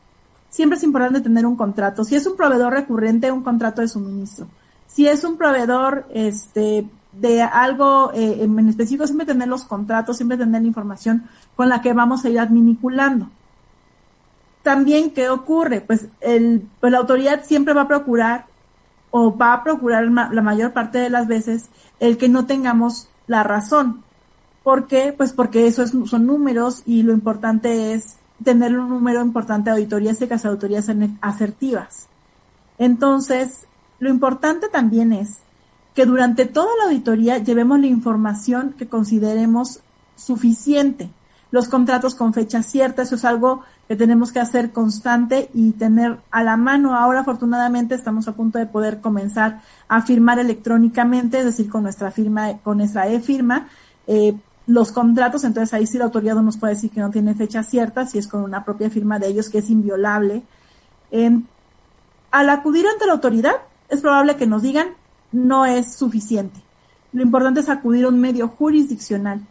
Siempre 0.50 0.78
es 0.78 0.84
importante 0.84 1.20
tener 1.20 1.46
un 1.46 1.58
contrato. 1.58 2.06
Si 2.06 2.16
es 2.16 2.26
un 2.26 2.38
proveedor 2.38 2.72
recurrente, 2.72 3.32
un 3.32 3.44
contrato 3.44 3.82
de 3.82 3.90
suministro. 3.90 4.48
Si 4.88 5.08
es 5.08 5.24
un 5.26 5.38
proveedor, 5.38 6.08
este, 6.14 6.86
de 7.20 7.42
algo 7.42 8.12
eh, 8.14 8.44
en 8.44 8.70
específico, 8.70 9.06
siempre 9.06 9.26
tener 9.26 9.48
los 9.48 9.64
contratos, 9.64 10.18
siempre 10.18 10.38
tener 10.38 10.62
la 10.62 10.68
información 10.68 11.24
con 11.56 11.70
la 11.70 11.82
que 11.82 11.94
vamos 11.94 12.26
a 12.26 12.30
ir 12.30 12.40
adminiculando. 12.40 13.30
También, 14.64 15.12
¿qué 15.12 15.30
ocurre? 15.30 15.82
Pues, 15.82 16.08
el, 16.22 16.68
pues 16.80 16.92
la 16.92 17.00
autoridad 17.00 17.44
siempre 17.46 17.74
va 17.74 17.82
a 17.82 17.88
procurar 17.88 18.46
o 19.12 19.36
va 19.36 19.54
a 19.54 19.64
procurar 19.64 20.04
la 20.06 20.42
mayor 20.42 20.74
parte 20.74 20.98
de 20.98 21.10
las 21.10 21.28
veces 21.28 21.70
el 22.00 22.18
que 22.18 22.28
no 22.28 22.46
tengamos 22.46 23.08
la 23.28 23.44
razón. 23.44 24.04
¿Por 24.64 24.88
qué? 24.88 25.14
Pues 25.16 25.32
porque 25.32 25.68
eso 25.68 25.86
son 25.88 26.26
números 26.26 26.82
y 26.86 27.04
lo 27.04 27.14
importante 27.14 27.94
es 27.94 28.16
tener 28.44 28.78
un 28.78 28.90
número 28.90 29.22
importante 29.22 29.70
de 29.70 29.78
auditorías 29.78 30.22
y 30.22 30.28
que 30.28 30.34
las 30.34 30.46
auditorías 30.46 30.92
asertivas. 31.22 32.08
Entonces, 32.78 33.68
lo 34.00 34.10
importante 34.10 34.68
también 34.68 35.14
es 35.14 35.38
que 35.96 36.06
durante 36.06 36.46
toda 36.46 36.70
la 36.78 36.86
auditoría 36.86 37.38
llevemos 37.38 37.80
la 37.80 37.88
información 37.88 38.76
que 38.78 38.88
consideremos 38.88 39.80
suficiente. 40.16 41.10
Los 41.52 41.70
contratos 41.70 42.16
con 42.16 42.34
fecha 42.34 42.62
cierta, 42.64 43.04
eso 43.04 43.16
es 43.16 43.24
algo 43.24 43.62
que 43.88 43.96
tenemos 43.96 44.34
que 44.34 44.42
hacer 44.42 44.72
constante 44.72 45.50
y 45.54 45.72
tener 45.72 46.18
a 46.32 46.44
la 46.44 46.58
mano. 46.58 46.96
Ahora, 46.96 47.22
afortunadamente, 47.22 47.96
estamos 47.96 48.28
a 48.28 48.34
punto 48.34 48.60
de 48.60 48.66
poder 48.66 49.00
comenzar 49.00 49.62
a 49.88 50.02
firmar 50.02 50.38
electrónicamente, 50.38 51.40
es 51.40 51.46
decir, 51.46 51.70
con 51.70 51.84
nuestra 51.84 52.12
firma, 52.12 52.58
con 52.58 52.80
nuestra 52.80 53.08
e-firma, 53.08 53.70
eh, 54.08 54.36
los 54.68 54.92
contratos. 54.92 55.46
Entonces, 55.46 55.74
ahí 55.74 55.88
sí 55.88 55.98
la 55.98 56.06
autoridad 56.06 56.36
no 56.36 56.42
nos 56.42 56.58
puede 56.58 56.74
decir 56.74 56.92
que 56.92 57.00
no 57.00 57.10
tiene 57.10 57.36
fecha 57.36 57.64
cierta, 57.64 58.06
si 58.06 58.18
es 58.18 58.28
con 58.28 58.42
una 58.42 58.66
propia 58.66 58.90
firma 58.90 59.18
de 59.18 59.28
ellos 59.28 59.50
que 59.50 59.60
es 59.60 59.70
inviolable. 59.70 60.44
al 62.32 62.50
acudir 62.50 62.86
ante 62.86 63.06
la 63.06 63.14
autoridad, 63.14 63.56
es 63.88 64.02
probable 64.02 64.36
que 64.36 64.46
nos 64.46 64.62
digan 64.62 64.88
no 65.36 65.66
es 65.66 65.96
suficiente. 65.96 66.60
Lo 67.14 67.22
importante 67.22 67.60
es 67.60 67.70
acudir 67.70 68.06
a 68.06 68.10
un 68.10 68.20
medio 68.20 68.48
jurisdiccional, 68.48 69.42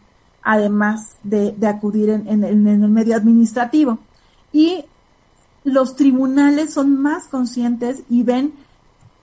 además 0.42 1.16
de, 1.22 1.54
acudir 1.66 2.10
en, 2.10 2.44
el 2.44 2.56
medio 2.56 3.16
administrativo. 3.16 3.98
Y 4.52 4.84
los 5.64 5.96
tribunales 5.96 6.74
son 6.74 7.00
más 7.00 7.28
conscientes 7.28 8.02
y 8.10 8.22
ven 8.22 8.52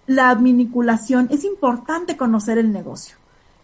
la 0.08 0.30
adminiculación. 0.30 1.28
Es 1.30 1.44
importante 1.44 2.18
conocer 2.18 2.58
el 2.58 2.72
negocio. 2.72 3.16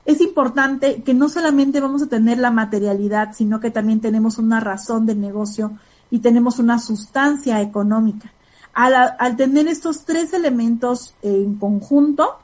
Es 0.06 0.22
importante 0.22 1.02
que 1.02 1.14
no 1.14 1.28
solamente 1.28 1.82
vamos 1.82 2.04
a 2.04 2.08
tener 2.08 2.38
la 2.38 2.52
materialidad, 2.52 3.34
sino 3.34 3.60
que 3.60 3.72
también 3.72 4.00
tenemos 4.00 4.38
una 4.38 4.60
razón 4.60 5.06
de 5.06 5.16
negocio 5.16 5.78
y 6.10 6.20
tenemos 6.20 6.60
una 6.60 6.80
sustancia 6.80 7.62
económica. 7.62 8.32
Al 8.74 9.36
tener 9.36 9.68
estos 9.68 10.06
tres 10.06 10.34
elementos 10.34 11.16
en 11.24 11.56
conjunto, 11.56 12.38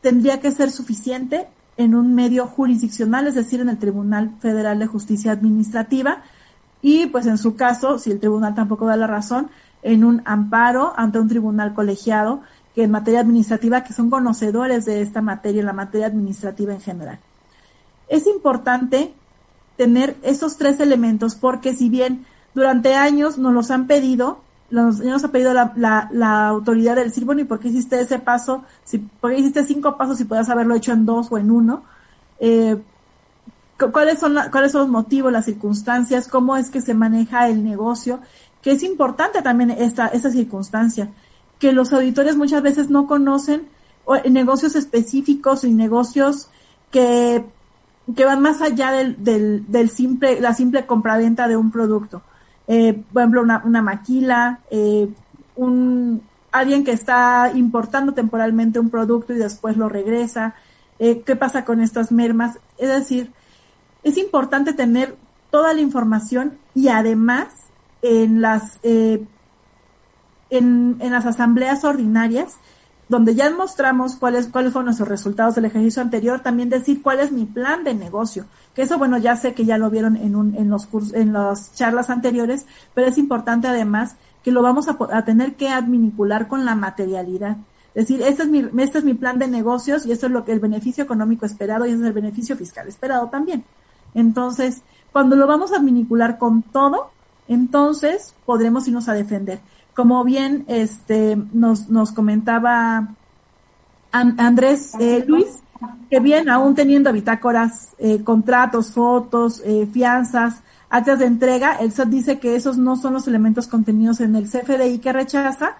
tendría 0.00 0.40
que 0.40 0.52
ser 0.52 0.70
suficiente 0.70 1.46
en 1.76 1.94
un 1.94 2.14
medio 2.14 2.46
jurisdiccional, 2.46 3.26
es 3.26 3.34
decir, 3.34 3.60
en 3.60 3.68
el 3.68 3.78
Tribunal 3.78 4.34
Federal 4.40 4.78
de 4.78 4.86
Justicia 4.86 5.32
Administrativa, 5.32 6.22
y 6.82 7.06
pues 7.06 7.26
en 7.26 7.38
su 7.38 7.56
caso, 7.56 7.98
si 7.98 8.10
el 8.10 8.20
tribunal 8.20 8.54
tampoco 8.54 8.86
da 8.86 8.96
la 8.96 9.06
razón, 9.06 9.50
en 9.82 10.04
un 10.04 10.22
amparo 10.24 10.92
ante 10.96 11.18
un 11.18 11.28
tribunal 11.28 11.74
colegiado 11.74 12.42
que 12.74 12.84
en 12.84 12.90
materia 12.90 13.20
administrativa, 13.20 13.84
que 13.84 13.92
son 13.92 14.10
conocedores 14.10 14.84
de 14.84 15.00
esta 15.00 15.22
materia, 15.22 15.62
la 15.62 15.72
materia 15.72 16.06
administrativa 16.06 16.72
en 16.74 16.80
general. 16.80 17.18
Es 18.08 18.26
importante 18.26 19.14
tener 19.76 20.16
esos 20.22 20.56
tres 20.56 20.80
elementos 20.80 21.34
porque 21.34 21.74
si 21.74 21.88
bien 21.88 22.26
durante 22.54 22.94
años 22.94 23.38
nos 23.38 23.52
los 23.52 23.70
han 23.70 23.86
pedido, 23.86 24.40
los, 24.70 25.00
nos 25.00 25.24
ha 25.24 25.28
pedido 25.28 25.54
la, 25.54 25.72
la, 25.76 26.08
la, 26.12 26.48
autoridad 26.48 26.96
del 26.96 27.08
decir, 27.08 27.24
bueno, 27.24 27.40
¿y 27.40 27.44
por 27.44 27.58
qué 27.58 27.68
hiciste 27.68 28.00
ese 28.00 28.18
paso? 28.18 28.64
Si, 28.84 28.98
¿Por 28.98 29.30
qué 29.30 29.38
hiciste 29.38 29.64
cinco 29.64 29.96
pasos 29.96 30.18
si 30.18 30.24
podías 30.24 30.48
haberlo 30.48 30.74
hecho 30.74 30.92
en 30.92 31.06
dos 31.06 31.28
o 31.30 31.38
en 31.38 31.50
uno? 31.50 31.84
Eh, 32.40 32.76
¿cuáles, 33.92 34.18
son 34.18 34.36
¿Cuáles 34.50 34.72
son 34.72 34.82
los 34.82 34.90
motivos, 34.90 35.32
las 35.32 35.44
circunstancias? 35.44 36.28
¿Cómo 36.28 36.56
es 36.56 36.70
que 36.70 36.80
se 36.80 36.94
maneja 36.94 37.48
el 37.48 37.62
negocio? 37.62 38.20
Que 38.60 38.72
es 38.72 38.82
importante 38.82 39.42
también 39.42 39.70
esta, 39.70 40.08
esta 40.08 40.30
circunstancia, 40.30 41.10
que 41.58 41.72
los 41.72 41.92
auditores 41.92 42.36
muchas 42.36 42.62
veces 42.62 42.90
no 42.90 43.06
conocen 43.06 43.68
negocios 44.28 44.76
específicos 44.76 45.64
y 45.64 45.72
negocios 45.72 46.48
que, 46.90 47.44
que 48.14 48.24
van 48.24 48.40
más 48.40 48.62
allá 48.62 48.92
del, 48.92 49.22
del, 49.22 49.64
del 49.68 49.90
simple, 49.90 50.40
la 50.40 50.54
simple 50.54 50.86
compraventa 50.86 51.48
de 51.48 51.56
un 51.56 51.70
producto 51.70 52.22
eh, 52.68 53.02
por 53.12 53.22
ejemplo, 53.22 53.42
una, 53.42 53.82
maquila, 53.82 54.60
eh, 54.70 55.08
un, 55.56 56.22
alguien 56.52 56.84
que 56.84 56.92
está 56.92 57.52
importando 57.54 58.12
temporalmente 58.12 58.80
un 58.80 58.90
producto 58.90 59.32
y 59.32 59.38
después 59.38 59.76
lo 59.76 59.88
regresa, 59.88 60.54
eh, 60.98 61.22
qué 61.22 61.36
pasa 61.36 61.64
con 61.64 61.80
estas 61.80 62.12
mermas. 62.12 62.58
Es 62.78 62.88
decir, 62.88 63.32
es 64.02 64.16
importante 64.16 64.72
tener 64.72 65.16
toda 65.50 65.72
la 65.72 65.80
información 65.80 66.58
y 66.74 66.88
además 66.88 67.48
en 68.02 68.40
las, 68.40 68.78
eh, 68.82 69.24
en, 70.50 70.96
en 71.00 71.12
las 71.12 71.26
asambleas 71.26 71.84
ordinarias 71.84 72.56
donde 73.08 73.34
ya 73.34 73.50
mostramos 73.50 74.16
cuáles, 74.16 74.48
cuáles 74.48 74.72
fueron 74.72 74.86
nuestros 74.86 75.08
resultados 75.08 75.54
del 75.54 75.66
ejercicio 75.66 76.02
anterior, 76.02 76.40
también 76.40 76.68
decir 76.68 77.02
cuál 77.02 77.20
es 77.20 77.30
mi 77.30 77.44
plan 77.44 77.84
de 77.84 77.94
negocio. 77.94 78.46
Que 78.76 78.82
eso, 78.82 78.98
bueno, 78.98 79.18
ya 79.18 79.34
sé 79.34 79.54
que 79.54 79.64
ya 79.64 79.78
lo 79.78 79.90
vieron 79.90 80.16
en, 80.16 80.36
un, 80.36 80.54
en 80.54 80.70
los 80.70 80.86
cursos, 80.86 81.14
en 81.14 81.32
las 81.32 81.74
charlas 81.74 82.10
anteriores, 82.10 82.66
pero 82.94 83.08
es 83.08 83.18
importante 83.18 83.66
además 83.66 84.14
que 84.44 84.52
lo 84.52 84.62
vamos 84.62 84.86
a, 84.88 84.96
a 85.12 85.24
tener 85.24 85.56
que 85.56 85.70
adminicular 85.70 86.46
con 86.46 86.64
la 86.64 86.76
materialidad. 86.76 87.56
Es 87.94 88.06
decir, 88.06 88.22
este 88.22 88.44
es 88.44 88.48
mi, 88.48 88.58
este 88.82 88.98
es 88.98 89.04
mi 89.04 89.14
plan 89.14 89.38
de 89.40 89.48
negocios 89.48 90.06
y 90.06 90.12
esto 90.12 90.26
es 90.26 90.32
lo 90.32 90.44
que 90.44 90.52
el 90.52 90.60
beneficio 90.60 91.02
económico 91.02 91.46
esperado 91.46 91.86
y 91.86 91.90
este 91.90 92.02
es 92.02 92.06
el 92.06 92.12
beneficio 92.12 92.56
fiscal 92.56 92.86
esperado 92.86 93.28
también. 93.30 93.64
Entonces, 94.14 94.82
cuando 95.10 95.34
lo 95.34 95.48
vamos 95.48 95.72
a 95.72 95.76
adminicular 95.76 96.38
con 96.38 96.62
todo, 96.62 97.10
entonces 97.48 98.34
podremos 98.44 98.86
irnos 98.86 99.08
a 99.08 99.14
defender 99.14 99.60
como 99.96 100.22
bien 100.24 100.66
este 100.68 101.36
nos, 101.52 101.88
nos 101.88 102.12
comentaba 102.12 103.08
Andrés 104.12 104.92
eh, 105.00 105.24
Luis, 105.26 105.62
que 106.10 106.20
bien, 106.20 106.48
aún 106.48 106.74
teniendo 106.74 107.12
bitácoras, 107.12 107.90
eh, 107.98 108.22
contratos, 108.22 108.92
fotos, 108.92 109.62
eh, 109.64 109.88
fianzas, 109.92 110.62
actas 110.88 111.18
de 111.18 111.26
entrega, 111.26 111.76
el 111.76 111.92
SAT 111.92 112.08
dice 112.08 112.38
que 112.38 112.56
esos 112.56 112.78
no 112.78 112.96
son 112.96 113.12
los 113.12 113.26
elementos 113.26 113.66
contenidos 113.66 114.20
en 114.20 114.36
el 114.36 114.48
CFDI 114.48 114.98
que 114.98 115.12
rechaza, 115.12 115.76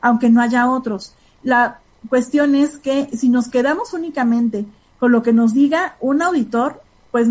aunque 0.00 0.30
no 0.30 0.40
haya 0.40 0.68
otros. 0.68 1.14
La 1.42 1.80
cuestión 2.08 2.54
es 2.54 2.78
que 2.78 3.08
si 3.16 3.28
nos 3.28 3.48
quedamos 3.48 3.92
únicamente 3.94 4.66
con 4.98 5.12
lo 5.12 5.22
que 5.22 5.32
nos 5.32 5.54
diga 5.54 5.96
un 6.00 6.22
auditor, 6.22 6.82
pues 7.10 7.28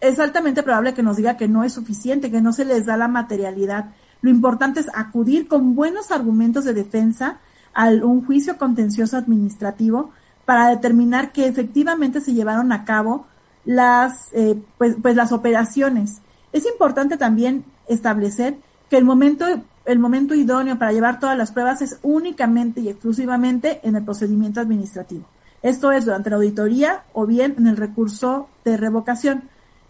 es 0.00 0.18
altamente 0.18 0.62
probable 0.62 0.94
que 0.94 1.02
nos 1.02 1.16
diga 1.16 1.36
que 1.36 1.48
no 1.48 1.64
es 1.64 1.72
suficiente, 1.72 2.30
que 2.30 2.40
no 2.40 2.52
se 2.52 2.64
les 2.64 2.86
da 2.86 2.96
la 2.96 3.08
materialidad 3.08 3.90
lo 4.22 4.30
importante 4.30 4.80
es 4.80 4.88
acudir 4.94 5.48
con 5.48 5.74
buenos 5.74 6.10
argumentos 6.10 6.64
de 6.64 6.74
defensa 6.74 7.38
a 7.72 7.88
un 7.88 8.24
juicio 8.24 8.58
contencioso 8.58 9.16
administrativo 9.16 10.10
para 10.50 10.68
determinar 10.70 11.30
que 11.30 11.46
efectivamente 11.46 12.20
se 12.20 12.34
llevaron 12.34 12.72
a 12.72 12.84
cabo 12.84 13.24
las, 13.64 14.30
eh, 14.32 14.60
pues, 14.78 14.96
pues 15.00 15.14
las 15.14 15.30
operaciones. 15.30 16.22
Es 16.52 16.66
importante 16.66 17.16
también 17.16 17.64
establecer 17.86 18.56
que 18.88 18.96
el 18.96 19.04
momento, 19.04 19.46
el 19.84 20.00
momento 20.00 20.34
idóneo 20.34 20.76
para 20.76 20.90
llevar 20.90 21.20
todas 21.20 21.38
las 21.38 21.52
pruebas 21.52 21.82
es 21.82 22.00
únicamente 22.02 22.80
y 22.80 22.88
exclusivamente 22.88 23.78
en 23.84 23.94
el 23.94 24.02
procedimiento 24.02 24.58
administrativo. 24.60 25.24
Esto 25.62 25.92
es 25.92 26.04
durante 26.04 26.30
la 26.30 26.36
auditoría 26.36 27.04
o 27.12 27.26
bien 27.26 27.54
en 27.56 27.68
el 27.68 27.76
recurso 27.76 28.48
de 28.64 28.76
revocación. 28.76 29.44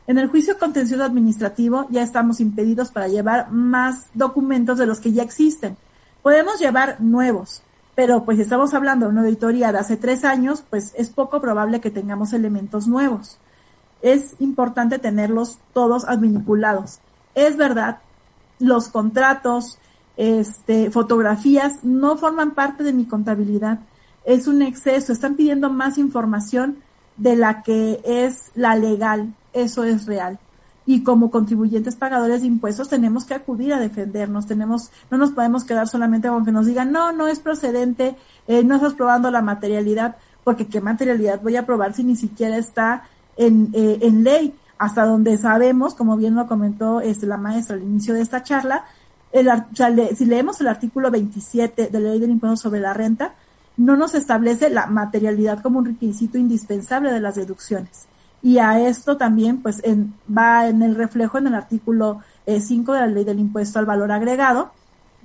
En 0.06 0.18
el 0.18 0.28
juicio 0.28 0.58
contencioso 0.58 1.04
administrativo 1.04 1.86
ya 1.88 2.02
estamos 2.02 2.38
impedidos 2.38 2.90
para 2.90 3.08
llevar 3.08 3.50
más 3.50 4.08
documentos 4.12 4.76
de 4.76 4.84
los 4.84 5.00
que 5.00 5.12
ya 5.12 5.22
existen. 5.22 5.78
Podemos 6.22 6.60
llevar 6.60 7.00
nuevos, 7.00 7.62
pero 8.00 8.24
pues 8.24 8.38
estamos 8.38 8.72
hablando 8.72 9.04
de 9.04 9.12
una 9.12 9.20
auditoría 9.20 9.72
de 9.72 9.78
hace 9.78 9.98
tres 9.98 10.24
años, 10.24 10.64
pues 10.70 10.94
es 10.96 11.10
poco 11.10 11.38
probable 11.38 11.82
que 11.82 11.90
tengamos 11.90 12.32
elementos 12.32 12.86
nuevos. 12.88 13.36
Es 14.00 14.36
importante 14.38 14.98
tenerlos 14.98 15.58
todos 15.74 16.06
advinculados. 16.06 17.00
Es 17.34 17.58
verdad, 17.58 17.98
los 18.58 18.88
contratos, 18.88 19.78
este, 20.16 20.90
fotografías 20.90 21.84
no 21.84 22.16
forman 22.16 22.52
parte 22.52 22.84
de 22.84 22.94
mi 22.94 23.04
contabilidad. 23.04 23.80
Es 24.24 24.46
un 24.46 24.62
exceso. 24.62 25.12
Están 25.12 25.34
pidiendo 25.34 25.68
más 25.68 25.98
información 25.98 26.78
de 27.18 27.36
la 27.36 27.62
que 27.62 28.00
es 28.02 28.50
la 28.54 28.76
legal 28.76 29.34
eso 29.52 29.84
es 29.84 30.06
real. 30.06 30.38
Y 30.90 31.04
como 31.04 31.30
contribuyentes 31.30 31.94
pagadores 31.94 32.40
de 32.40 32.48
impuestos 32.48 32.88
tenemos 32.88 33.24
que 33.24 33.34
acudir 33.34 33.72
a 33.72 33.78
defendernos, 33.78 34.48
tenemos, 34.48 34.90
no 35.08 35.18
nos 35.18 35.30
podemos 35.30 35.62
quedar 35.62 35.86
solamente 35.86 36.26
con 36.26 36.44
que 36.44 36.50
nos 36.50 36.66
digan, 36.66 36.90
no, 36.90 37.12
no 37.12 37.28
es 37.28 37.38
procedente, 37.38 38.16
eh, 38.48 38.64
no 38.64 38.74
estás 38.74 38.94
probando 38.94 39.30
la 39.30 39.40
materialidad, 39.40 40.16
porque 40.42 40.66
qué 40.66 40.80
materialidad 40.80 41.40
voy 41.42 41.54
a 41.54 41.64
probar 41.64 41.94
si 41.94 42.02
ni 42.02 42.16
siquiera 42.16 42.56
está 42.56 43.04
en, 43.36 43.70
eh, 43.72 44.00
en 44.02 44.24
ley. 44.24 44.52
Hasta 44.78 45.06
donde 45.06 45.38
sabemos, 45.38 45.94
como 45.94 46.16
bien 46.16 46.34
lo 46.34 46.48
comentó 46.48 47.00
este, 47.00 47.24
la 47.24 47.36
maestra 47.36 47.76
al 47.76 47.82
inicio 47.84 48.12
de 48.12 48.22
esta 48.22 48.42
charla, 48.42 48.84
el, 49.30 49.48
si 50.16 50.24
leemos 50.24 50.60
el 50.60 50.66
artículo 50.66 51.12
27 51.12 51.86
de 51.86 52.00
la 52.00 52.08
ley 52.10 52.18
del 52.18 52.30
impuesto 52.30 52.56
sobre 52.56 52.80
la 52.80 52.94
renta, 52.94 53.34
no 53.76 53.96
nos 53.96 54.16
establece 54.16 54.70
la 54.70 54.86
materialidad 54.86 55.62
como 55.62 55.78
un 55.78 55.84
requisito 55.84 56.36
indispensable 56.36 57.12
de 57.12 57.20
las 57.20 57.36
deducciones 57.36 58.08
y 58.42 58.58
a 58.58 58.80
esto 58.80 59.16
también 59.16 59.60
pues 59.62 59.82
en, 59.84 60.14
va 60.26 60.66
en 60.68 60.82
el 60.82 60.94
reflejo 60.94 61.38
en 61.38 61.48
el 61.48 61.54
artículo 61.54 62.20
5 62.46 62.94
eh, 62.94 62.94
de 62.94 63.00
la 63.00 63.06
ley 63.06 63.24
del 63.24 63.38
impuesto 63.38 63.78
al 63.78 63.86
valor 63.86 64.10
agregado 64.12 64.70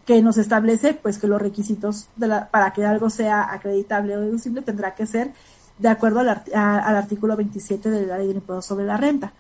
que 0.06 0.22
nos 0.22 0.38
establece 0.38 0.94
pues 0.94 1.18
que 1.18 1.28
los 1.28 1.42
requisitos 1.42 2.10
de 2.16 2.28
la, 2.28 2.48
para 2.50 2.72
que 2.72 2.86
algo 2.86 3.10
sea 3.10 3.52
acreditable 3.52 4.18
o 4.18 4.22
deducible 4.22 4.62
tendrá 4.62 4.94
que 4.94 5.06
ser 5.06 5.32
de 5.80 5.90
acuerdo 5.90 6.20
al, 6.20 6.30
al 6.54 6.96
artículo 6.96 7.36
27 7.36 7.90
de 7.90 8.06
la 8.06 8.18
ley 8.18 8.28
del 8.28 8.38
impuesto 8.38 8.62
sobre 8.62 8.86
la 8.86 8.98
renta. 8.98 9.34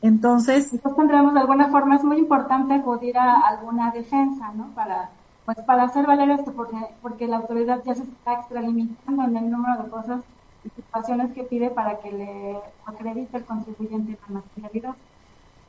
Entonces, 0.00 0.72
Entonces 0.72 0.96
tendremos 0.96 1.32
de 1.32 1.40
alguna 1.40 1.68
forma, 1.68 1.96
es 1.96 2.02
muy 2.02 2.18
importante 2.18 2.74
acudir 2.74 3.16
a 3.16 3.46
alguna 3.46 3.92
defensa, 3.92 4.52
¿no? 4.54 4.66
Para, 4.74 5.10
pues 5.44 5.58
para 5.60 5.84
hacer 5.84 6.06
valer 6.06 6.30
esto, 6.30 6.52
porque, 6.52 6.76
porque 7.00 7.28
la 7.28 7.36
autoridad 7.36 7.82
ya 7.84 7.94
se 7.94 8.02
está 8.02 8.34
extralimitando 8.34 9.22
en 9.22 9.36
el 9.36 9.50
número 9.50 9.80
de 9.80 9.90
cosas 9.90 10.20
situaciones 10.70 11.32
que 11.32 11.44
pide 11.44 11.70
para 11.70 11.98
que 11.98 12.12
le 12.12 12.58
acredite 12.86 13.36
el 13.36 13.44
contribuyente 13.44 14.18
la 14.28 14.34
materialidad. 14.40 14.94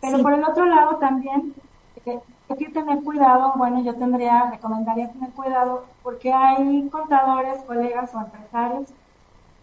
Pero 0.01 0.21
por 0.21 0.33
el 0.33 0.43
otro 0.43 0.65
lado 0.65 0.97
también 0.97 1.53
eh, 2.05 2.19
hay 2.49 2.57
que 2.57 2.69
tener 2.69 3.03
cuidado, 3.03 3.53
bueno, 3.55 3.81
yo 3.83 3.95
tendría, 3.95 4.51
recomendaría 4.51 5.11
tener 5.11 5.31
cuidado 5.31 5.85
porque 6.03 6.31
hay 6.33 6.87
contadores, 6.89 7.61
colegas 7.63 8.13
o 8.13 8.19
empresarios 8.19 8.93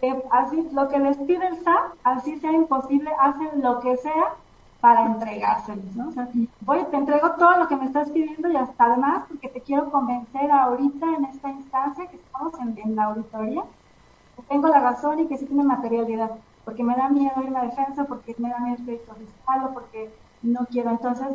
que 0.00 0.22
así 0.30 0.66
lo 0.72 0.88
que 0.88 0.98
les 0.98 1.16
pide 1.18 1.46
el 1.46 1.56
SAT, 1.58 1.92
así 2.04 2.38
sea 2.40 2.52
imposible, 2.52 3.10
hacen 3.20 3.62
lo 3.62 3.80
que 3.80 3.96
sea 3.98 4.34
para 4.80 5.04
entregárselos, 5.04 5.94
¿no? 5.94 6.08
O 6.08 6.12
sea, 6.12 6.26
voy, 6.62 6.82
te 6.90 6.96
entrego 6.96 7.32
todo 7.32 7.58
lo 7.58 7.68
que 7.68 7.76
me 7.76 7.84
estás 7.84 8.10
pidiendo 8.10 8.48
y 8.48 8.56
hasta 8.56 8.84
además 8.84 9.24
porque 9.28 9.48
te 9.48 9.60
quiero 9.60 9.90
convencer 9.90 10.50
ahorita 10.50 11.06
en 11.18 11.24
esta 11.26 11.50
instancia 11.50 12.06
que 12.06 12.16
estamos 12.16 12.54
en, 12.60 12.78
en 12.82 12.96
la 12.96 13.04
auditoría, 13.04 13.62
tengo 14.48 14.68
la 14.68 14.80
razón 14.80 15.20
y 15.20 15.26
que 15.26 15.38
sí 15.38 15.46
tiene 15.46 15.64
materialidad, 15.64 16.30
porque 16.64 16.82
me 16.82 16.96
da 16.96 17.08
miedo 17.08 17.42
ir 17.42 17.56
a 17.56 17.64
defensa, 17.64 18.04
porque 18.04 18.34
me 18.38 18.50
da 18.50 18.58
miedo 18.60 18.76
el 18.78 18.84
crédito 18.84 19.14
fiscal 19.14 19.70
porque 19.74 20.10
no 20.42 20.66
quiero. 20.70 20.90
Entonces, 20.90 21.28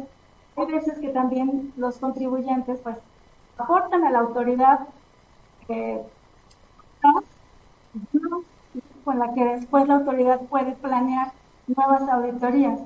hay 0.56 0.66
veces 0.68 1.00
que 1.00 1.10
también 1.10 1.74
los 1.78 1.98
contribuyentes 1.98 2.80
pues 2.82 2.98
aportan 3.58 4.04
a 4.04 4.12
la 4.12 4.20
autoridad 4.20 4.88
eh, 5.70 6.02
con 9.04 9.20
la 9.20 9.34
que 9.34 9.46
después 9.46 9.88
la 9.88 9.96
autoridad 9.96 10.42
puede 10.42 10.74
planear 10.74 11.32
nuevas 11.68 12.08
auditorías. 12.10 12.80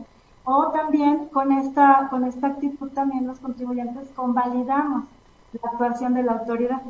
O 0.43 0.71
también 0.71 1.27
con 1.29 1.51
esta, 1.51 2.07
con 2.09 2.23
esta 2.25 2.47
actitud 2.47 2.91
también 2.91 3.27
los 3.27 3.39
contribuyentes 3.39 4.09
convalidamos 4.15 5.05
la 5.51 5.69
actuación 5.71 6.13
de 6.13 6.23
la 6.23 6.33
autoridad. 6.33 6.81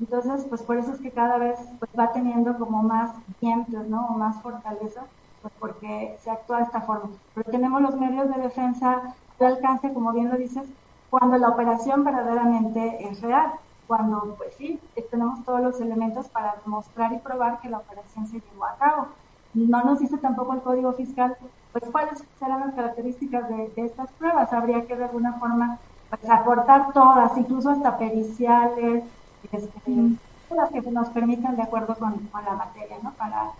Entonces, 0.00 0.46
pues 0.48 0.62
por 0.62 0.76
eso 0.76 0.92
es 0.92 1.00
que 1.00 1.10
cada 1.10 1.38
vez 1.38 1.58
pues, 1.78 1.90
va 1.98 2.12
teniendo 2.12 2.56
como 2.58 2.82
más 2.82 3.10
dientes, 3.40 3.88
¿no? 3.88 4.06
O 4.06 4.12
más 4.12 4.40
fortaleza, 4.42 5.04
pues 5.42 5.52
porque 5.58 6.16
se 6.22 6.30
actúa 6.30 6.58
de 6.58 6.64
esta 6.64 6.80
forma. 6.82 7.10
Pero 7.34 7.50
tenemos 7.50 7.82
los 7.82 7.96
medios 7.96 8.28
de 8.34 8.42
defensa 8.42 9.14
al 9.40 9.46
alcance, 9.46 9.92
como 9.92 10.12
bien 10.12 10.30
lo 10.30 10.36
dices, 10.36 10.68
cuando 11.10 11.38
la 11.38 11.48
operación 11.48 12.04
verdaderamente 12.04 13.08
es 13.08 13.20
real, 13.20 13.52
cuando, 13.86 14.34
pues 14.36 14.54
sí, 14.56 14.78
tenemos 15.10 15.44
todos 15.44 15.60
los 15.60 15.80
elementos 15.80 16.28
para 16.28 16.56
demostrar 16.64 17.12
y 17.12 17.18
probar 17.18 17.60
que 17.60 17.70
la 17.70 17.78
operación 17.78 18.26
se 18.26 18.40
llevó 18.40 18.66
a 18.66 18.76
cabo. 18.76 19.06
No 19.54 19.82
nos 19.82 19.98
dice 19.98 20.18
tampoco 20.18 20.52
el 20.52 20.60
Código 20.60 20.92
Fiscal, 20.92 21.36
pues 21.72 21.84
cuáles 21.90 22.22
serán 22.38 22.60
las 22.60 22.74
características 22.74 23.48
de, 23.48 23.72
estas 23.76 24.12
pruebas. 24.12 24.52
Habría 24.52 24.86
que 24.86 24.94
de 24.94 25.04
alguna 25.04 25.34
forma 25.34 25.78
pues, 26.10 26.30
aportar 26.30 26.92
todas, 26.92 27.36
incluso 27.38 27.70
hasta 27.70 27.96
periciales, 27.96 29.04
este, 29.44 29.80
las 30.54 30.70
que 30.70 30.80
nos 30.90 31.08
permitan 31.10 31.56
de 31.56 31.62
acuerdo 31.62 31.94
con, 31.94 32.28
la 32.32 32.52
materia, 32.54 32.96
¿no? 33.02 33.12
Para, 33.12 33.52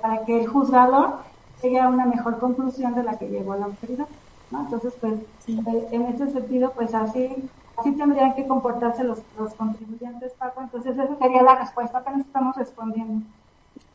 para, 0.00 0.24
que 0.24 0.42
el 0.42 0.46
juzgador 0.46 1.18
llegue 1.62 1.80
a 1.80 1.88
una 1.88 2.06
mejor 2.06 2.38
conclusión 2.38 2.94
de 2.94 3.02
la 3.02 3.18
que 3.18 3.28
llegó 3.28 3.54
la 3.54 3.66
autoridad, 3.66 4.06
¿no? 4.50 4.60
Entonces, 4.60 4.94
pues, 5.00 5.14
en 5.46 6.02
ese 6.02 6.30
sentido, 6.30 6.72
pues 6.72 6.94
así, 6.94 7.48
así 7.76 7.92
tendrían 7.92 8.34
que 8.34 8.46
comportarse 8.46 9.04
los, 9.04 9.20
los 9.38 9.54
contribuyentes, 9.54 10.32
Paco. 10.34 10.62
Entonces, 10.62 10.96
esa 10.96 11.16
sería 11.16 11.42
la 11.42 11.56
respuesta 11.56 12.02
que 12.02 12.10
nos 12.10 12.20
estamos 12.20 12.56
respondiendo. 12.56 13.24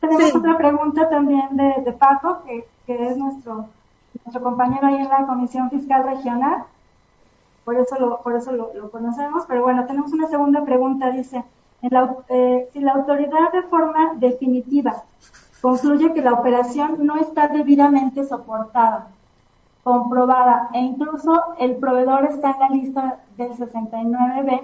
Tenemos 0.00 0.34
otra 0.34 0.56
pregunta 0.56 1.08
también 1.08 1.56
de, 1.56 1.82
de 1.84 1.92
Paco, 1.92 2.42
que, 2.44 2.66
que 2.86 3.08
es 3.08 3.16
nuestro, 3.16 3.66
nuestro 4.24 4.42
compañero 4.42 4.86
ahí 4.86 4.96
en 4.96 5.08
la 5.08 5.26
Comisión 5.26 5.70
Fiscal 5.70 6.04
Regional 6.04 6.64
por 7.64 7.76
eso 7.76 7.98
lo, 7.98 8.20
por 8.22 8.34
eso 8.34 8.52
lo, 8.52 8.90
conocemos. 8.90 9.44
Pero 9.46 9.62
bueno, 9.62 9.86
tenemos 9.86 10.12
una 10.12 10.28
segunda 10.28 10.64
pregunta, 10.64 11.10
dice, 11.10 11.44
eh, 12.28 12.68
si 12.72 12.80
la 12.80 12.92
autoridad 12.92 13.52
de 13.52 13.62
forma 13.62 14.14
definitiva 14.16 15.04
concluye 15.60 16.12
que 16.12 16.22
la 16.22 16.34
operación 16.34 17.06
no 17.06 17.16
está 17.16 17.48
debidamente 17.48 18.24
soportada, 18.24 19.08
comprobada 19.82 20.68
e 20.72 20.80
incluso 20.80 21.54
el 21.58 21.76
proveedor 21.76 22.24
está 22.26 22.50
en 22.52 22.60
la 22.60 22.68
lista 22.68 23.20
del 23.36 23.52
69B, 23.52 24.62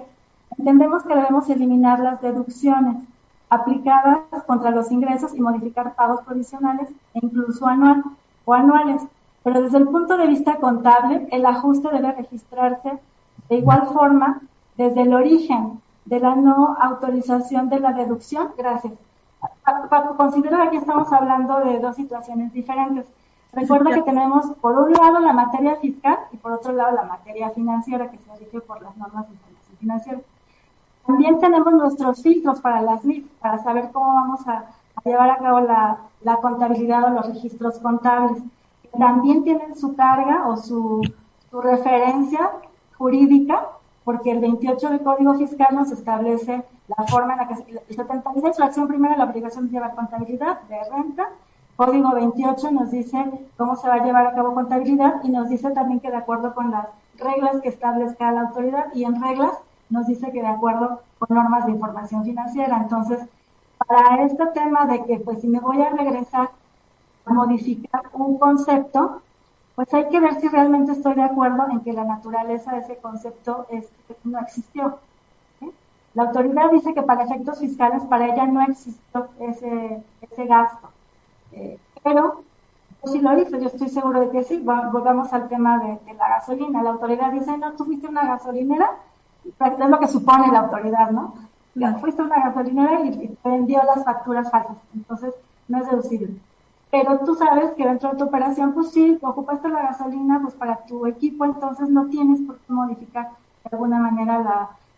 entendemos 0.57 1.03
que 1.03 1.15
debemos 1.15 1.49
eliminar 1.49 1.99
las 1.99 2.21
deducciones 2.21 2.97
aplicadas 3.49 4.19
contra 4.45 4.71
los 4.71 4.91
ingresos 4.91 5.33
y 5.33 5.41
modificar 5.41 5.95
pagos 5.95 6.21
provisionales 6.21 6.89
e 7.13 7.19
incluso 7.21 7.65
anual 7.65 8.03
o 8.45 8.53
anuales 8.53 9.01
pero 9.47 9.61
desde 9.61 9.77
el 9.77 9.87
punto 9.87 10.17
de 10.17 10.27
vista 10.27 10.57
contable, 10.57 11.25
el 11.31 11.45
ajuste 11.45 11.87
debe 11.89 12.11
registrarse 12.11 12.99
de 13.47 13.55
igual 13.55 13.87
forma 13.93 14.41
desde 14.75 15.03
el 15.03 15.13
origen 15.13 15.81
de 16.03 16.19
la 16.19 16.35
no 16.35 16.75
autorización 16.77 17.69
de 17.69 17.79
la 17.79 17.93
deducción. 17.93 18.49
Gracias. 18.57 18.91
Considero 20.17 20.57
que 20.57 20.67
aquí 20.67 20.75
estamos 20.75 21.13
hablando 21.13 21.61
de 21.61 21.79
dos 21.79 21.95
situaciones 21.95 22.51
diferentes. 22.51 23.05
Recuerda 23.53 23.93
que 23.93 24.01
tenemos 24.01 24.47
por 24.59 24.77
un 24.77 24.91
lado 24.91 25.19
la 25.19 25.31
materia 25.31 25.77
fiscal 25.77 26.17
y 26.33 26.37
por 26.37 26.51
otro 26.51 26.73
lado 26.73 26.93
la 26.93 27.03
materia 27.03 27.49
financiera 27.51 28.11
que 28.11 28.17
se 28.17 28.35
rige 28.43 28.59
por 28.59 28.81
las 28.81 28.97
normas 28.97 29.29
de 29.29 29.33
información 29.35 29.77
financiera. 29.79 30.19
También 31.05 31.39
tenemos 31.39 31.73
nuestros 31.73 32.21
filtros 32.21 32.59
para 32.59 32.81
las 32.81 33.05
NIF, 33.05 33.25
para 33.39 33.59
saber 33.59 33.91
cómo 33.93 34.07
vamos 34.13 34.45
a, 34.45 34.65
llevar 35.05 35.29
a 35.29 35.37
cabo 35.37 35.61
la, 35.61 35.99
la 36.21 36.35
contabilidad 36.35 37.05
o 37.05 37.09
los 37.11 37.27
registros 37.27 37.79
contables 37.79 38.43
también 38.97 39.43
tienen 39.43 39.75
su 39.75 39.95
carga 39.95 40.47
o 40.47 40.57
su, 40.57 41.01
referencia 41.51 42.51
jurídica, 42.97 43.67
porque 44.03 44.31
el 44.31 44.39
28 44.39 44.89
del 44.89 45.01
Código 45.01 45.33
Fiscal 45.35 45.73
nos 45.73 45.91
establece 45.91 46.63
la 46.87 47.03
forma 47.07 47.33
en 47.33 47.39
la 47.39 47.47
que 47.47 47.53
el 47.53 47.95
76, 47.95 48.59
la 48.59 48.65
acción 48.65 48.87
primera, 48.87 49.17
la 49.17 49.23
obligación 49.23 49.65
de 49.65 49.71
llevar 49.71 49.95
contabilidad 49.95 50.61
de 50.63 50.77
renta. 50.91 51.29
Código 51.75 52.11
28 52.11 52.71
nos 52.71 52.91
dice 52.91 53.17
cómo 53.57 53.75
se 53.75 53.87
va 53.87 53.95
a 53.95 54.03
llevar 54.03 54.27
a 54.27 54.35
cabo 54.35 54.53
contabilidad 54.53 55.23
y 55.23 55.29
nos 55.29 55.49
dice 55.49 55.71
también 55.71 55.99
que 55.99 56.11
de 56.11 56.17
acuerdo 56.17 56.53
con 56.53 56.69
las 56.69 56.87
reglas 57.17 57.61
que 57.61 57.69
establezca 57.69 58.31
la 58.31 58.41
autoridad 58.41 58.93
y 58.93 59.05
en 59.05 59.21
reglas 59.21 59.53
nos 59.89 60.05
dice 60.05 60.31
que 60.31 60.41
de 60.41 60.47
acuerdo 60.47 61.01
con 61.17 61.35
normas 61.35 61.65
de 61.65 61.71
información 61.71 62.23
financiera. 62.23 62.77
Entonces, 62.77 63.19
para 63.87 64.23
este 64.23 64.45
tema 64.47 64.85
de 64.85 65.03
que 65.05 65.19
pues 65.19 65.41
si 65.41 65.47
me 65.47 65.59
voy 65.59 65.81
a 65.81 65.89
regresar 65.89 66.49
modificar 67.29 68.03
un 68.13 68.37
concepto, 68.37 69.21
pues 69.75 69.93
hay 69.93 70.09
que 70.09 70.19
ver 70.19 70.39
si 70.41 70.47
realmente 70.47 70.93
estoy 70.93 71.13
de 71.15 71.23
acuerdo 71.23 71.67
en 71.71 71.81
que 71.81 71.93
la 71.93 72.03
naturaleza 72.03 72.71
de 72.73 72.79
ese 72.79 72.97
concepto 72.97 73.67
es, 73.69 73.89
no 74.23 74.39
existió. 74.39 74.99
La 76.13 76.23
autoridad 76.23 76.71
dice 76.71 76.93
que 76.93 77.03
para 77.03 77.25
efectos 77.25 77.59
fiscales 77.59 78.03
para 78.05 78.25
ella 78.25 78.47
no 78.47 78.61
existió 78.63 79.27
ese, 79.39 80.03
ese 80.21 80.45
gasto. 80.45 80.89
Eh, 81.51 81.79
pero 82.03 82.43
pues 83.01 83.13
si 83.13 83.21
lo 83.21 83.35
dice, 83.35 83.59
yo 83.59 83.67
estoy 83.67 83.89
seguro 83.89 84.21
de 84.21 84.29
que 84.31 84.43
sí. 84.43 84.57
Volvamos 84.57 85.31
al 85.31 85.47
tema 85.47 85.79
de, 85.79 86.13
la 86.13 86.29
gasolina. 86.29 86.81
La 86.81 86.91
autoridad 86.91 87.31
dice, 87.31 87.57
no, 87.57 87.73
tuviste 87.73 88.07
una 88.07 88.25
gasolinera, 88.25 88.91
es 89.45 89.89
lo 89.89 89.99
que 89.99 90.07
supone 90.07 90.51
la 90.51 90.59
autoridad, 90.59 91.11
¿no? 91.11 91.35
Fuiste 91.99 92.21
una 92.23 92.39
gasolinera 92.39 93.01
y, 93.05 93.11
te 93.11 93.49
vendió 93.49 93.81
las 93.83 94.03
facturas 94.03 94.49
falsas. 94.49 94.77
Entonces, 94.95 95.33
no 95.67 95.79
es 95.79 95.89
deducible. 95.89 96.35
Pero 96.89 97.19
tú 97.19 97.35
sabes 97.35 97.71
que 97.71 97.85
dentro 97.85 98.11
de 98.11 98.17
tu 98.17 98.25
operación, 98.25 98.73
pues 98.73 98.91
sí, 98.91 99.17
ocupaste 99.21 99.67
la 99.67 99.83
gasolina 99.83 100.39
pues 100.41 100.53
para 100.55 100.85
tu 100.85 101.05
equipo, 101.05 101.43
entonces 101.43 101.89
no 101.89 102.07
tienes 102.07 102.39
por 102.41 102.57
qué 102.59 102.73
modificar 102.73 103.31
de 103.63 103.69
alguna 103.71 103.99
manera 103.99 104.39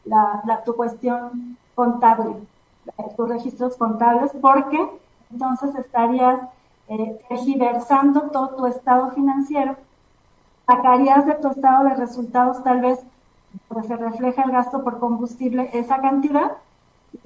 la, 0.06 0.42
la, 0.46 0.64
tu 0.64 0.76
cuestión 0.76 1.58
contable, 1.74 2.36
tus 3.18 3.30
registros 3.30 3.76
contables, 3.78 4.32
porque 4.40 4.90
entonces 5.32 5.74
estarías 5.76 6.42
eh, 6.90 7.20
todo 8.32 8.50
tu 8.50 8.66
estado 8.68 9.12
financiero, 9.12 9.76
sacarías 10.68 11.26
de 11.26 11.36
tu 11.36 11.50
estado 11.50 11.86
de 11.86 11.96
resultados 11.96 12.64
tal 12.64 12.82
vez 12.82 13.00
donde 13.70 13.88
se 13.88 13.96
refleja 13.98 14.44
el 14.44 14.52
gasto 14.52 14.84
por 14.84 15.00
combustible 15.00 15.70
esa 15.74 16.02
cantidad 16.02 16.58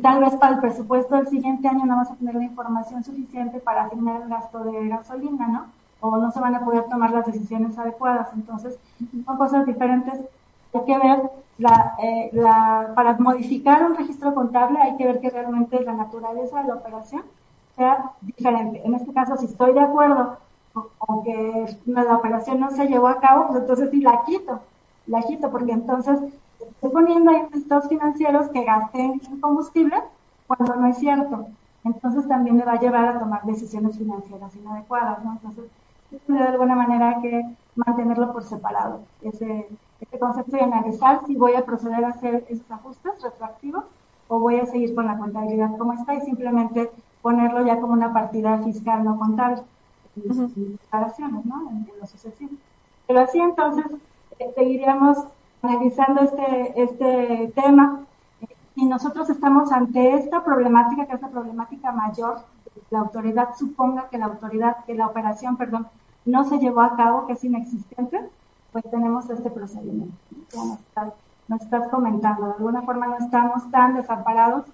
tal 0.01 0.21
vez 0.21 0.35
para 0.35 0.55
el 0.55 0.61
presupuesto 0.61 1.15
del 1.15 1.27
siguiente 1.27 1.67
año 1.67 1.85
no 1.85 1.97
vas 1.97 2.11
a 2.11 2.15
tener 2.15 2.35
la 2.35 2.43
información 2.43 3.03
suficiente 3.03 3.59
para 3.59 3.83
asignar 3.83 4.21
el 4.21 4.29
gasto 4.29 4.63
de 4.63 4.87
gasolina, 4.87 5.47
¿no? 5.47 5.65
O 5.99 6.17
no 6.17 6.31
se 6.31 6.39
van 6.39 6.55
a 6.55 6.65
poder 6.65 6.83
tomar 6.85 7.11
las 7.11 7.25
decisiones 7.25 7.77
adecuadas. 7.77 8.29
Entonces, 8.33 8.77
son 9.25 9.37
cosas 9.37 9.65
diferentes. 9.65 10.19
Hay 10.73 10.81
que 10.85 10.97
ver, 10.97 11.21
la, 11.57 11.95
eh, 12.01 12.29
la, 12.33 12.91
para 12.95 13.17
modificar 13.17 13.85
un 13.85 13.95
registro 13.95 14.33
contable 14.33 14.81
hay 14.81 14.97
que 14.97 15.05
ver 15.05 15.21
que 15.21 15.29
realmente 15.29 15.79
la 15.81 15.93
naturaleza 15.93 16.61
de 16.61 16.67
la 16.67 16.75
operación 16.75 17.23
sea 17.75 18.11
diferente. 18.21 18.81
En 18.83 18.95
este 18.95 19.13
caso, 19.13 19.37
si 19.37 19.45
estoy 19.45 19.73
de 19.73 19.81
acuerdo 19.81 20.37
con 20.97 21.23
que 21.23 21.77
la 21.85 22.15
operación 22.15 22.59
no 22.59 22.71
se 22.71 22.87
llevó 22.87 23.07
a 23.07 23.19
cabo, 23.19 23.47
pues 23.47 23.59
entonces 23.61 23.89
sí 23.91 24.01
la 24.01 24.23
quito, 24.25 24.59
la 25.07 25.21
quito, 25.21 25.51
porque 25.51 25.71
entonces 25.71 26.19
estoy 26.71 26.89
poniendo 26.91 27.31
ahí 27.31 27.47
estados 27.53 27.87
financieros 27.87 28.49
que 28.49 28.63
gasten 28.63 29.21
en 29.25 29.41
combustible 29.41 29.95
cuando 30.47 30.75
no 30.75 30.87
es 30.87 30.97
cierto. 30.97 31.47
Entonces 31.83 32.27
también 32.27 32.55
me 32.57 32.65
va 32.65 32.73
a 32.73 32.79
llevar 32.79 33.07
a 33.07 33.19
tomar 33.19 33.43
decisiones 33.43 33.97
financieras 33.97 34.55
inadecuadas, 34.55 35.23
¿no? 35.23 35.33
Entonces, 35.33 35.65
de 36.27 36.39
alguna 36.39 36.75
manera 36.75 37.09
hay 37.09 37.21
que 37.21 37.55
mantenerlo 37.75 38.31
por 38.31 38.43
separado, 38.43 39.01
ese, 39.21 39.67
ese 39.99 40.19
concepto 40.19 40.55
y 40.55 40.59
analizar 40.59 41.25
si 41.25 41.35
voy 41.35 41.55
a 41.55 41.65
proceder 41.65 42.05
a 42.05 42.09
hacer 42.09 42.45
esos 42.49 42.69
ajustes 42.69 43.21
retroactivos 43.21 43.85
o 44.27 44.39
voy 44.39 44.59
a 44.59 44.65
seguir 44.65 44.93
con 44.93 45.07
la 45.07 45.17
contabilidad 45.17 45.75
como 45.77 45.93
está 45.93 46.13
y 46.13 46.21
simplemente 46.21 46.91
ponerlo 47.21 47.65
ya 47.65 47.79
como 47.79 47.93
una 47.93 48.13
partida 48.13 48.59
fiscal 48.59 49.03
no 49.03 49.17
contable 49.17 49.63
en 50.15 50.77
declaraciones, 50.77 51.45
¿no? 51.45 51.69
En, 51.69 51.87
lo 51.99 52.05
sucesivo. 52.05 52.51
Pero 53.07 53.21
así 53.21 53.39
entonces 53.39 53.85
eh, 54.39 54.51
seguiríamos 54.55 55.17
analizando 55.63 56.21
este, 56.21 56.81
este 56.81 57.51
tema 57.55 58.01
y 58.75 58.85
nosotros 58.85 59.29
estamos 59.29 59.71
ante 59.71 60.15
esta 60.15 60.43
problemática, 60.43 61.05
que 61.05 61.15
es 61.15 61.21
la 61.21 61.29
problemática 61.29 61.91
mayor, 61.91 62.41
la 62.89 62.99
autoridad 62.99 63.55
suponga 63.57 64.09
que 64.09 64.17
la 64.17 64.25
autoridad, 64.25 64.83
que 64.85 64.95
la 64.95 65.07
operación, 65.07 65.57
perdón, 65.57 65.87
no 66.25 66.43
se 66.43 66.59
llevó 66.59 66.81
a 66.81 66.95
cabo, 66.95 67.27
que 67.27 67.33
es 67.33 67.43
inexistente, 67.43 68.19
pues 68.71 68.83
tenemos 68.89 69.29
este 69.29 69.49
procedimiento. 69.49 70.15
Ya 70.51 70.63
nos 70.63 70.79
estás, 70.79 71.13
nos 71.47 71.61
estás 71.61 71.87
comentando, 71.89 72.47
de 72.47 72.53
alguna 72.53 72.81
forma 72.81 73.07
no 73.07 73.17
estamos 73.17 73.69
tan 73.71 73.95
desamparados 73.95 74.65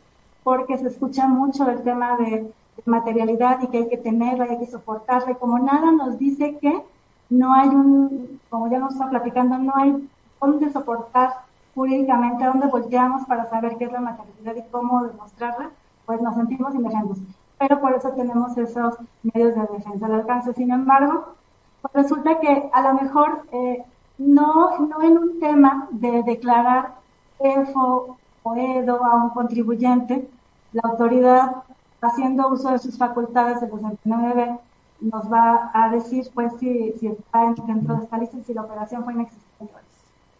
porque 0.44 0.78
se 0.78 0.88
escucha 0.88 1.28
mucho 1.28 1.70
el 1.70 1.84
tema 1.84 2.18
de, 2.18 2.52
materialidad 2.86 3.62
y 3.62 3.68
que 3.68 3.78
hay 3.80 3.90
que 3.90 3.98
tenerla, 3.98 4.46
hay 4.46 4.58
que 4.58 4.68
soportarla, 4.68 5.32
y 5.32 5.36
como 5.36 5.60
nada 5.60 5.92
nos 5.92 6.18
dice 6.18 6.58
que 6.60 6.82
no 7.30 7.54
hay 7.54 7.68
un, 7.68 8.40
como 8.50 8.70
ya 8.70 8.80
nos 8.80 8.94
está 8.94 9.10
platicando, 9.10 9.58
no 9.58 9.74
hay 9.76 10.10
dónde 10.42 10.72
soportar 10.72 11.30
jurídicamente, 11.76 12.46
dónde 12.46 12.68
volteamos 12.68 13.26
para 13.26 13.50
saber 13.50 13.78
qué 13.78 13.86
es 13.86 13.92
la 13.92 14.02
materialidad 14.02 14.56
y 14.56 14.70
cómo 14.72 15.04
demostrarla, 15.04 15.70
pues 16.06 16.22
nos 16.22 16.36
sentimos 16.36 16.76
indefensos. 16.76 17.20
Pero 17.58 17.80
por 17.80 17.94
eso 17.94 18.10
tenemos 18.12 18.58
esos 18.58 18.96
medios 19.22 19.56
de 19.56 19.62
defensa 19.78 20.06
al 20.06 20.14
alcance. 20.14 20.54
Sin 20.54 20.72
embargo, 20.72 21.36
pues 21.82 21.94
resulta 21.94 22.40
que 22.40 22.70
a 22.74 22.82
lo 22.82 22.94
mejor 23.02 23.44
eh, 23.52 23.84
no, 24.18 24.80
no 24.80 25.02
en 25.02 25.18
un 25.18 25.40
tema 25.40 25.88
de 25.92 26.24
declarar 26.24 26.96
EFO 27.40 28.18
o 28.44 28.56
EDO 28.56 29.04
a 29.06 29.16
un 29.24 29.30
contribuyente, 29.30 30.30
la 30.74 30.82
autoridad, 30.84 31.64
haciendo 32.02 32.50
uso 32.50 32.72
de 32.72 32.80
sus 32.80 32.98
facultades 32.98 33.62
de 33.62 33.68
los 33.68 33.82
29 33.82 34.60
nos 35.02 35.32
va 35.32 35.72
a 35.74 35.90
decir 35.90 36.30
pues 36.34 36.54
si, 36.60 36.94
si 37.00 37.08
está 37.08 37.54
dentro 37.66 37.96
de 37.96 38.04
esta 38.04 38.18
lista 38.18 38.38
y 38.38 38.44
si 38.44 38.54
la 38.54 38.64
operación 38.64 39.04
fue 39.04 39.14
inexistente 39.14 39.49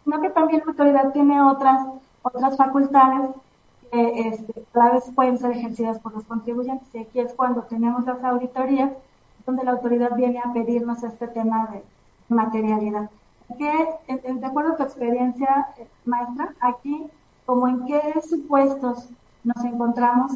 sino 0.04 0.20
que 0.20 0.30
también 0.30 0.62
la 0.64 0.72
autoridad 0.72 1.12
tiene 1.12 1.42
otras, 1.42 1.86
otras 2.22 2.56
facultades 2.56 3.30
que 3.90 4.28
este, 4.28 4.64
a 4.74 4.92
vez 4.92 5.10
pueden 5.14 5.38
ser 5.38 5.52
ejercidas 5.52 5.98
por 5.98 6.14
los 6.14 6.24
contribuyentes. 6.24 6.88
Y 6.94 6.98
aquí 6.98 7.20
es 7.20 7.34
cuando 7.34 7.62
tenemos 7.62 8.04
las 8.04 8.22
auditorías, 8.22 8.92
donde 9.46 9.64
la 9.64 9.72
autoridad 9.72 10.14
viene 10.16 10.40
a 10.40 10.52
pedirnos 10.52 11.02
este 11.02 11.28
tema 11.28 11.68
de 11.72 11.82
materialidad. 12.28 13.10
Que, 13.58 14.32
de 14.32 14.46
acuerdo 14.46 14.72
a 14.72 14.76
tu 14.76 14.84
experiencia, 14.84 15.66
eh, 15.76 15.88
maestra, 16.04 16.54
aquí, 16.60 17.06
como 17.46 17.66
en 17.66 17.84
qué 17.86 18.00
supuestos 18.22 19.08
nos 19.42 19.64
encontramos 19.64 20.32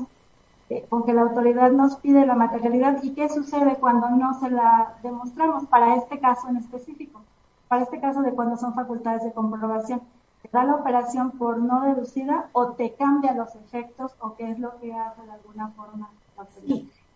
eh, 0.69 0.85
con 0.89 1.05
que 1.05 1.13
la 1.13 1.23
autoridad 1.23 1.71
nos 1.71 1.97
pide 1.97 2.27
la 2.27 2.35
materialidad 2.35 3.01
y 3.03 3.15
qué 3.15 3.29
sucede 3.29 3.77
cuando 3.77 4.09
no 4.11 4.35
se 4.41 4.51
la 4.51 4.95
demostramos 5.03 5.67
para 5.67 5.95
este 5.95 6.19
caso 6.19 6.49
en 6.49 6.57
específico 6.57 7.21
para 7.69 7.83
este 7.83 8.01
caso 8.01 8.23
de 8.23 8.33
cuando 8.33 8.57
son 8.57 8.75
facultades 8.75 9.25
de 9.25 9.33
comprobación, 9.33 10.03
¿te 10.43 10.49
da 10.53 10.65
la 10.65 10.77
operación 10.77 11.33
por 11.33 11.59
no 11.59 11.83
deducida 11.83 12.49
o 12.53 12.73
te 12.73 12.95
cambia 12.95 13.35
los 13.35 13.55
efectos 13.55 14.15
o 14.21 14.35
qué 14.35 14.51
es 14.51 14.59
lo 14.59 14.79
que 14.81 14.95
hace 14.95 15.23
de 15.23 15.33
alguna 15.33 15.69
forma 15.69 16.11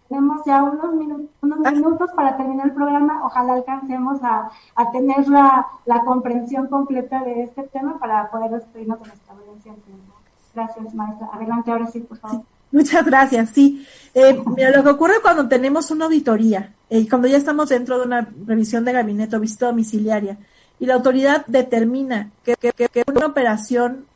Tenemos 0.08 0.42
ya 0.46 0.62
unos, 0.62 0.94
minutos, 0.94 1.26
unos 1.42 1.58
ah. 1.64 1.70
minutos 1.70 2.10
para 2.12 2.36
terminar 2.36 2.66
el 2.68 2.72
programa. 2.72 3.26
Ojalá 3.26 3.54
alcancemos 3.54 4.22
a, 4.24 4.50
a 4.74 4.90
tener 4.90 5.28
la, 5.28 5.66
la, 5.84 6.04
comprensión 6.04 6.68
completa 6.68 7.22
de 7.24 7.42
este 7.42 7.64
tema 7.64 7.98
para 7.98 8.30
poder 8.30 8.50
despedirnos 8.50 9.00
de 9.00 9.08
nuestra 9.08 9.34
audiencia 9.34 9.72
en 9.72 9.80
tiempo. 9.82 10.14
Gracias, 10.54 10.94
maestra. 10.94 11.28
Adelante, 11.32 11.70
ahora 11.70 11.86
sí, 11.88 12.00
por 12.00 12.16
favor. 12.16 12.42
Muchas 12.70 13.04
gracias, 13.04 13.50
sí. 13.50 13.86
Eh, 14.14 14.42
mira, 14.56 14.70
lo 14.70 14.82
que 14.82 14.90
ocurre 14.90 15.14
cuando 15.22 15.48
tenemos 15.48 15.90
una 15.90 16.06
auditoría, 16.06 16.74
eh, 16.90 17.08
cuando 17.08 17.28
ya 17.28 17.36
estamos 17.36 17.68
dentro 17.68 17.98
de 17.98 18.06
una 18.06 18.28
revisión 18.46 18.84
de 18.84 18.92
gabinete 18.92 19.36
o 19.36 19.40
visita 19.40 19.66
domiciliaria, 19.66 20.38
y 20.80 20.86
la 20.86 20.94
autoridad 20.94 21.44
determina 21.46 22.30
que, 22.44 22.56
una 23.06 23.26
operación 23.26 24.06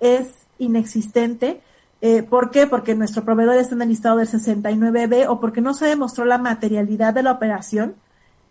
es 0.00 0.28
inexistente, 0.58 1.60
eh, 2.00 2.22
¿por 2.22 2.50
qué? 2.50 2.66
Porque 2.66 2.94
nuestro 2.94 3.24
proveedor 3.24 3.56
está 3.56 3.74
en 3.74 3.82
el 3.82 3.88
listado 3.88 4.18
del 4.18 4.28
69B 4.28 5.26
o 5.28 5.40
porque 5.40 5.60
no 5.60 5.74
se 5.74 5.86
demostró 5.86 6.24
la 6.24 6.38
materialidad 6.38 7.14
de 7.14 7.22
la 7.22 7.32
operación, 7.32 7.94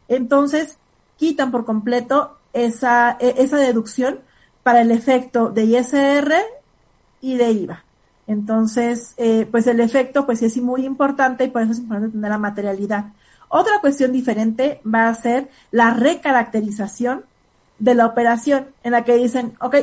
entonces 0.08 0.78
quitan 1.18 1.52
por 1.52 1.66
completo 1.66 2.38
esa, 2.54 3.18
e, 3.20 3.36
esa 3.38 3.58
deducción 3.58 4.20
para 4.64 4.82
el 4.82 4.92
efecto 4.92 5.50
de 5.50 5.66
ISR 5.66 6.34
y 7.22 7.38
de 7.38 7.52
IVA. 7.52 7.85
Entonces, 8.28 9.14
eh, 9.18 9.48
pues 9.50 9.68
el 9.68 9.80
efecto 9.80 10.26
pues 10.26 10.42
es 10.42 10.58
muy 10.58 10.86
importante 10.86 11.44
y 11.44 11.50
por 11.50 11.62
eso 11.62 11.74
es 11.74 11.80
importante 11.80 12.10
tener 12.10 12.32
la 12.32 12.38
materialidad. 12.38 13.06
Otra 13.50 13.80
cuestión 13.82 14.12
diferente 14.12 14.82
va 14.84 15.08
a 15.08 15.14
ser 15.14 15.50
la 15.72 15.92
recaracterización 15.92 17.24
de 17.78 17.94
la 17.94 18.08
operación, 18.08 18.68
en 18.84 18.94
la 18.94 19.04
que 19.04 19.16
dicen, 19.18 19.54
ok, 19.60 19.76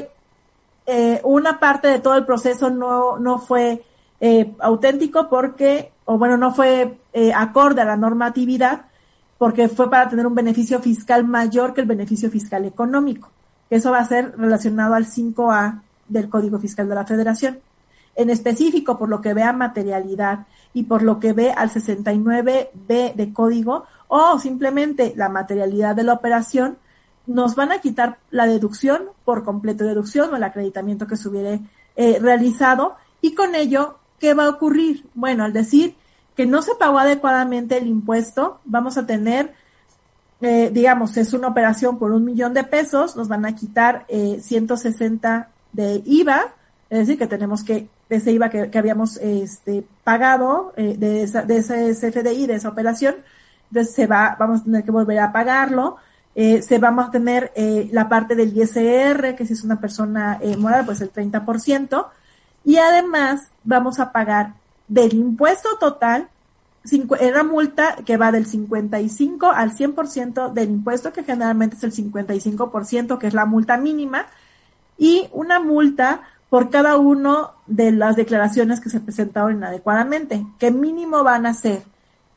eh, 0.86 1.20
una 1.22 1.60
parte 1.60 1.88
de 1.88 2.00
todo 2.00 2.16
el 2.16 2.26
proceso 2.26 2.70
no, 2.70 3.18
no 3.18 3.38
fue 3.38 3.84
eh, 4.20 4.52
auténtico 4.58 5.28
porque, 5.28 5.92
o 6.04 6.18
bueno, 6.18 6.36
no 6.36 6.52
fue 6.52 6.98
acorde 7.34 7.82
a 7.82 7.84
la 7.84 7.96
normatividad 7.96 8.86
porque 9.38 9.68
fue 9.68 9.90
para 9.90 10.08
tener 10.08 10.26
un 10.26 10.34
beneficio 10.34 10.80
fiscal 10.80 11.24
mayor 11.24 11.74
que 11.74 11.82
el 11.82 11.86
beneficio 11.86 12.30
fiscal 12.30 12.64
económico. 12.64 13.30
Eso 13.70 13.90
va 13.90 13.98
a 13.98 14.04
ser 14.04 14.36
relacionado 14.38 14.94
al 14.94 15.06
5A 15.06 15.82
del 16.08 16.28
Código 16.28 16.58
Fiscal 16.58 16.88
de 16.88 16.94
la 16.94 17.04
Federación 17.04 17.58
en 18.14 18.30
específico 18.30 18.98
por 18.98 19.08
lo 19.08 19.20
que 19.20 19.34
ve 19.34 19.42
a 19.42 19.52
materialidad 19.52 20.46
y 20.74 20.84
por 20.84 21.02
lo 21.02 21.18
que 21.20 21.32
ve 21.32 21.50
al 21.52 21.70
69B 21.70 23.14
de 23.14 23.32
código 23.32 23.84
o 24.08 24.38
simplemente 24.38 25.14
la 25.16 25.28
materialidad 25.28 25.96
de 25.96 26.02
la 26.02 26.12
operación, 26.12 26.76
nos 27.26 27.54
van 27.54 27.72
a 27.72 27.80
quitar 27.80 28.18
la 28.30 28.46
deducción 28.46 29.04
por 29.24 29.44
completo 29.44 29.84
deducción 29.84 30.32
o 30.32 30.36
el 30.36 30.42
acreditamiento 30.42 31.06
que 31.06 31.16
se 31.16 31.28
hubiera 31.28 31.58
eh, 31.96 32.18
realizado 32.20 32.96
y 33.20 33.34
con 33.34 33.54
ello, 33.54 33.98
¿qué 34.18 34.34
va 34.34 34.44
a 34.44 34.50
ocurrir? 34.50 35.06
Bueno, 35.14 35.44
al 35.44 35.52
decir 35.52 35.94
que 36.36 36.46
no 36.46 36.62
se 36.62 36.74
pagó 36.74 36.98
adecuadamente 36.98 37.78
el 37.78 37.86
impuesto, 37.86 38.60
vamos 38.64 38.98
a 38.98 39.06
tener 39.06 39.54
eh, 40.42 40.70
digamos, 40.72 41.16
es 41.16 41.32
una 41.34 41.46
operación 41.46 42.00
por 42.00 42.10
un 42.10 42.24
millón 42.24 42.52
de 42.52 42.64
pesos, 42.64 43.16
nos 43.16 43.28
van 43.28 43.46
a 43.46 43.54
quitar 43.54 44.04
eh, 44.08 44.40
160 44.42 45.48
de 45.72 46.02
IVA, 46.04 46.52
es 46.90 46.98
decir, 46.98 47.16
que 47.16 47.28
tenemos 47.28 47.62
que, 47.62 47.86
ese 48.16 48.32
IVA 48.32 48.50
que, 48.50 48.78
habíamos 48.78 49.16
este, 49.18 49.84
pagado 50.04 50.72
eh, 50.76 50.96
de, 50.98 51.22
esa, 51.22 51.42
de 51.42 51.58
ese 51.58 51.92
CFDI, 51.92 52.46
de 52.46 52.54
esa 52.54 52.68
operación, 52.68 53.16
entonces 53.70 53.94
se 53.94 54.06
va, 54.06 54.36
vamos 54.38 54.60
a 54.60 54.64
tener 54.64 54.84
que 54.84 54.90
volver 54.90 55.18
a 55.18 55.32
pagarlo. 55.32 55.96
Eh, 56.34 56.62
se 56.62 56.78
vamos 56.78 57.08
a 57.08 57.10
tener 57.10 57.52
eh, 57.54 57.88
la 57.92 58.08
parte 58.08 58.34
del 58.34 58.56
ISR, 58.56 59.34
que 59.34 59.46
si 59.46 59.52
es 59.52 59.64
una 59.64 59.80
persona 59.80 60.38
moral, 60.58 60.86
pues 60.86 61.00
el 61.00 61.12
30%, 61.12 62.06
y 62.64 62.76
además 62.76 63.50
vamos 63.64 63.98
a 64.00 64.12
pagar 64.12 64.54
del 64.88 65.14
impuesto 65.14 65.76
total 65.78 66.28
una 67.20 67.44
multa 67.44 67.96
que 68.04 68.16
va 68.16 68.32
del 68.32 68.46
55 68.46 69.50
al 69.50 69.76
100% 69.76 70.52
del 70.52 70.70
impuesto, 70.70 71.12
que 71.12 71.22
generalmente 71.22 71.76
es 71.76 71.84
el 71.84 71.92
55%, 71.92 73.18
que 73.18 73.26
es 73.26 73.34
la 73.34 73.46
multa 73.46 73.76
mínima, 73.76 74.26
y 74.98 75.28
una 75.32 75.60
multa 75.60 76.22
por 76.52 76.68
cada 76.68 76.98
uno 76.98 77.52
de 77.66 77.92
las 77.92 78.14
declaraciones 78.14 78.78
que 78.78 78.90
se 78.90 79.00
presentaron 79.00 79.56
inadecuadamente, 79.56 80.44
que 80.58 80.70
mínimo 80.70 81.24
van 81.24 81.46
a 81.46 81.54
ser 81.54 81.82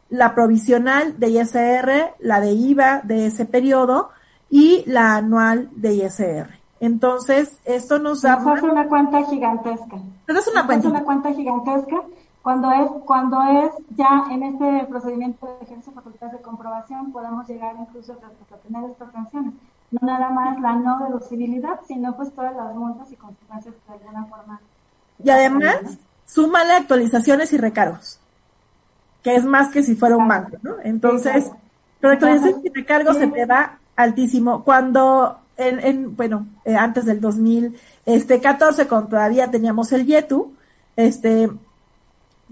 la 0.10 0.34
provisional 0.34 1.20
de 1.20 1.32
ISR, 1.32 2.14
la 2.20 2.40
de 2.40 2.54
IVA 2.54 3.02
de 3.04 3.26
ese 3.26 3.44
periodo 3.44 4.12
y 4.50 4.86
la 4.88 5.18
anual 5.18 5.70
de 5.76 5.96
ISR. 5.96 6.48
Entonces, 6.80 7.60
esto 7.66 8.00
nos 8.00 8.22
da... 8.22 8.42
es 8.56 8.64
una 8.64 8.88
cuenta 8.88 9.22
gigantesca. 9.26 9.98
es 10.28 10.48
una 10.48 10.66
cuenta. 10.66 10.88
Es 10.88 10.94
una 10.94 11.04
cuenta 11.04 11.34
gigantesca 11.34 12.02
cuando 12.42 12.72
es, 12.72 12.90
cuando 13.04 13.42
es 13.42 13.72
ya 13.98 14.28
en 14.32 14.44
este 14.44 14.86
procedimiento 14.86 15.46
de 15.46 15.66
ejercicio 15.66 15.92
de 15.92 15.96
facultades 15.96 16.38
de 16.38 16.42
comprobación, 16.42 17.12
podemos 17.12 17.46
llegar 17.50 17.76
incluso 17.78 18.14
a, 18.14 18.58
tener 18.60 18.92
estas 18.92 19.12
sanciones. 19.12 19.56
No 19.92 20.00
nada 20.02 20.30
más 20.30 20.60
la 20.60 20.76
no 20.76 21.00
deducibilidad, 21.06 21.80
sino 21.88 22.16
pues 22.16 22.34
todas 22.34 22.56
las 22.56 22.76
multas 22.76 23.12
y 23.12 23.16
consecuencias 23.16 23.76
de 23.88 23.94
alguna 23.94 24.26
forma. 24.26 24.60
Y 25.24 25.30
además, 25.30 25.98
súmale 26.26 26.74
actualizaciones 26.74 27.54
y 27.54 27.58
recargos, 27.58 28.20
que 29.24 29.36
es 29.36 29.46
más 29.46 29.70
que 29.70 29.84
si 29.84 29.96
fuera 29.96 30.18
un 30.18 30.28
banco, 30.28 30.58
¿no? 30.62 30.76
Entonces, 30.84 31.52
la 32.02 32.12
actualizaciones 32.12 32.66
y 32.66 32.70
recargos 32.70 33.18
se 33.18 33.28
te 33.28 33.46
da 33.46 33.80
altísimo. 33.96 34.64
Cuando, 34.64 35.40
en, 35.58 35.80
en 35.80 36.16
bueno, 36.16 36.48
eh, 36.66 36.76
antes 36.76 37.06
del 37.06 37.22
2014, 37.22 38.88
cuando 38.88 39.10
todavía 39.10 39.50
teníamos 39.50 39.92
el 39.92 40.06
YETU, 40.06 40.54
este, 40.96 41.50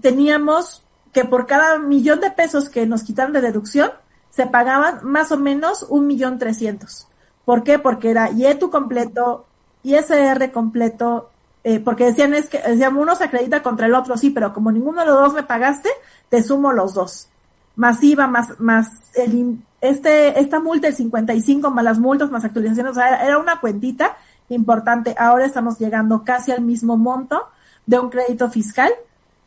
teníamos 0.00 0.82
que 1.12 1.24
por 1.24 1.46
cada 1.46 1.78
millón 1.78 2.20
de 2.20 2.30
pesos 2.30 2.68
que 2.68 2.86
nos 2.86 3.04
quitaron 3.04 3.32
de 3.32 3.40
deducción, 3.40 3.90
se 4.30 4.46
pagaban 4.46 4.98
más 5.04 5.30
o 5.30 5.38
menos 5.38 5.86
un 5.88 6.08
millón 6.08 6.38
trescientos. 6.38 7.06
¿Por 7.44 7.62
qué? 7.62 7.78
Porque 7.78 8.10
era 8.10 8.30
IETU 8.30 8.70
completo, 8.70 9.46
ISR 9.82 10.50
completo, 10.52 11.30
eh, 11.62 11.80
porque 11.80 12.06
decían 12.06 12.34
es 12.34 12.48
que, 12.48 12.58
decían, 12.58 12.96
uno 12.96 13.14
se 13.14 13.24
acredita 13.24 13.62
contra 13.62 13.86
el 13.86 13.94
otro, 13.94 14.16
sí, 14.16 14.30
pero 14.30 14.52
como 14.52 14.72
ninguno 14.72 15.00
de 15.00 15.06
los 15.06 15.20
dos 15.20 15.34
me 15.34 15.42
pagaste, 15.42 15.88
te 16.28 16.42
sumo 16.42 16.72
los 16.72 16.94
dos. 16.94 17.28
Masiva, 17.76 18.26
más, 18.26 18.58
más 18.60 18.88
el, 19.14 19.58
este, 19.80 20.38
esta 20.40 20.60
multa 20.60 20.86
del 20.86 20.96
55, 20.96 21.70
más 21.70 21.84
las 21.84 21.98
multas, 21.98 22.30
más 22.30 22.44
actualizaciones, 22.44 22.92
o 22.92 22.94
sea, 22.94 23.26
era 23.26 23.38
una 23.38 23.60
cuentita 23.60 24.16
importante. 24.48 25.14
Ahora 25.18 25.44
estamos 25.44 25.78
llegando 25.78 26.22
casi 26.24 26.52
al 26.52 26.60
mismo 26.60 26.96
monto 26.96 27.48
de 27.86 27.98
un 27.98 28.10
crédito 28.10 28.50
fiscal 28.50 28.92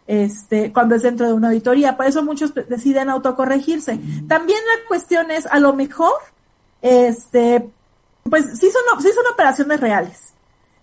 este, 0.08 0.72
cuando 0.72 0.95
es 0.95 1.04
dentro 1.04 1.28
de 1.28 1.34
una 1.34 1.50
auditoría. 1.50 1.98
Por 1.98 2.06
eso 2.06 2.24
muchos 2.24 2.54
deciden 2.54 3.10
autocorregirse. 3.10 4.00
También 4.28 4.60
la 4.60 4.88
cuestión 4.88 5.32
es, 5.32 5.45
a 5.45 5.60
lo 5.60 5.74
mejor, 5.74 6.14
este, 6.82 7.70
pues 8.30 8.59
sí 8.59 8.69
son, 8.71 9.01
sí 9.01 9.09
son 9.11 9.25
operaciones 9.32 9.80
reales. 9.80 10.34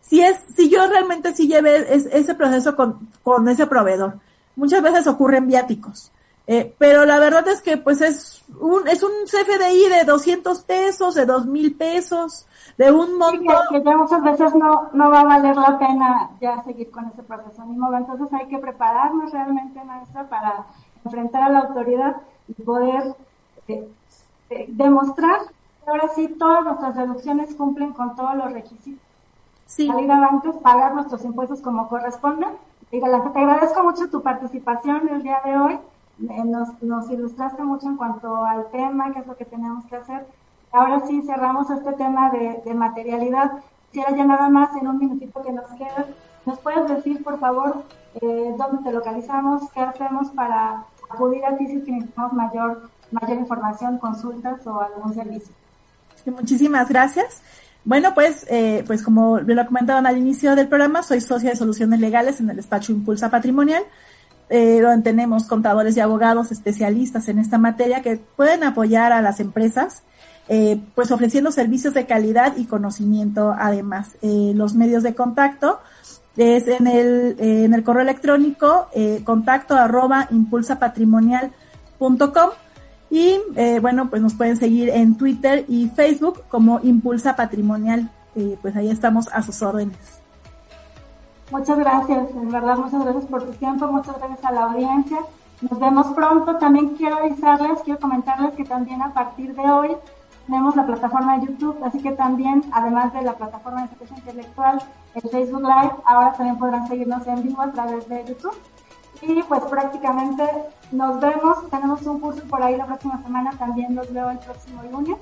Si 0.01 0.21
es, 0.21 0.39
si 0.55 0.69
yo 0.69 0.87
realmente 0.87 1.35
sí 1.35 1.49
llevé 1.49 1.95
ese 1.95 2.35
proceso 2.35 2.77
con, 2.77 3.09
con 3.23 3.49
ese 3.49 3.67
proveedor. 3.67 4.19
Muchas 4.57 4.83
veces 4.83 5.07
ocurren 5.07 5.47
viáticos. 5.47 6.13
Eh, 6.47 6.75
pero 6.77 7.07
la 7.07 7.19
verdad 7.19 7.49
es 7.49 7.63
que 7.63 7.79
pues 7.79 8.03
es 8.03 8.45
un, 8.61 8.87
es 8.87 9.03
un 9.03 9.13
CFDI 9.25 9.89
de 9.89 10.05
200 10.05 10.61
pesos, 10.63 11.15
de 11.15 11.25
2000 11.25 11.75
pesos, 11.75 12.47
de 12.77 12.93
un 12.93 13.17
monto. 13.17 13.51
que, 13.71 13.83
ya 13.83 13.97
muchas 13.97 14.23
veces 14.23 14.55
no, 14.55 14.91
no 14.93 15.11
va 15.11 15.21
a 15.21 15.25
valer 15.25 15.57
la 15.57 15.79
pena 15.79 16.31
ya 16.43 16.63
seguir 16.65 16.91
con 16.91 17.07
ese 17.07 17.23
proceso 17.23 17.65
ni 17.65 17.77
modo. 17.77 17.97
Entonces 17.97 18.29
hay 18.33 18.47
que 18.49 18.59
prepararnos 18.59 19.33
realmente, 19.33 19.83
maestra, 19.85 20.29
para 20.29 20.67
enfrentar 21.03 21.45
a 21.45 21.49
la 21.49 21.59
autoridad 21.61 22.17
y 22.47 22.63
poder 22.63 23.15
eh, 23.69 23.89
eh, 24.51 24.67
demostrar 24.69 25.41
ahora 25.87 26.09
sí 26.15 26.29
todas 26.39 26.65
nuestras 26.65 26.97
deducciones 26.97 27.55
cumplen 27.55 27.93
con 27.93 28.17
todos 28.17 28.35
los 28.37 28.53
requisitos. 28.53 29.03
Sí. 29.67 29.87
Salir 29.87 30.11
antes, 30.11 30.55
pagar 30.57 30.95
nuestros 30.95 31.25
impuestos 31.25 31.61
como 31.61 31.89
corresponde. 31.89 32.47
Y 32.91 33.01
te 33.01 33.07
agradezco 33.07 33.83
mucho 33.83 34.09
tu 34.09 34.23
participación 34.23 35.09
el 35.09 35.23
día 35.23 35.41
de 35.45 35.57
hoy 35.57 35.79
eh, 36.23 36.45
nos, 36.45 36.81
nos 36.81 37.11
ilustraste 37.11 37.63
mucho 37.65 37.89
en 37.89 37.97
cuanto 37.97 38.45
al 38.45 38.71
tema, 38.71 39.13
qué 39.13 39.21
es 39.21 39.27
lo 39.27 39.37
que 39.37 39.45
tenemos 39.45 39.85
que 39.87 39.97
hacer. 39.97 40.27
Ahora 40.73 41.01
sí 41.07 41.23
cerramos 41.23 41.71
este 41.71 41.93
tema 41.93 42.31
de, 42.31 42.63
de 42.65 42.75
materialidad. 42.75 43.53
Quisiera 43.91 44.17
ya 44.17 44.25
nada 44.25 44.49
más 44.49 44.75
en 44.77 44.89
un 44.89 44.99
minutito 44.99 45.43
que 45.43 45.53
nos 45.53 45.67
queda, 45.73 46.07
¿nos 46.47 46.59
puedes 46.61 46.89
decir, 46.89 47.23
por 47.23 47.39
favor, 47.39 47.83
eh, 48.21 48.55
dónde 48.57 48.83
te 48.83 48.93
localizamos, 48.93 49.71
qué 49.73 49.81
hacemos 49.81 50.31
para 50.31 50.85
acudir 51.11 51.45
a 51.45 51.57
ti 51.57 51.67
si 51.67 51.77
necesitamos 51.77 52.33
mayor, 52.33 52.91
mayor 53.11 53.39
información, 53.39 53.99
consultas 53.99 54.67
o 54.67 54.81
algún 54.81 55.15
servicio? 55.15 55.55
Muchísimas 56.31 56.89
gracias. 56.89 57.43
Bueno, 57.85 58.15
pues, 58.15 58.47
eh, 58.49 58.83
pues 58.87 59.03
como 59.03 59.41
lo 59.41 59.67
comentaban 59.67 60.07
al 60.07 60.17
inicio 60.17 60.57
del 60.57 60.69
programa, 60.69 61.03
soy 61.03 61.21
socia 61.21 61.51
de 61.51 61.57
soluciones 61.57 62.01
legales 62.01 62.41
en 62.41 62.51
el 62.51 62.57
despacho 62.57 62.93
Impulsa 62.93 63.31
Patrimonial 63.31 63.85
eh, 64.51 64.81
donde 64.81 65.03
tenemos 65.03 65.47
contadores 65.47 65.97
y 65.97 66.01
abogados 66.01 66.53
especialistas 66.53 67.29
en 67.29 67.39
esta 67.39 67.59
materia 67.59 68.03
que 68.03 68.17
pueden 68.17 68.65
apoyar 68.65 69.13
a 69.13 69.23
las 69.23 69.41
empresas, 69.41 70.03
eh, 70.49 70.81
pues 70.95 71.11
ofreciendo 71.11 71.51
servicios 71.51 71.95
de 71.95 72.07
calidad 72.07 72.57
y 72.57 72.67
conocimiento 72.67 73.55
además. 73.59 74.11
Eh, 74.23 74.53
los 74.55 74.75
medios 74.75 75.03
de 75.03 75.15
contacto 75.15 75.81
es 76.37 76.69
en 76.69 76.87
el, 76.87 77.37
en 77.39 77.73
el 77.73 77.83
correo 77.85 78.03
electrónico 78.03 78.89
eh, 78.95 79.23
contacto 79.25 79.77
arroba 79.77 80.29
impulsapatrimonial.com 80.31 82.51
y 83.15 83.41
eh, 83.55 83.79
bueno, 83.79 84.11
pues 84.11 84.21
nos 84.21 84.35
pueden 84.35 84.57
seguir 84.57 84.89
en 84.89 85.17
Twitter 85.17 85.65
y 85.69 85.87
Facebook 85.87 86.43
como 86.49 86.81
Impulsa 86.83 87.37
Patrimonial. 87.37 88.11
Eh, 88.35 88.59
pues 88.61 88.75
ahí 88.75 88.91
estamos 88.91 89.29
a 89.33 89.41
sus 89.41 89.63
órdenes. 89.63 89.97
Muchas 91.53 91.79
gracias, 91.79 92.29
en 92.35 92.51
verdad, 92.51 92.77
muchas 92.77 93.05
gracias 93.05 93.25
por 93.27 93.45
tu 93.45 93.53
tiempo, 93.53 93.87
muchas 93.87 94.19
gracias 94.19 94.45
a 94.45 94.51
la 94.51 94.65
audiencia. 94.65 95.19
Nos 95.61 95.79
vemos 95.79 96.09
pronto. 96.09 96.57
También 96.57 96.89
quiero 96.97 97.19
avisarles, 97.19 97.79
quiero 97.85 98.01
comentarles 98.01 98.53
que 98.55 98.65
también 98.65 99.01
a 99.01 99.15
partir 99.15 99.55
de 99.55 99.63
hoy 99.63 99.97
tenemos 100.49 100.75
la 100.75 100.85
plataforma 100.85 101.39
de 101.39 101.47
YouTube, 101.47 101.79
así 101.85 102.01
que 102.01 102.11
también, 102.11 102.65
además 102.73 103.13
de 103.13 103.23
la 103.23 103.35
plataforma 103.35 103.83
de 103.83 103.93
estrategia 103.93 104.19
intelectual, 104.19 104.83
el 105.15 105.31
Facebook 105.31 105.63
Live, 105.63 105.95
ahora 106.05 106.33
también 106.33 106.59
podrán 106.59 106.89
seguirnos 106.89 107.25
en 107.29 107.45
vivo 107.45 107.63
a 107.63 107.71
través 107.71 108.09
de 108.09 108.25
YouTube. 108.25 108.57
Y 109.23 109.41
pues 109.45 109.61
prácticamente 109.71 110.43
nos 110.95 111.21
vemos, 111.21 111.71
tenemos 111.71 112.03
un 112.03 112.21
curso 112.21 112.43
por 112.45 112.63
ahí 112.63 112.77
la 112.77 112.87
próxima 112.87 113.23
semana, 113.23 113.51
también 113.59 113.95
los 113.95 114.13
veo 114.13 114.31
el 114.31 114.39
próximo 114.39 114.83
lunes, 114.91 115.17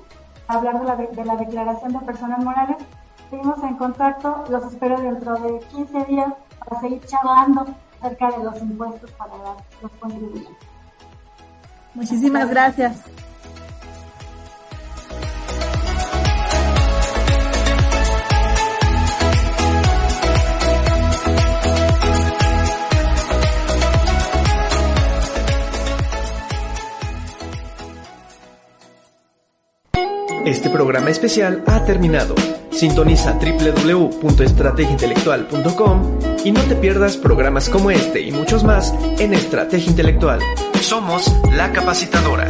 a 0.47 0.53
hablar 0.55 0.79
de 0.79 0.85
la, 0.85 0.95
de 0.95 1.25
la 1.25 1.35
declaración 1.35 1.93
de 1.93 1.99
personas 1.99 2.39
morales 2.43 2.77
seguimos 3.33 3.63
en 3.63 3.75
contacto. 3.75 4.43
Los 4.49 4.65
espero 4.71 4.99
dentro 4.99 5.33
de 5.35 5.59
15 5.71 6.05
días 6.05 6.33
para 6.59 6.81
seguir 6.81 7.01
charlando 7.05 7.65
acerca 7.99 8.31
de 8.31 8.43
los 8.43 8.61
impuestos 8.61 9.09
para 9.11 9.33
los 9.81 9.91
contribuyentes. 9.99 10.55
Muchísimas 11.93 12.49
gracias. 12.49 13.01
Este 30.45 30.69
programa 30.69 31.09
especial 31.09 31.63
ha 31.67 31.85
terminado. 31.85 32.35
Sintoniza 32.69 33.39
www.estrategiaintelectual.com 33.39 36.19
y 36.43 36.51
no 36.51 36.59
te 36.63 36.75
pierdas 36.75 37.15
programas 37.15 37.69
como 37.69 37.91
este 37.91 38.19
y 38.19 38.33
muchos 38.33 38.65
más 38.65 38.93
en 39.19 39.33
Estrategia 39.33 39.89
Intelectual. 39.89 40.41
Somos 40.81 41.33
la 41.55 41.71
capacitadora. 41.71 42.49